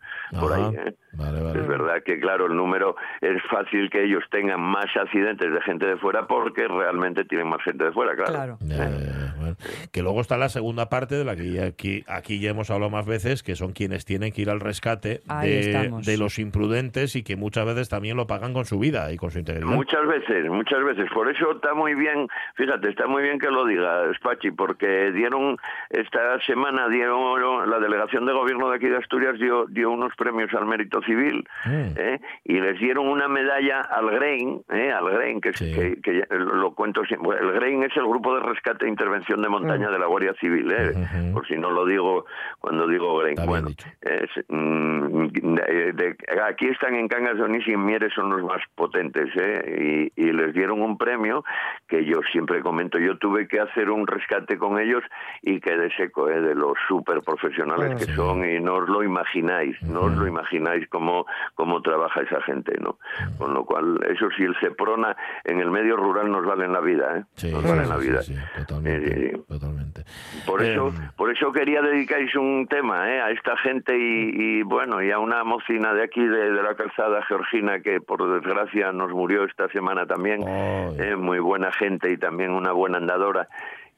por 0.40 0.54
ahí. 0.54 0.74
¿eh? 0.74 0.94
Vale, 1.12 1.42
vale. 1.42 1.60
Es 1.60 1.68
verdad 1.68 2.02
que, 2.02 2.18
claro, 2.18 2.46
el 2.46 2.56
número 2.56 2.96
es 3.20 3.42
fácil 3.50 3.90
que 3.90 4.04
ellos 4.04 4.24
tengan 4.30 4.60
más 4.62 4.86
accidentes 4.96 5.52
de 5.52 5.60
gente 5.60 5.84
de 5.86 5.96
fuera 5.98 6.26
porque 6.26 6.66
realmente 6.66 7.24
tienen 7.26 7.48
más 7.48 7.62
gente 7.62 7.84
de 7.84 7.92
fuera, 7.92 8.14
claro. 8.16 8.32
Claro. 8.32 8.58
Ya, 8.62 8.76
ya, 8.88 8.98
ya, 8.98 9.34
bueno. 9.38 9.56
Que 9.92 10.02
luego 10.02 10.22
está 10.22 10.38
la 10.38 10.48
segunda 10.48 10.88
parte 10.88 11.14
de 11.16 11.24
la 11.26 11.36
que 11.36 11.52
ya 11.52 11.66
aquí, 11.66 12.04
aquí 12.08 12.40
ya 12.40 12.50
hemos 12.50 12.70
hablado 12.70 12.90
más 12.90 13.04
veces, 13.04 13.42
que 13.42 13.54
son 13.54 13.72
quienes 13.72 14.06
tienen 14.06 14.32
que 14.32 14.40
ir 14.40 14.48
al 14.48 14.60
rescate 14.60 15.20
de, 15.42 15.92
de 16.02 16.16
los 16.16 16.38
imprudentes 16.38 17.16
y 17.16 17.22
que 17.22 17.36
muchas 17.36 17.66
veces 17.66 17.90
también 17.90 18.16
lo 18.16 18.26
pagan 18.26 18.54
con 18.54 18.64
su 18.64 18.78
vida 18.78 19.12
y 19.12 19.18
con 19.18 19.30
su 19.30 19.41
integridad. 19.42 19.66
Muchas 19.74 20.07
veces, 20.07 20.48
muchas 20.48 20.83
veces. 20.85 21.11
Por 21.12 21.28
eso 21.31 21.52
está 21.52 21.74
muy 21.74 21.94
bien, 21.94 22.26
fíjate, 22.55 22.88
está 22.88 23.07
muy 23.07 23.22
bien 23.22 23.38
que 23.38 23.48
lo 23.50 23.64
diga 23.66 24.12
Spachi, 24.14 24.50
porque 24.52 25.12
dieron, 25.12 25.57
esta 25.90 26.40
semana 26.40 26.88
dieron, 26.88 27.68
la 27.70 27.78
delegación 27.78 28.24
de 28.26 28.33
gobierno 28.33 28.70
de 28.70 28.76
aquí 28.76 28.87
de 28.88 28.96
Asturias 28.96 29.38
dio, 29.38 29.66
dio 29.66 29.90
unos 29.90 30.14
premios 30.16 30.52
al 30.55 30.66
mérito 30.66 31.00
civil 31.02 31.46
Mm. 31.64 31.94
¿eh? 31.96 32.20
y 32.44 32.61
les 32.61 32.78
dieron 32.78 33.07
una 33.09 33.28
medalla 33.28 33.81
al 33.83 34.11
GREIN, 34.11 34.62
¿eh? 34.70 34.90
al 34.92 35.11
GREIN, 35.11 35.40
que, 35.40 35.48
es- 35.50 35.57
Sí. 35.57 35.72
que, 35.74 36.00
que 36.02 36.18
ya 36.18 36.35
lo 36.37 36.74
cuento 36.74 37.05
siempre. 37.05 37.38
El 37.40 37.52
GREIN 37.52 37.83
es 37.85 37.96
el 37.96 38.05
Grupo 38.07 38.35
de 38.35 38.40
Rescate 38.42 38.87
e 38.87 38.88
Intervención 38.88 39.42
de 39.42 39.48
Montaña 39.48 39.90
de 39.90 39.98
la 39.98 40.07
Guardia 40.07 40.35
Civil, 40.40 40.70
¿eh? 40.72 40.92
Por 41.33 41.46
si 41.46 41.57
no 41.57 41.70
lo 41.70 41.85
digo 41.87 42.25
cuando 42.58 42.87
digo 42.87 43.23
bien 43.23 43.37
bueno, 43.46 43.69
es, 44.00 44.31
mm, 44.48 45.27
de- 45.29 45.92
de- 45.92 46.16
aquí 46.46 46.66
están 46.69 46.94
en 46.94 47.08
Cangas 47.08 47.37
de 47.37 47.42
Onís 47.42 47.66
y 47.66 47.73
en 47.73 47.85
Mieres 47.85 48.12
son 48.14 48.31
los 48.31 48.42
más 48.42 48.62
potentes. 48.75 49.31
¿Eh? 49.37 50.10
y, 50.16 50.22
y 50.22 50.33
les 50.33 50.52
dieron 50.54 50.80
un 50.83 50.96
premio 50.98 51.44
que 51.88 52.04
yo 52.04 52.20
siempre 52.33 52.60
comento. 52.60 52.98
Yo 52.98 53.18
tuve 53.18 53.46
que 53.48 53.60
hacer 53.60 53.90
un 53.90 54.06
rescate 54.06 54.58
con 54.58 54.78
ellos 54.78 55.02
y 55.42 55.60
quedé 55.60 55.90
seco 55.96 56.28
¿eh? 56.28 56.40
de 56.40 56.54
los 56.54 56.74
súper 56.88 57.22
profesionales 57.22 58.04
que 58.04 58.12
son 58.14 58.48
y 58.48 58.60
no 58.60 58.76
os 58.76 58.88
lo 58.88 59.02
imagináis, 59.02 59.80
no 59.83 60.02
os 60.02 60.16
lo 60.16 60.26
imagináis 60.26 60.88
cómo, 60.88 61.26
cómo 61.54 61.83
trabaja 61.83 62.22
esa 62.22 62.40
gente, 62.42 62.76
¿no? 62.80 62.98
Con 63.38 63.54
lo 63.54 63.64
cual, 63.64 63.98
eso 64.08 64.28
sí, 64.37 64.42
el 64.44 64.54
Seprona 64.60 65.16
en 65.44 65.60
el 65.60 65.70
medio 65.70 65.96
rural 65.96 66.30
nos 66.30 66.44
vale 66.44 66.64
en 66.64 66.72
la 66.72 66.80
vida, 66.80 67.18
¿eh? 67.18 67.24
Sí, 67.35 67.50
nos 67.52 67.62
vale 67.62 67.83
en 67.83 67.88
la 67.88 67.96
vida. 67.96 68.22
sí, 68.22 68.35
totalmente, 68.56 69.38
totalmente. 69.48 70.04
por 70.46 70.62
eso, 70.62 70.88
Eh, 70.88 71.10
por 71.16 71.30
eso 71.30 71.52
quería 71.52 71.80
dedicaros 71.83 72.35
un 72.35 72.66
tema 72.68 73.10
¿eh? 73.10 73.20
a 73.20 73.30
esta 73.30 73.56
gente 73.58 73.96
y, 73.96 74.58
y, 74.58 74.62
bueno 74.62 75.02
y 75.02 75.10
a 75.10 75.18
una 75.18 75.44
mocina 75.44 75.92
de 75.94 76.02
aquí 76.04 76.24
de, 76.24 76.50
de 76.52 76.62
la 76.62 76.74
calzada 76.74 77.22
Georgina 77.26 77.80
que 77.80 78.00
por 78.00 78.22
desgracia 78.35 78.92
nos 78.92 79.12
murió 79.23 79.44
esta 79.44 79.68
semana 79.68 80.04
también, 80.04 80.40
eh, 80.46 81.14
muy 81.16 81.38
buena 81.38 81.70
gente 81.73 82.10
y 82.12 82.16
también 82.18 82.50
una 82.50 82.73
buena 82.73 82.98
andadora. 82.98 83.46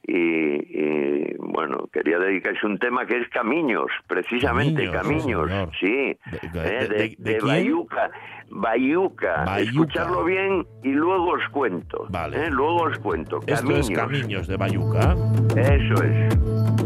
Y, 0.07 0.13
y, 0.13 1.35
bueno, 1.39 1.89
quería 1.91 2.19
dedicaros 2.19 2.63
un 2.63 2.77
tema 2.77 3.07
que 3.07 3.17
es 3.17 3.27
Camiños, 3.29 3.87
precisamente, 4.05 4.87
Camiños, 4.91 5.49
Camiños, 5.49 5.69
sí, 5.79 5.87
De- 5.87 6.17
eh, 6.53 6.87
de- 6.87 6.87
de, 6.87 7.15
de- 7.17 7.33
de? 7.33 7.39
Bayuca, 7.41 8.11
Bayuca, 8.51 9.43
Bayuca. 9.45 9.59
escucharlo 9.61 10.23
bien 10.25 10.63
y 10.83 10.89
luego 10.89 11.31
os 11.31 11.49
cuento, 11.49 12.05
Vale. 12.09 12.37
eh, 12.37 12.49
luego 12.51 12.83
os 12.83 12.99
cuento, 12.99 13.39
Esto 13.47 13.55
Camiños, 13.67 13.89
es 13.89 13.97
Camiños 13.97 14.47
de 14.47 14.57
Bayuca. 14.57 15.15
eso 15.57 16.03
es. 16.03 16.84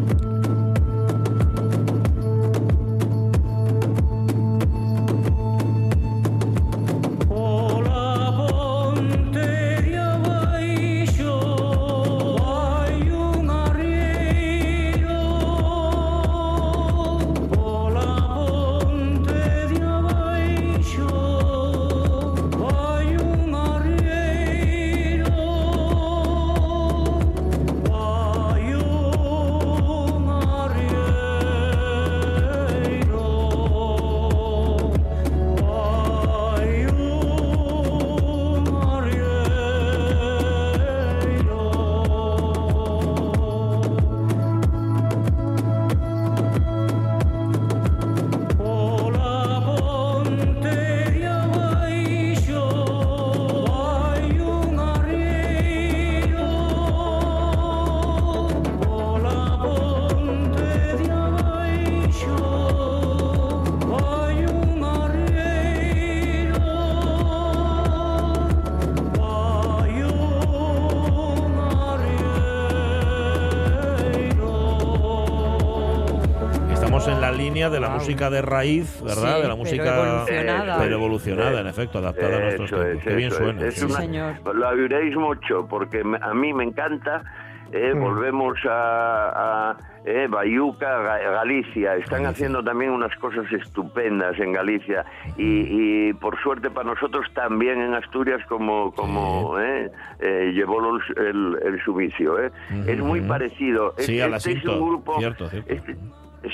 Línea 77.49 77.69
de 77.69 77.79
la 77.79 77.87
Wow. 77.89 77.97
música 77.97 78.29
de 78.29 78.41
raíz, 78.41 79.01
¿verdad? 79.03 79.15
Sí, 79.15 79.27
de 79.27 79.33
la 79.33 79.41
pero 79.43 79.57
música 79.57 79.95
evolucionada. 79.95 80.77
pero 80.79 80.95
evolucionada, 80.95 81.61
en 81.61 81.67
efecto, 81.67 81.97
adaptada 81.99 82.37
a 82.37 82.39
nuestros 82.41 82.71
Eso 82.71 82.75
tiempos. 82.81 82.97
es, 82.99 83.03
Qué 83.09 83.15
bien 83.15 83.31
suena. 83.31 83.61
es. 83.61 83.67
Es 83.67 83.79
sí, 83.79 83.85
una- 83.85 83.95
sí. 83.95 84.01
señor. 84.01 84.55
Lo 84.55 84.69
oiréis 84.69 85.15
mucho 85.15 85.67
porque 85.69 86.03
me- 86.03 86.19
a 86.21 86.33
mí 86.33 86.53
me 86.53 86.63
encanta. 86.63 87.23
eh, 87.71 87.93
Volvemos 87.95 88.57
a, 88.67 89.69
a 89.71 89.77
eh, 90.03 90.25
Bayuca, 90.27 90.87
Ga- 91.03 91.31
Galicia. 91.33 91.97
Están 91.97 92.25
haciendo 92.25 92.63
también 92.63 92.89
unas 92.89 93.15
cosas 93.17 93.45
estupendas 93.51 94.39
en 94.39 94.53
Galicia 94.53 95.05
y, 95.37 96.09
y 96.09 96.13
por 96.13 96.41
suerte 96.41 96.71
para 96.71 96.89
nosotros 96.89 97.27
también 97.35 97.79
en 97.79 97.93
Asturias 97.93 98.41
como 98.49 98.91
como 98.95 99.59
eh, 99.59 99.91
eh, 100.19 100.51
llevó 100.55 100.79
los- 100.81 101.03
el, 101.15 101.59
el 101.63 101.79
sumicio. 101.85 102.43
eh. 102.43 102.49
Es 102.87 102.97
muy 102.97 103.21
parecido. 103.21 103.93
Sí, 103.99 104.17
Es- 104.17 104.23
a 104.23 104.29
la 104.29 104.37
este 104.37 104.53
es 104.53 104.65
un 104.65 104.87
grupo. 104.89 105.19
Cierto, 105.19 105.47
cierto. 105.49 105.71
este- 105.71 105.95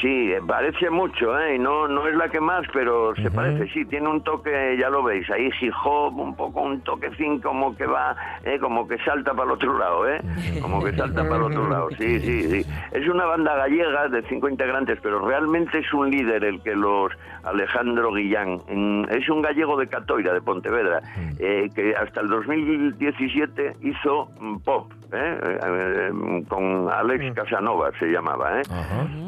Sí, 0.02 0.32
eh, 0.32 0.42
parece 0.46 0.90
mucho, 0.90 1.40
¿eh? 1.40 1.60
No, 1.60 1.88
no 1.88 2.08
es 2.08 2.16
la 2.16 2.28
que 2.30 2.40
más, 2.40 2.66
pero 2.74 3.16
se 3.16 3.30
parece, 3.30 3.68
sí, 3.72 3.86
tiene 3.86 4.10
un 4.10 4.24
toque, 4.24 4.76
ya 4.80 4.90
lo 4.90 5.04
veis, 5.04 5.30
ahí 5.30 5.50
hop, 5.84 6.18
un 6.18 6.36
poco 6.36 6.62
un 6.62 6.82
toquecín 6.82 7.40
como 7.40 7.76
que 7.76 7.86
va, 7.86 8.16
¿eh? 8.44 8.58
como 8.60 8.88
que 8.88 8.98
salta 9.00 9.34
para 9.34 9.46
el 9.46 9.52
otro 9.52 9.78
lado, 9.78 10.10
¿eh? 10.10 10.22
Como 10.62 10.84
que 10.84 10.94
salta 10.94 11.24
para 11.24 11.36
el 11.36 11.44
otro 11.44 11.70
lado, 11.70 11.90
sí, 11.92 12.20
sí, 12.20 12.42
sí. 12.64 12.66
Es 12.92 13.08
una 13.08 13.26
banda 13.26 13.56
gallega 13.56 14.08
de 14.08 14.24
cinco 14.24 14.50
integrantes, 14.50 15.00
pero 15.04 15.20
realmente 15.20 15.80
es 15.80 15.94
un 15.94 16.10
líder 16.10 16.44
el 16.44 16.62
que 16.64 16.76
los, 16.76 17.12
Alejandro 17.44 18.12
Guillán, 18.12 18.62
es 19.10 19.30
un 19.30 19.42
gallego 19.42 19.78
de 19.78 19.88
Catoira, 19.88 20.34
de 20.34 20.42
Pontevedra, 20.42 21.02
eh, 21.40 21.70
que 21.76 21.96
hasta 21.96 22.22
el 22.22 22.30
2017 22.30 23.76
hizo 23.82 24.30
pop, 24.64 24.92
¿eh? 25.16 25.40
Eh, 25.44 25.60
eh, 25.64 26.44
con 26.48 26.90
Alex 26.90 27.34
Casanova 27.36 27.92
se 28.00 28.08
llamaba, 28.08 28.60
¿eh? 28.60 28.64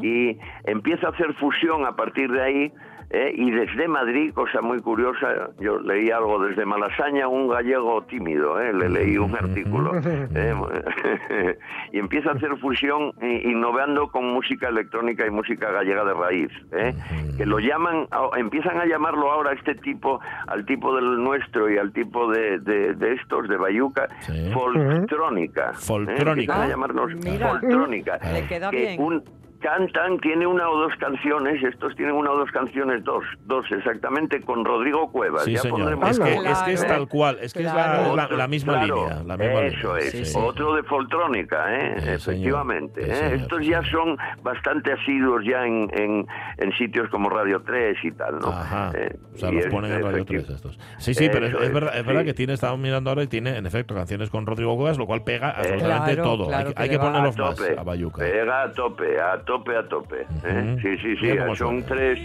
Y 0.02 0.40
empieza 0.70 1.08
a 1.08 1.10
hacer 1.12 1.34
fusión 1.36 1.86
a 1.86 1.96
partir 1.96 2.32
de 2.32 2.42
ahí. 2.42 2.74
¿Eh? 3.10 3.32
y 3.36 3.52
desde 3.52 3.88
Madrid, 3.88 4.34
cosa 4.34 4.62
muy 4.62 4.80
curiosa, 4.82 5.50
yo 5.60 5.80
leí 5.80 6.10
algo 6.12 6.40
desde 6.46 6.66
Malasaña, 6.66 7.28
un 7.28 7.48
gallego 7.48 8.02
tímido, 8.04 8.60
¿eh? 8.60 8.74
le 8.74 8.90
leí 8.90 9.18
un 9.18 9.34
artículo, 9.36 9.92
¿eh? 10.04 10.56
y 11.94 12.00
empieza 12.00 12.32
a 12.32 12.34
hacer 12.34 12.58
fusión 12.58 13.14
innovando 13.22 14.10
con 14.10 14.26
música 14.34 14.70
electrónica 14.70 15.26
y 15.26 15.30
música 15.32 15.72
gallega 15.72 16.04
de 16.04 16.14
raíz, 16.14 16.52
¿eh? 16.74 16.94
que 17.38 17.46
lo 17.46 17.60
llaman, 17.60 18.08
a- 18.12 18.38
empiezan 18.38 18.78
a 18.80 18.86
llamarlo 18.86 19.32
ahora 19.32 19.54
este 19.54 19.76
tipo, 19.76 20.20
al 20.48 20.66
tipo 20.66 20.96
del 20.96 21.24
nuestro 21.24 21.70
y 21.72 21.78
al 21.78 21.92
tipo 21.94 22.30
de, 22.32 22.60
de- 22.60 22.94
de 22.94 23.14
estos, 23.14 23.48
de 23.48 23.58
Bayuca, 23.58 24.08
Sí. 24.22 24.52
folktrónica. 24.54 25.72
¿eh? 25.72 25.74
Folktrónica. 25.74 26.32
Empiezan 26.32 26.62
a 26.62 26.68
llamarnos 26.68 27.16
mira. 27.16 27.50
folktrónica 27.50 28.20
Le 28.34 28.46
queda 28.48 28.70
que 28.70 28.78
bien. 28.78 29.02
un- 29.02 29.24
cantan, 29.60 30.20
tiene 30.20 30.46
una 30.48 30.70
o 30.70 30.78
dos 30.78 30.94
canciones, 31.00 31.62
estos 31.64 31.96
tienen 31.96 32.16
una 32.16 32.32
o 32.32 32.38
dos 32.38 32.52
canciones, 32.52 33.04
dos, 33.04 33.24
dos 33.46 33.66
exactamente, 33.72 34.42
con 34.42 34.64
Rodrigo 34.66 35.12
Cuevas. 35.12 35.44
Sí, 35.46 35.54
ya 35.54 35.62
señor. 35.62 35.80
pondremos- 35.80 36.10
Es 36.12 36.20
que, 36.20 36.32
Claro. 36.40 36.50
es 36.52 36.60
que 36.64 36.74
es 36.74 36.88
tal 36.88 37.08
cual, 37.08 37.38
es 37.42 37.54
que 37.54 37.62
Claro. 37.62 38.02
es 38.02 38.08
la, 38.10 38.16
la- 38.16 38.24
Otro- 38.26 38.38
la 38.38 38.48
misma 38.48 38.74
claro, 38.74 38.96
línea. 38.96 39.24
La 39.26 39.38
misma 39.38 39.60
eso 39.62 39.96
línea. 39.96 39.98
es. 40.08 40.12
Sí, 40.12 40.26
sí. 40.26 40.38
Otro 40.42 40.76
de 40.76 40.84
Foltrónica, 40.84 41.76
¿eh? 41.76 41.96
Efectivamente. 42.16 43.04
Sí, 43.04 43.10
¿eh? 43.12 43.16
señor. 43.16 43.34
Estos 43.34 43.66
ya 43.66 43.82
son 43.90 44.18
bastante 44.44 44.94
asiduos 44.94 45.44
ya 45.46 45.66
en, 45.66 45.90
en, 45.94 46.28
en 46.58 46.72
sitios 46.74 47.10
como 47.10 47.30
Radio 47.30 47.62
3 47.66 47.98
y 48.04 48.12
tal, 48.12 48.40
¿no? 48.40 48.50
Ajá. 48.50 48.92
Eh, 48.96 49.16
o 49.34 49.38
sea, 49.38 49.52
los 49.52 49.66
es 49.66 49.72
ponen 49.72 49.92
en 49.92 50.04
Radio 50.04 50.24
efecti- 50.24 50.28
3 50.46 50.50
estos. 50.50 50.80
Sí, 50.98 51.14
sí, 51.14 51.30
pero 51.32 51.46
es, 51.46 51.52
Eso 51.54 51.62
es 51.62 51.68
es, 51.70 51.74
verdad, 51.74 51.98
es 51.98 52.06
verdad 52.06 52.22
sí. 52.22 52.28
que 52.28 52.34
tiene, 52.34 52.54
estamos 52.54 52.80
mirando 52.80 53.10
ahora 53.10 53.24
y 53.24 53.28
tiene, 53.28 53.58
en 53.58 53.66
efecto, 53.66 53.94
canciones 53.96 54.30
con 54.30 54.46
Rodrigo 54.46 54.76
Cuevas, 54.76 54.98
lo 54.98 55.06
cual 55.06 55.24
pega 55.24 55.50
absolutamente 55.52 56.14
Claro, 56.16 56.24
todo. 56.24 56.48
claro 56.48 56.68
hay, 56.70 56.74
que- 56.74 56.82
hay 56.84 56.90
que 56.90 57.00
ponerlos 57.00 57.38
a 57.40 57.42
más 57.42 57.56
tope, 57.56 57.76
a 57.80 57.84
Bayuca. 57.84 58.18
pega 58.20 58.64
a 58.64 58.72
tope, 58.72 59.20
a 59.22 59.40
tope, 59.48 59.76
a 59.76 59.88
tope. 59.88 60.28
¿eh? 60.44 60.74
Ujú. 60.74 60.82
Sí, 60.82 60.98
sí, 61.02 61.16
sí, 61.16 61.26
Mira 61.26 61.48
son 61.56 61.58
suena. 61.58 61.86
tres... 61.88 62.20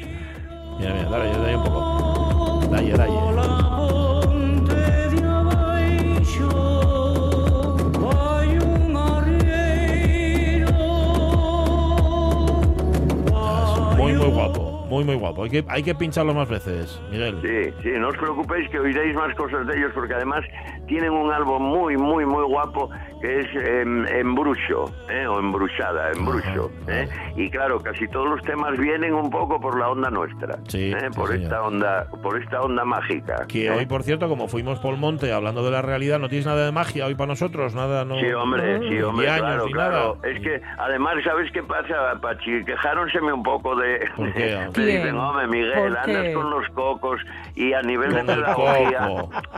Mira, 0.78 0.92
mira, 0.94 1.08
dale, 1.08 1.30
dale 1.38 1.56
un 1.56 1.64
poco. 1.64 2.60
Dale, 2.70 2.90
dale. 2.92 3.12
Arriero 3.12 4.52
Muy, 13.96 14.12
muy 14.14 14.30
guapo. 14.30 14.61
Muy, 14.92 15.04
muy 15.04 15.14
guapo. 15.14 15.44
Hay 15.44 15.48
que, 15.48 15.64
hay 15.68 15.82
que 15.82 15.94
pincharlo 15.94 16.34
más 16.34 16.50
veces, 16.50 17.00
Miguel. 17.10 17.38
Sí, 17.40 17.72
sí, 17.82 17.92
no 17.98 18.08
os 18.08 18.16
preocupéis 18.18 18.68
que 18.68 18.78
oiréis 18.78 19.14
más 19.14 19.34
cosas 19.36 19.66
de 19.66 19.78
ellos 19.78 19.90
porque 19.94 20.12
además 20.12 20.44
tienen 20.86 21.12
un 21.12 21.32
álbum 21.32 21.62
muy, 21.62 21.96
muy, 21.96 22.26
muy 22.26 22.44
guapo 22.44 22.90
que 23.22 23.38
es 23.40 23.46
em, 23.54 24.04
Embruxo, 24.08 24.92
¿eh? 25.08 25.26
o 25.26 25.38
Embruxada, 25.38 26.10
Embruxo. 26.10 26.70
Ajá, 26.82 27.02
¿eh? 27.04 27.08
Y 27.36 27.48
claro, 27.48 27.78
casi 27.80 28.06
todos 28.08 28.28
los 28.28 28.42
temas 28.42 28.76
vienen 28.78 29.14
un 29.14 29.30
poco 29.30 29.58
por 29.60 29.78
la 29.78 29.88
onda 29.88 30.10
nuestra, 30.10 30.58
Sí, 30.68 30.92
¿eh? 30.92 30.96
sí, 30.98 31.06
por 31.16 31.28
señor. 31.28 31.44
esta 31.44 31.62
onda, 31.62 32.06
por 32.22 32.42
esta 32.42 32.60
onda 32.60 32.84
mágica. 32.84 33.46
Que 33.48 33.66
¿eh? 33.66 33.70
hoy, 33.70 33.86
por 33.86 34.02
cierto, 34.02 34.28
como 34.28 34.48
fuimos 34.48 34.80
por 34.80 34.92
el 34.92 35.00
monte 35.00 35.32
hablando 35.32 35.64
de 35.64 35.70
la 35.70 35.80
realidad, 35.82 36.18
no 36.18 36.28
tienes 36.28 36.46
nada 36.46 36.66
de 36.66 36.72
magia 36.72 37.06
hoy 37.06 37.14
para 37.14 37.28
nosotros, 37.28 37.74
nada, 37.74 38.04
no. 38.04 38.18
Sí, 38.18 38.30
hombre, 38.32 38.80
sí, 38.90 39.00
hombre, 39.00 39.30
años, 39.30 39.40
claro, 39.40 39.66
claro. 39.66 40.18
nada. 40.20 40.34
Es 40.34 40.42
que, 40.42 40.60
además, 40.76 41.14
¿sabes 41.24 41.50
qué 41.52 41.62
pasa, 41.62 42.20
Pachi? 42.20 42.64
Quejáronseme 42.64 43.32
un 43.32 43.42
poco 43.44 43.76
de... 43.76 44.00
¿Por 44.16 44.32
qué? 44.34 44.58
bien. 44.84 45.02
dicen, 45.02 45.16
hombre, 45.18 45.46
Miguel, 45.46 45.72
¿Por 45.74 45.98
andas 45.98 46.34
con 46.34 46.50
los 46.50 46.68
cocos 46.70 47.20
y 47.54 47.72
a 47.72 47.82
nivel 47.82 48.12
de 48.14 48.24
pedagogía, 48.24 49.08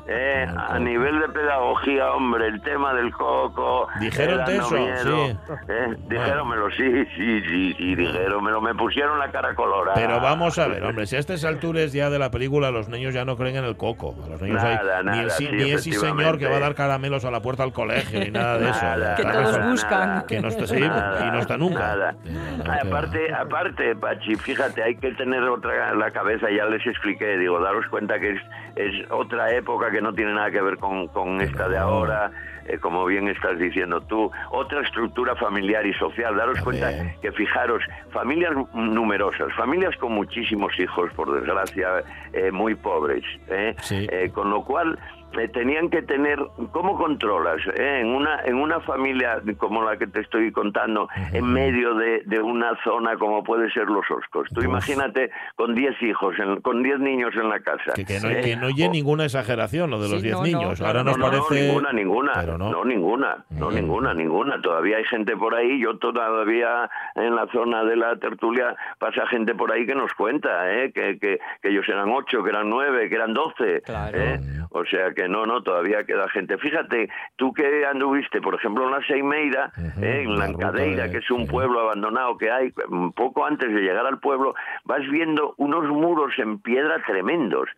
eh, 0.07 0.47
a 0.57 0.79
nivel 0.79 1.21
de 1.21 1.29
pedagogía, 1.29 2.13
hombre, 2.13 2.49
el 2.49 2.61
tema 2.63 2.93
del 2.95 3.13
coco. 3.13 3.89
Dijéronte 4.01 4.55
eh, 4.55 4.59
dando 4.59 4.77
eso, 4.77 4.77
miedo, 4.77 5.27
sí. 5.27 5.37
eh, 5.69 5.97
dijéronmelo, 6.09 6.71
sí, 6.73 7.05
sí, 7.17 7.41
sí, 7.49 7.75
sí, 7.79 7.95
dijéronmelo, 7.95 8.61
me 8.61 8.75
pusieron 8.75 9.19
la 9.19 9.31
cara 9.31 9.55
colorada. 9.55 9.95
Pero 9.95 10.21
vamos 10.21 10.59
a 10.59 10.67
ver, 10.69 10.83
hombre, 10.85 11.07
si 11.07 11.17
a 11.17 11.19
estas 11.21 11.45
alturas 11.45 11.93
ya 11.93 12.11
de 12.11 12.19
la 12.19 12.31
película 12.31 12.71
los 12.71 12.89
niños 12.89 13.15
ya 13.15 13.25
no 13.25 13.37
creen 13.37 13.57
en 13.57 13.65
el 13.65 13.77
coco. 13.77 14.15
A 14.25 14.29
los 14.29 14.43
niños 14.43 14.63
hay- 14.63 14.75
Nada, 14.77 15.03
ni, 15.03 15.11
el 15.19 15.27
nada, 15.27 15.31
sí- 15.31 15.49
ni 15.53 15.71
ese 15.71 15.93
señor 15.93 16.39
que 16.39 16.47
va 16.49 16.57
a 16.57 16.61
dar 16.61 16.75
caramelos 16.75 17.25
a 17.25 17.31
la 17.31 17.41
puerta 17.41 17.63
del 17.63 17.73
colegio, 17.73 18.21
ni 18.21 18.31
nada 18.31 18.59
de 18.59 18.71
eso. 18.71 18.83
Nada, 18.85 19.15
Que 19.17 19.23
Está 19.23 19.43
todos 19.43 19.67
buscan. 19.71 20.27
Que 20.27 20.41
no 20.41 20.49
está, 20.49 20.67
sí, 20.67 20.81
Nada, 20.81 21.27
y 21.27 21.31
no 21.31 21.39
está 21.39 21.57
nunca. 21.57 21.79
nada. 21.79 22.15
Sí, 22.25 22.31
no, 22.33 22.57
no, 22.59 22.65
que- 22.65 22.89
aparte, 22.89 23.35
aparte, 23.35 23.97
Pachi, 23.97 24.35
fíjate, 24.35 24.83
hay 24.83 24.97
que 24.97 25.14
tener 25.15 25.43
otra 25.45 25.95
la 25.95 26.11
cabeza, 26.11 26.51
ya 26.51 26.67
les 26.67 26.87
expliqué, 26.87 27.39
digo, 27.39 27.61
daros 27.61 27.87
cuenta 27.89 28.19
que 28.19 28.31
es, 28.31 28.43
es 28.77 29.11
otra 29.11 29.51
época 29.55 29.91
que 29.91 30.01
no 30.01 30.13
tiene 30.13 30.35
nada 30.35 30.51
que 30.51 30.61
ver 30.61 30.79
con, 30.79 31.09
con 31.09 31.41
esta 31.41 31.69
de 31.69 31.79
ahora, 31.79 32.31
eh, 32.67 32.79
como 32.79 33.05
bien 33.05 33.29
estás 33.29 33.59
diciendo 33.59 34.01
tú, 34.03 34.31
otra 34.51 34.81
estructura 34.83 35.37
familiar 35.37 35.87
y 35.87 35.93
social, 35.95 36.37
daros 36.37 36.61
cuenta 36.61 36.91
que 37.21 37.31
fijaros, 37.33 37.83
familias 38.11 38.53
numerosas, 38.73 39.53
familias 39.55 39.97
con 39.97 40.13
muchísimos 40.13 40.73
hijos, 40.79 41.13
por 41.15 41.33
desgracia, 41.35 42.03
eh, 42.33 42.51
muy 42.51 42.75
pobres, 42.75 43.25
¿eh? 43.49 43.75
Sí. 43.81 44.07
Eh, 44.11 44.31
con 44.33 44.51
lo 44.51 44.65
cual 44.65 44.99
eh, 45.39 45.49
tenían 45.49 45.91
que 45.91 46.03
tener 46.03 46.39
cómo 46.73 46.97
controlas 46.97 47.61
eh? 47.77 48.01
en 48.01 48.09
una 48.09 48.41
en 48.45 48.57
una 48.57 48.81
familia 48.81 49.41
como 49.59 49.83
la 49.83 49.97
que 49.97 50.07
te 50.07 50.21
estoy 50.21 50.53
contando 50.53 51.09
en 51.33 51.47
medio 51.53 51.95
de, 51.95 52.23
de 52.27 52.41
una 52.41 52.73
zona 52.85 53.17
como 53.17 53.43
puede 53.45 53.71
ser 53.71 53.87
los 53.89 54.05
Oscos 54.11 54.49
tú 54.53 54.61
Uf. 54.61 54.65
imagínate 54.67 55.31
con 55.57 55.75
10 55.75 56.03
hijos 56.03 56.35
en- 56.39 56.61
con 56.61 56.83
10 56.83 56.99
niños 57.01 57.33
en 57.35 57.49
la 57.49 57.61
casa 57.61 57.93
Que, 57.95 58.05
que 58.05 58.21
no, 58.21 58.29
¿eh? 58.31 58.41
que 58.43 58.57
no 58.57 58.67
oye 58.69 58.89
O- 58.89 58.91
ninguna 58.93 59.25
exageración 59.25 59.91
lo 59.91 60.01
de 60.01 60.09
los 60.09 60.21
Sí, 60.21 60.29
10 60.29 60.33
no, 60.35 60.39
no, 60.41 60.47
niños. 60.47 60.79
claro, 60.79 60.99
Ahora 61.01 61.05
no, 61.05 61.11
nos 61.11 61.19
no, 61.19 61.25
no, 61.27 61.45
parece. 61.45 61.67
ninguna, 61.67 61.93
ninguna, 61.93 62.33
Pero 62.35 62.59
no. 62.59 62.71
no, 62.71 62.85
ninguna, 62.85 63.45
no, 63.51 63.69
Bien. 63.69 63.83
ninguna, 63.83 64.15
ninguna. 64.15 64.61
Todavía 64.61 64.99
hay 64.99 65.05
gente 65.05 65.37
por 65.37 65.55
ahí, 65.55 65.81
yo 65.81 65.99
todavía 65.99 66.89
en 67.17 67.35
la 67.35 67.47
zona 67.53 67.85
de 67.85 67.97
la 67.97 68.17
tertulia 68.17 68.75
pasa 68.99 69.27
gente 69.29 69.55
por 69.55 69.73
ahí 69.73 69.87
que 69.87 69.95
nos 69.95 70.13
cuenta, 70.15 70.73
¿eh? 70.73 70.93
que, 70.93 71.19
que, 71.19 71.39
que 71.63 71.69
ellos 71.69 71.89
eran 71.89 72.11
ocho, 72.11 72.43
que 72.43 72.51
eran 72.51 72.69
nueve, 72.71 73.09
que 73.09 73.15
eran 73.15 73.35
doce. 73.35 73.83
Claro. 73.83 74.19
¿eh? 74.19 74.41
O 74.71 74.85
sea 74.85 75.13
que 75.13 75.24
no, 75.29 75.47
no, 75.47 75.63
todavía 75.63 76.05
queda 76.05 76.29
gente. 76.29 76.59
Fíjate, 76.59 77.09
tú 77.37 77.53
que 77.53 77.85
anduviste, 77.87 78.41
por 78.41 78.55
ejemplo, 78.55 78.85
en 78.85 78.91
la 78.93 79.07
Seimeira, 79.07 79.73
¿eh? 80.01 80.23
en 80.25 80.33
la 80.39 80.45
la 80.45 80.47
ruta 80.53 80.67
Encadeira, 80.69 81.05
de- 81.05 81.11
que 81.13 81.19
es 81.19 81.31
un 81.31 81.47
pueblo 81.47 81.81
abandonado 81.81 82.37
que 82.37 82.51
hay, 82.51 82.73
un 82.89 83.13
poco 83.13 83.45
antes 83.47 83.73
de 83.73 83.81
llegar 83.81 84.07
al 84.07 84.19
pueblo, 84.21 84.55
vas 84.85 85.01
viendo 85.11 85.55
unos 85.59 85.85
muros 85.89 86.33
en 86.39 86.59
piedra 86.61 87.03
tremendos, 87.07 87.69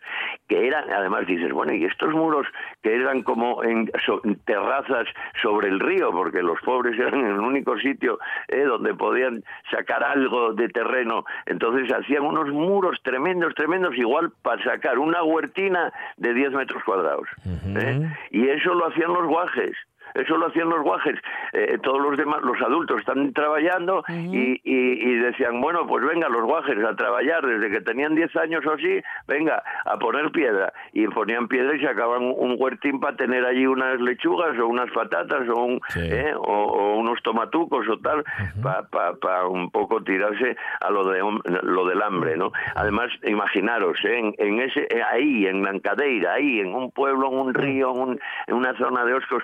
que 0.49 0.67
eran, 0.67 0.91
además 0.93 1.27
dices, 1.27 1.53
bueno, 1.53 1.73
y 1.75 1.85
estos 1.85 2.13
muros 2.13 2.47
que 2.83 2.95
eran 2.95 3.23
como 3.23 3.63
en, 3.65 3.91
so- 4.05 4.21
en 4.25 4.37
terrazas 4.45 5.07
sobre 5.43 5.69
el 5.69 5.81
río, 5.81 6.11
porque 6.13 6.43
los 6.43 6.61
pobres 6.61 6.99
eran 7.01 7.25
el 7.27 7.39
único 7.41 7.77
sitio 7.79 8.19
eh, 8.49 8.63
donde 8.65 8.95
podían 8.95 9.43
sacar 9.71 10.03
algo 10.05 10.53
de 10.55 10.69
terreno, 10.69 11.25
entonces 11.47 11.93
hacían 11.93 12.25
unos 12.25 12.49
muros 12.51 12.99
tremendos, 13.03 13.55
tremendos, 13.55 13.97
igual 13.97 14.33
para 14.43 14.63
sacar 14.65 14.99
una 14.99 15.23
huertina 15.23 15.93
de 16.17 16.35
10 16.35 16.53
metros 16.53 16.83
cuadrados. 16.85 17.29
¿Eh? 17.45 18.17
Y 18.31 18.49
eso 18.49 18.75
lo 18.75 18.89
hacían 18.89 19.13
los 19.13 19.27
guajes. 19.27 19.73
Eso 20.17 20.37
lo 20.37 20.47
hacían 20.47 20.69
los 20.69 20.83
guajes. 20.83 21.17
Eh, 21.53 21.79
todos 21.83 22.01
los 22.03 22.17
demás, 22.17 22.43
los 22.43 22.61
adultos 22.63 23.01
están 23.01 23.33
trabajando 23.33 24.03
y, 24.09 24.61
y- 24.65 25.11
y 25.11 25.15
decían, 25.19 25.61
bueno, 25.61 25.87
pues 25.87 26.05
venga, 26.05 26.29
los 26.29 26.43
guajes 26.43 26.77
a 26.85 26.95
trabajar 26.97 27.45
desde 27.47 27.71
que 27.71 27.81
tenían 27.81 28.15
10 28.15 28.35
años 28.37 28.65
o 28.67 28.73
así, 28.73 29.01
venga, 29.29 29.63
a 29.85 29.97
poner 29.99 30.31
piedra. 30.33 30.73
Y 30.93 31.07
ponían 31.09 31.49
piedra 31.49 31.77
y 31.77 31.81
sacaban 31.85 32.23
un 32.37 32.57
huertín 32.59 33.01
para 33.01 33.17
tener 33.17 33.45
allí 33.45 33.67
unas 33.67 34.01
lechugas 34.01 34.59
o 34.59 34.67
unas 34.67 34.91
patatas 34.93 35.49
o, 35.49 35.65
un, 35.65 35.81
Sí. 35.89 36.01
¿eh? 36.03 36.33
o, 36.37 36.41
o 36.43 36.97
unos 36.99 37.23
tomatucos 37.23 37.89
o 37.89 37.99
tal, 37.99 38.25
para 38.63 39.47
un 39.47 39.71
poco 39.71 40.03
tirarse 40.03 40.57
a 40.81 40.91
lo, 40.91 41.05
de, 41.09 41.21
lo 41.63 41.85
del 41.87 42.03
hambre, 42.03 42.37
¿no? 42.37 42.53
Además, 42.75 43.11
imaginaros, 43.25 43.99
¿eh? 44.05 44.19
en, 44.19 44.35
en 44.39 44.61
ese 44.61 44.81
eh, 44.91 45.03
ahí, 45.11 45.47
en 45.47 45.63
Lancadeira, 45.63 46.35
ahí, 46.35 46.61
en 46.61 46.75
un 46.75 46.91
pueblo, 46.91 47.29
en 47.29 47.39
un 47.39 47.55
río, 47.55 47.93
en, 47.95 48.01
un- 48.01 48.21
en 48.47 48.55
una 48.55 48.75
zona 48.77 49.05
de 49.05 49.15
Oscos, 49.15 49.43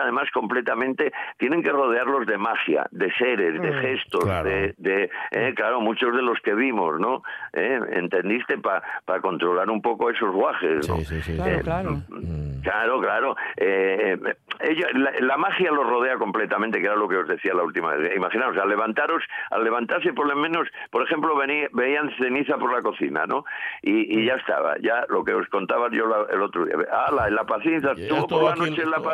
además 0.00 0.28
completamente, 0.32 1.12
tienen 1.38 1.62
que 1.62 1.70
rodearlos 1.70 2.26
de 2.26 2.38
magia, 2.38 2.86
de 2.90 3.12
seres, 3.14 3.60
de 3.60 3.72
gestos, 3.74 4.24
claro. 4.24 4.48
de, 4.48 4.74
de, 4.78 5.10
eh, 5.30 5.52
claro, 5.54 5.80
muchos 5.80 6.14
de 6.14 6.22
los 6.22 6.38
que 6.40 6.54
vimos, 6.54 6.98
¿no? 7.00 7.22
¿Eh? 7.52 7.80
¿Entendiste? 7.92 8.58
Para 8.58 9.20
controlar 9.20 9.70
un 9.70 9.82
poco 9.82 10.10
esos 10.10 10.30
guajes, 10.32 10.88
¿no? 10.88 10.96
Sí, 10.96 11.04
sí, 11.04 11.22
sí. 11.22 11.34
Claro, 11.36 11.54
sí. 11.58 11.62
claro. 11.62 11.90
Mm. 12.08 12.44
Claro, 12.62 13.00
claro. 13.00 13.36
Eh, 13.58 14.16
eh, 14.24 14.34
ello- 14.60 14.86
la, 14.94 15.12
la 15.20 15.36
magia 15.36 15.70
los 15.70 15.86
rodea 15.86 16.16
completamente, 16.16 16.80
que 16.80 16.86
era 16.86 16.96
lo 16.96 17.06
que 17.08 17.16
os 17.18 17.28
decía 17.28 17.52
la 17.52 17.62
última 17.62 17.94
vez. 17.94 18.16
Imaginaos, 18.16 18.56
al 18.56 18.68
levantaros, 18.70 19.22
al 19.50 19.64
levantarse 19.64 20.12
por 20.14 20.26
lo 20.26 20.34
menos, 20.36 20.66
por 20.90 21.02
ejemplo, 21.02 21.34
vení- 21.36 21.68
veían 21.72 22.10
ceniza 22.16 22.56
por 22.56 22.72
la 22.72 22.80
cocina, 22.80 23.26
¿no? 23.26 23.44
Y, 23.82 24.18
y 24.18 24.24
ya 24.26 24.34
estaba, 24.36 24.76
ya 24.80 25.04
lo 25.10 25.22
que 25.24 25.34
os 25.34 25.46
contaba 25.48 25.88
yo 25.90 26.06
la- 26.06 26.26
el 26.32 26.40
otro 26.40 26.64
día. 26.64 26.76
¡Hala, 26.90 27.28
en 27.28 27.34
la 27.34 27.44
pacinza! 27.44 27.94
Ya 27.96 28.02
Estuvo 28.04 28.26
por 28.26 28.44
la 28.44 28.56
noche 28.56 28.82
en 28.82 28.90
la 28.90 28.96
estuvo 28.96 29.10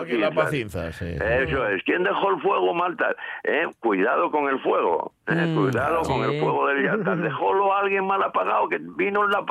Eso 1.42 1.66
es. 1.68 1.82
¿Quién 1.84 2.02
dejó 2.02 2.30
el 2.30 2.40
fuego, 2.40 2.74
Malta? 2.74 3.14
¿Eh? 3.44 3.66
Cuidado 3.80 4.30
con 4.30 4.48
el 4.48 4.60
fuego. 4.60 5.12
¿Eh? 5.30 5.46
Mm, 5.46 5.56
Cuidado 5.56 6.02
con 6.02 6.24
el 6.24 6.40
fuego 6.40 6.66
del 6.68 6.84
yata. 6.84 7.16
Dejólo 7.16 7.72
a 7.74 7.80
alguien 7.80 8.06
mal 8.06 8.22
apagado 8.22 8.68
que 8.68 8.78
vino 8.78 9.24
en 9.24 9.30
la 9.30 9.44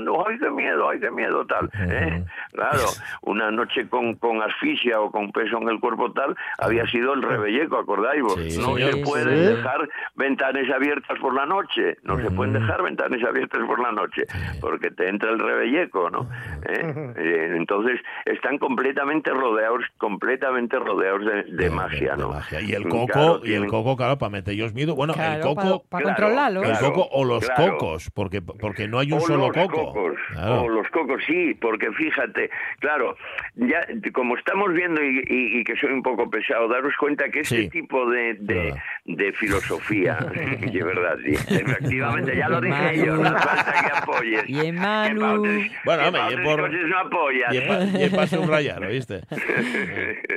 no, 0.00 0.24
ay 0.26 0.38
de 0.38 0.50
miedo, 0.50 0.88
ay 0.88 0.98
de 0.98 1.10
miedo, 1.10 1.46
tal. 1.46 1.70
¿eh? 1.74 2.24
Claro, 2.52 2.84
una 3.22 3.50
noche 3.50 3.88
con, 3.88 4.14
con 4.14 4.42
asfixia 4.42 5.00
o 5.00 5.10
con 5.10 5.32
peso 5.32 5.58
en 5.58 5.68
el 5.68 5.80
cuerpo 5.80 6.12
tal, 6.12 6.36
había 6.58 6.86
sido 6.86 7.14
el 7.14 7.22
rebelleco, 7.22 7.78
¿acordáis 7.78 8.22
vos? 8.22 8.34
Sí, 8.40 8.58
no 8.58 8.74
señor. 8.74 8.90
se 8.92 8.96
puede 8.98 9.30
Sí. 9.30 9.54
dejar 9.56 9.88
ventanas 10.16 10.68
abiertas 10.74 11.18
por 11.20 11.34
la 11.34 11.46
noche, 11.46 11.96
no 12.02 12.18
se 12.18 12.30
pueden 12.30 12.52
dejar 12.54 12.82
ventanas 12.82 13.22
abiertas 13.26 13.60
por 13.66 13.80
la 13.80 13.92
noche, 13.92 14.24
porque 14.60 14.90
te 14.90 15.08
entra 15.08 15.30
el 15.30 15.38
rebelleco, 15.38 16.10
¿no? 16.10 16.28
¿Eh? 16.68 17.14
Eh, 17.20 17.54
entonces, 17.56 18.00
están 18.24 18.58
completamente 18.58 19.30
rodeados, 19.30 19.84
completamente 19.98 20.78
rodeados 20.78 21.24
de, 21.24 21.42
de 21.44 21.70
magia, 21.70 22.14
de 22.16 22.22
¿no? 22.22 22.30
magia. 22.30 22.60
Y 22.60 22.72
el 22.72 22.84
Claro, 22.84 23.06
coco, 23.06 23.46
y 23.46 23.54
el 23.54 23.66
coco, 23.66 23.96
claro, 23.96 24.16
para 24.18 24.30
meter 24.30 24.54
ellos 24.54 24.72
miedo. 24.74 24.89
Bueno, 24.94 25.14
el 25.14 25.40
coco. 25.40 25.84
para 25.88 26.02
Claro, 26.04 26.16
controlarlo. 26.16 26.62
El 26.62 26.78
coco 26.78 27.08
o 27.12 27.24
los 27.24 27.44
claro. 27.48 27.76
cocos, 27.78 28.10
porque, 28.14 28.40
porque 28.42 28.88
no 28.88 28.98
hay 28.98 29.12
un 29.12 29.18
o 29.18 29.20
solo 29.22 29.48
los 29.48 29.56
coco. 29.56 29.92
cocos, 29.92 30.14
Claro. 30.32 30.62
o 30.62 30.68
los 30.68 30.88
cocos, 30.88 31.22
sí, 31.26 31.54
porque 31.60 31.90
fíjate, 31.92 32.50
claro, 32.80 33.16
ya 33.56 33.80
como 34.12 34.36
estamos 34.36 34.72
viendo 34.72 35.02
y, 35.02 35.18
y- 35.28 35.60
y 35.60 35.64
que 35.64 35.76
soy 35.76 35.90
un 35.92 36.02
poco 36.02 36.28
pesado, 36.30 36.68
daros 36.68 36.94
cuenta 36.98 37.28
que 37.30 37.40
este 37.40 37.62
Sí. 37.62 37.68
tipo 37.70 38.08
de, 38.10 38.34
de, 38.40 38.74
de 39.04 39.32
filosofía, 39.32 40.18
y 40.72 40.78
es 40.78 40.84
verdad, 40.84 41.16
sí, 41.24 41.32
efectivamente, 41.34 42.36
ya 42.36 42.48
lo 42.48 42.60
dije 42.60 42.82
Manu. 42.82 43.04
yo, 43.04 43.16
no 43.16 43.30
falta 43.38 43.74
que 43.84 43.92
apoyes. 43.98 44.46
Bien, 44.46 44.74
Que 44.76 44.80
Manu. 44.80 45.42
Bueno, 45.84 46.08
hombre, 46.08 46.22
y 46.32 46.44
por- 46.44 46.60
cosas 46.60 46.80
no 46.88 46.98
apoyas. 46.98 47.54
Y 47.54 47.56
es 47.58 47.62
pa- 47.68 47.98
y 47.98 48.02
es 48.04 48.10
para 48.14 48.26
subrayar, 48.26 48.82
¿oíste? 48.84 49.20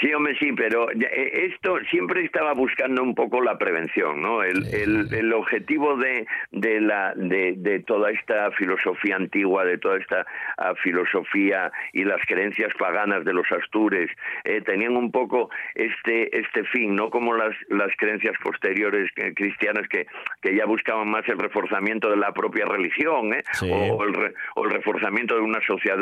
Sí, 0.00 0.12
hombre, 0.14 0.34
sí, 0.40 0.50
pero 0.56 0.90
eh, 0.90 1.46
esto 1.52 1.76
siempre 1.90 2.24
estaba 2.24 2.54
buscando 2.54 3.02
un 3.02 3.14
poco 3.14 3.29
la 3.40 3.56
prevención, 3.58 4.20
¿no? 4.20 4.42
El, 4.42 4.66
el- 4.74 5.14
el 5.14 5.32
objetivo 5.32 5.96
de, 5.96 6.26
de, 6.50 6.80
la, 6.80 7.12
de, 7.14 7.54
de 7.56 7.80
toda 7.80 8.10
esta 8.10 8.50
filosofía 8.52 9.16
antigua, 9.16 9.64
de 9.64 9.78
toda 9.78 9.98
esta 9.98 10.26
ah, 10.58 10.74
filosofía 10.82 11.70
y 11.92 12.04
las 12.04 12.20
creencias 12.26 12.72
paganas 12.78 13.24
de 13.24 13.32
los 13.32 13.46
astures, 13.52 14.10
eh, 14.44 14.60
tenían 14.62 14.96
un 14.96 15.10
poco 15.12 15.48
este, 15.74 16.36
este 16.38 16.64
fin, 16.64 16.96
no 16.96 17.10
como 17.10 17.34
las, 17.34 17.54
las 17.68 17.90
creencias 17.96 18.34
posteriores 18.42 19.10
eh, 19.16 19.32
cristianas 19.34 19.86
que, 19.88 20.06
que 20.42 20.54
ya 20.56 20.64
buscaban 20.66 21.08
más 21.08 21.28
el 21.28 21.38
reforzamiento 21.38 22.10
de 22.10 22.16
la 22.16 22.32
propia 22.32 22.64
religión, 22.66 23.32
¿eh? 23.34 23.42
Sí. 23.52 23.70
o, 23.72 24.02
el, 24.04 24.14
re- 24.14 24.34
o 24.56 24.64
el 24.64 24.70
reforzamiento 24.72 25.34
de 25.36 25.42
una 25.42 25.60
sociedad 25.66 25.98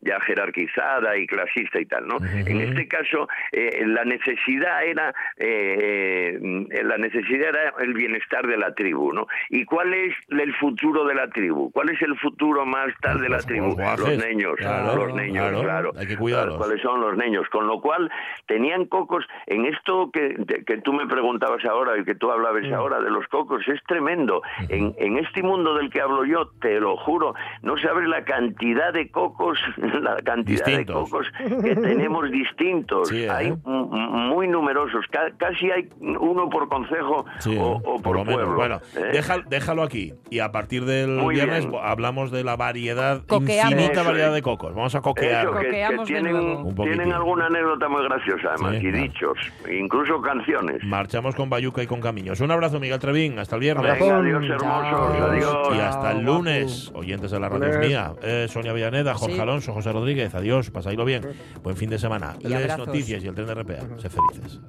ya 0.00 0.20
jerarquizada 0.20 1.16
y 1.16 1.26
clasista 1.26 1.80
y 1.80 1.86
tal, 1.86 2.06
¿no? 2.08 2.16
En 2.46 2.60
este 2.60 2.88
caso, 2.88 3.28
eh, 3.52 3.82
la 3.86 4.04
necesidad 4.04 4.84
era 4.84 5.14
eh, 5.36 6.38
la 6.84 6.98
necesidad 6.98 7.48
era 7.50 7.74
el 7.80 7.94
bienestar 7.94 8.46
de 8.46 8.56
la 8.56 8.74
tribu, 8.74 9.12
¿no? 9.12 9.26
¿Y 9.50 9.64
cuál 9.64 9.92
es 9.94 10.14
el 10.28 10.54
futuro 10.56 11.04
de 11.04 11.14
la 11.14 11.28
tribu? 11.28 11.70
¿Cuál 11.72 11.90
es 11.90 12.00
el 12.02 12.16
futuro 12.18 12.64
más 12.66 12.88
tal 13.00 13.20
de 13.20 13.28
la 13.28 13.36
Los- 13.36 13.46
tribu? 13.46 13.66
los 13.66 13.74
guajes, 13.76 14.00
Los 14.18 14.26
niños, 14.28 14.54
Claro, 14.58 15.06
los 15.06 15.14
niños, 15.14 15.48
claro, 15.48 15.62
claro. 15.62 15.90
hay 15.96 16.06
que 16.06 16.16
cuidarlos. 16.16 16.56
¿Cuáles 16.58 16.80
son 16.82 17.00
los 17.00 17.16
niños? 17.16 17.48
Con 17.50 17.66
lo 17.66 17.80
cual, 17.80 18.10
tenían 18.46 18.86
cocos. 18.86 19.24
En 19.46 19.64
esto 19.66 20.10
que, 20.12 20.36
que 20.66 20.78
tú 20.78 20.92
me 20.92 21.06
preguntabas 21.06 21.64
ahora 21.64 21.98
y 21.98 22.04
que 22.04 22.14
tú 22.14 22.30
hablabas 22.30 22.54
Mm. 22.64 22.74
ahora 22.74 23.00
de 23.00 23.10
los 23.10 23.26
cocos, 23.28 23.66
es 23.68 23.80
tremendo. 23.86 24.42
en, 24.68 24.94
en 24.98 25.18
este 25.18 25.42
mundo 25.42 25.74
del 25.74 25.90
que 25.90 26.00
hablo 26.00 26.24
yo, 26.24 26.46
te 26.60 26.78
lo 26.80 26.96
juro, 26.96 27.34
no 27.62 27.76
sabes 27.78 28.08
la 28.08 28.24
cantidad 28.24 28.92
de 28.92 29.10
cocos, 29.10 29.58
la 30.00 30.16
cantidad 30.24 30.64
Distintos. 30.66 30.86
de 30.86 31.10
cocos 31.10 31.32
que 31.62 31.74
tenemos 31.76 32.30
distintos. 32.30 33.08
Sí, 33.08 33.24
¿eh? 33.24 33.30
Hay 33.30 33.52
muy 33.64 34.46
numerosos, 34.48 35.04
ca- 35.10 35.32
casi 35.36 35.70
hay 35.70 35.88
uno 36.00 36.43
por 36.48 36.68
concejo 36.68 37.24
Sí, 37.38 37.56
o, 37.58 37.80
o 37.84 38.00
por, 38.02 38.16
lo 38.16 38.24
menos. 38.24 38.34
pueblo. 38.42 38.56
Bueno, 38.56 38.80
¿eh? 38.96 39.10
deja- 39.12 39.42
déjalo 39.48 39.82
aquí. 39.82 40.14
Y 40.30 40.38
a 40.40 40.52
partir 40.52 40.84
del 40.84 41.10
Muy 41.10 41.34
viernes 41.34 41.66
bien. 41.68 41.80
hablamos 41.82 42.30
de 42.30 42.44
la 42.44 42.56
variedad, 42.56 43.22
Coqueamos. 43.26 43.72
infinita 43.72 44.00
Eso 44.00 44.04
variedad 44.10 44.28
es. 44.30 44.34
de 44.34 44.42
cocos. 44.42 44.74
Vamos 44.74 44.94
a 44.94 45.00
coquear. 45.00 45.46
Eso, 45.46 45.54
que, 45.58 45.70
que 45.70 46.04
tienen. 46.06 46.36
Un 46.36 46.74
tienen 46.74 47.12
alguna 47.12 47.46
anécdota 47.46 47.88
muy 47.88 48.02
graciosa, 48.04 48.48
además, 48.54 48.72
Sí, 48.80 48.86
y 48.86 48.90
claro. 48.90 48.98
dichos, 49.04 49.38
incluso 49.70 50.20
canciones. 50.20 50.82
Marchamos 50.84 51.34
con 51.34 51.48
Bayuca 51.50 51.82
y 51.82 51.86
con 51.86 52.00
Camiños. 52.00 52.40
Un 52.40 52.50
abrazo, 52.50 52.80
Miguel 52.80 52.98
Trevín. 52.98 53.38
Hasta 53.38 53.56
el 53.56 53.60
viernes. 53.60 53.98
Venga, 54.00 54.18
adiós, 54.18 54.44
hermosos, 54.44 55.20
adiós. 55.20 55.68
Y 55.76 55.80
hasta 55.80 56.12
el 56.12 56.24
lunes, 56.24 56.90
oyentes 56.94 57.30
de 57.30 57.40
la 57.40 57.48
radio 57.48 57.78
mía. 57.78 58.12
Eh, 58.22 58.46
Sonia 58.48 58.72
Villaneda, 58.72 59.14
Jorge 59.14 59.34
Sí. 59.36 59.40
Alonso, 59.40 59.72
José 59.72 59.92
Rodríguez. 59.92 60.34
Adiós, 60.34 60.70
pasadlo 60.70 61.04
bien. 61.04 61.22
Buen 61.62 61.76
fin 61.76 61.90
de 61.90 61.98
semana. 61.98 62.34
Y 62.40 62.48
Les 62.48 62.62
abrazos. 62.62 62.86
noticias 62.86 63.22
y 63.24 63.26
el 63.28 63.34
tren 63.34 63.46
de 63.46 63.54
RPA. 63.54 63.80
Sé 63.98 64.08
felices. 64.10 64.60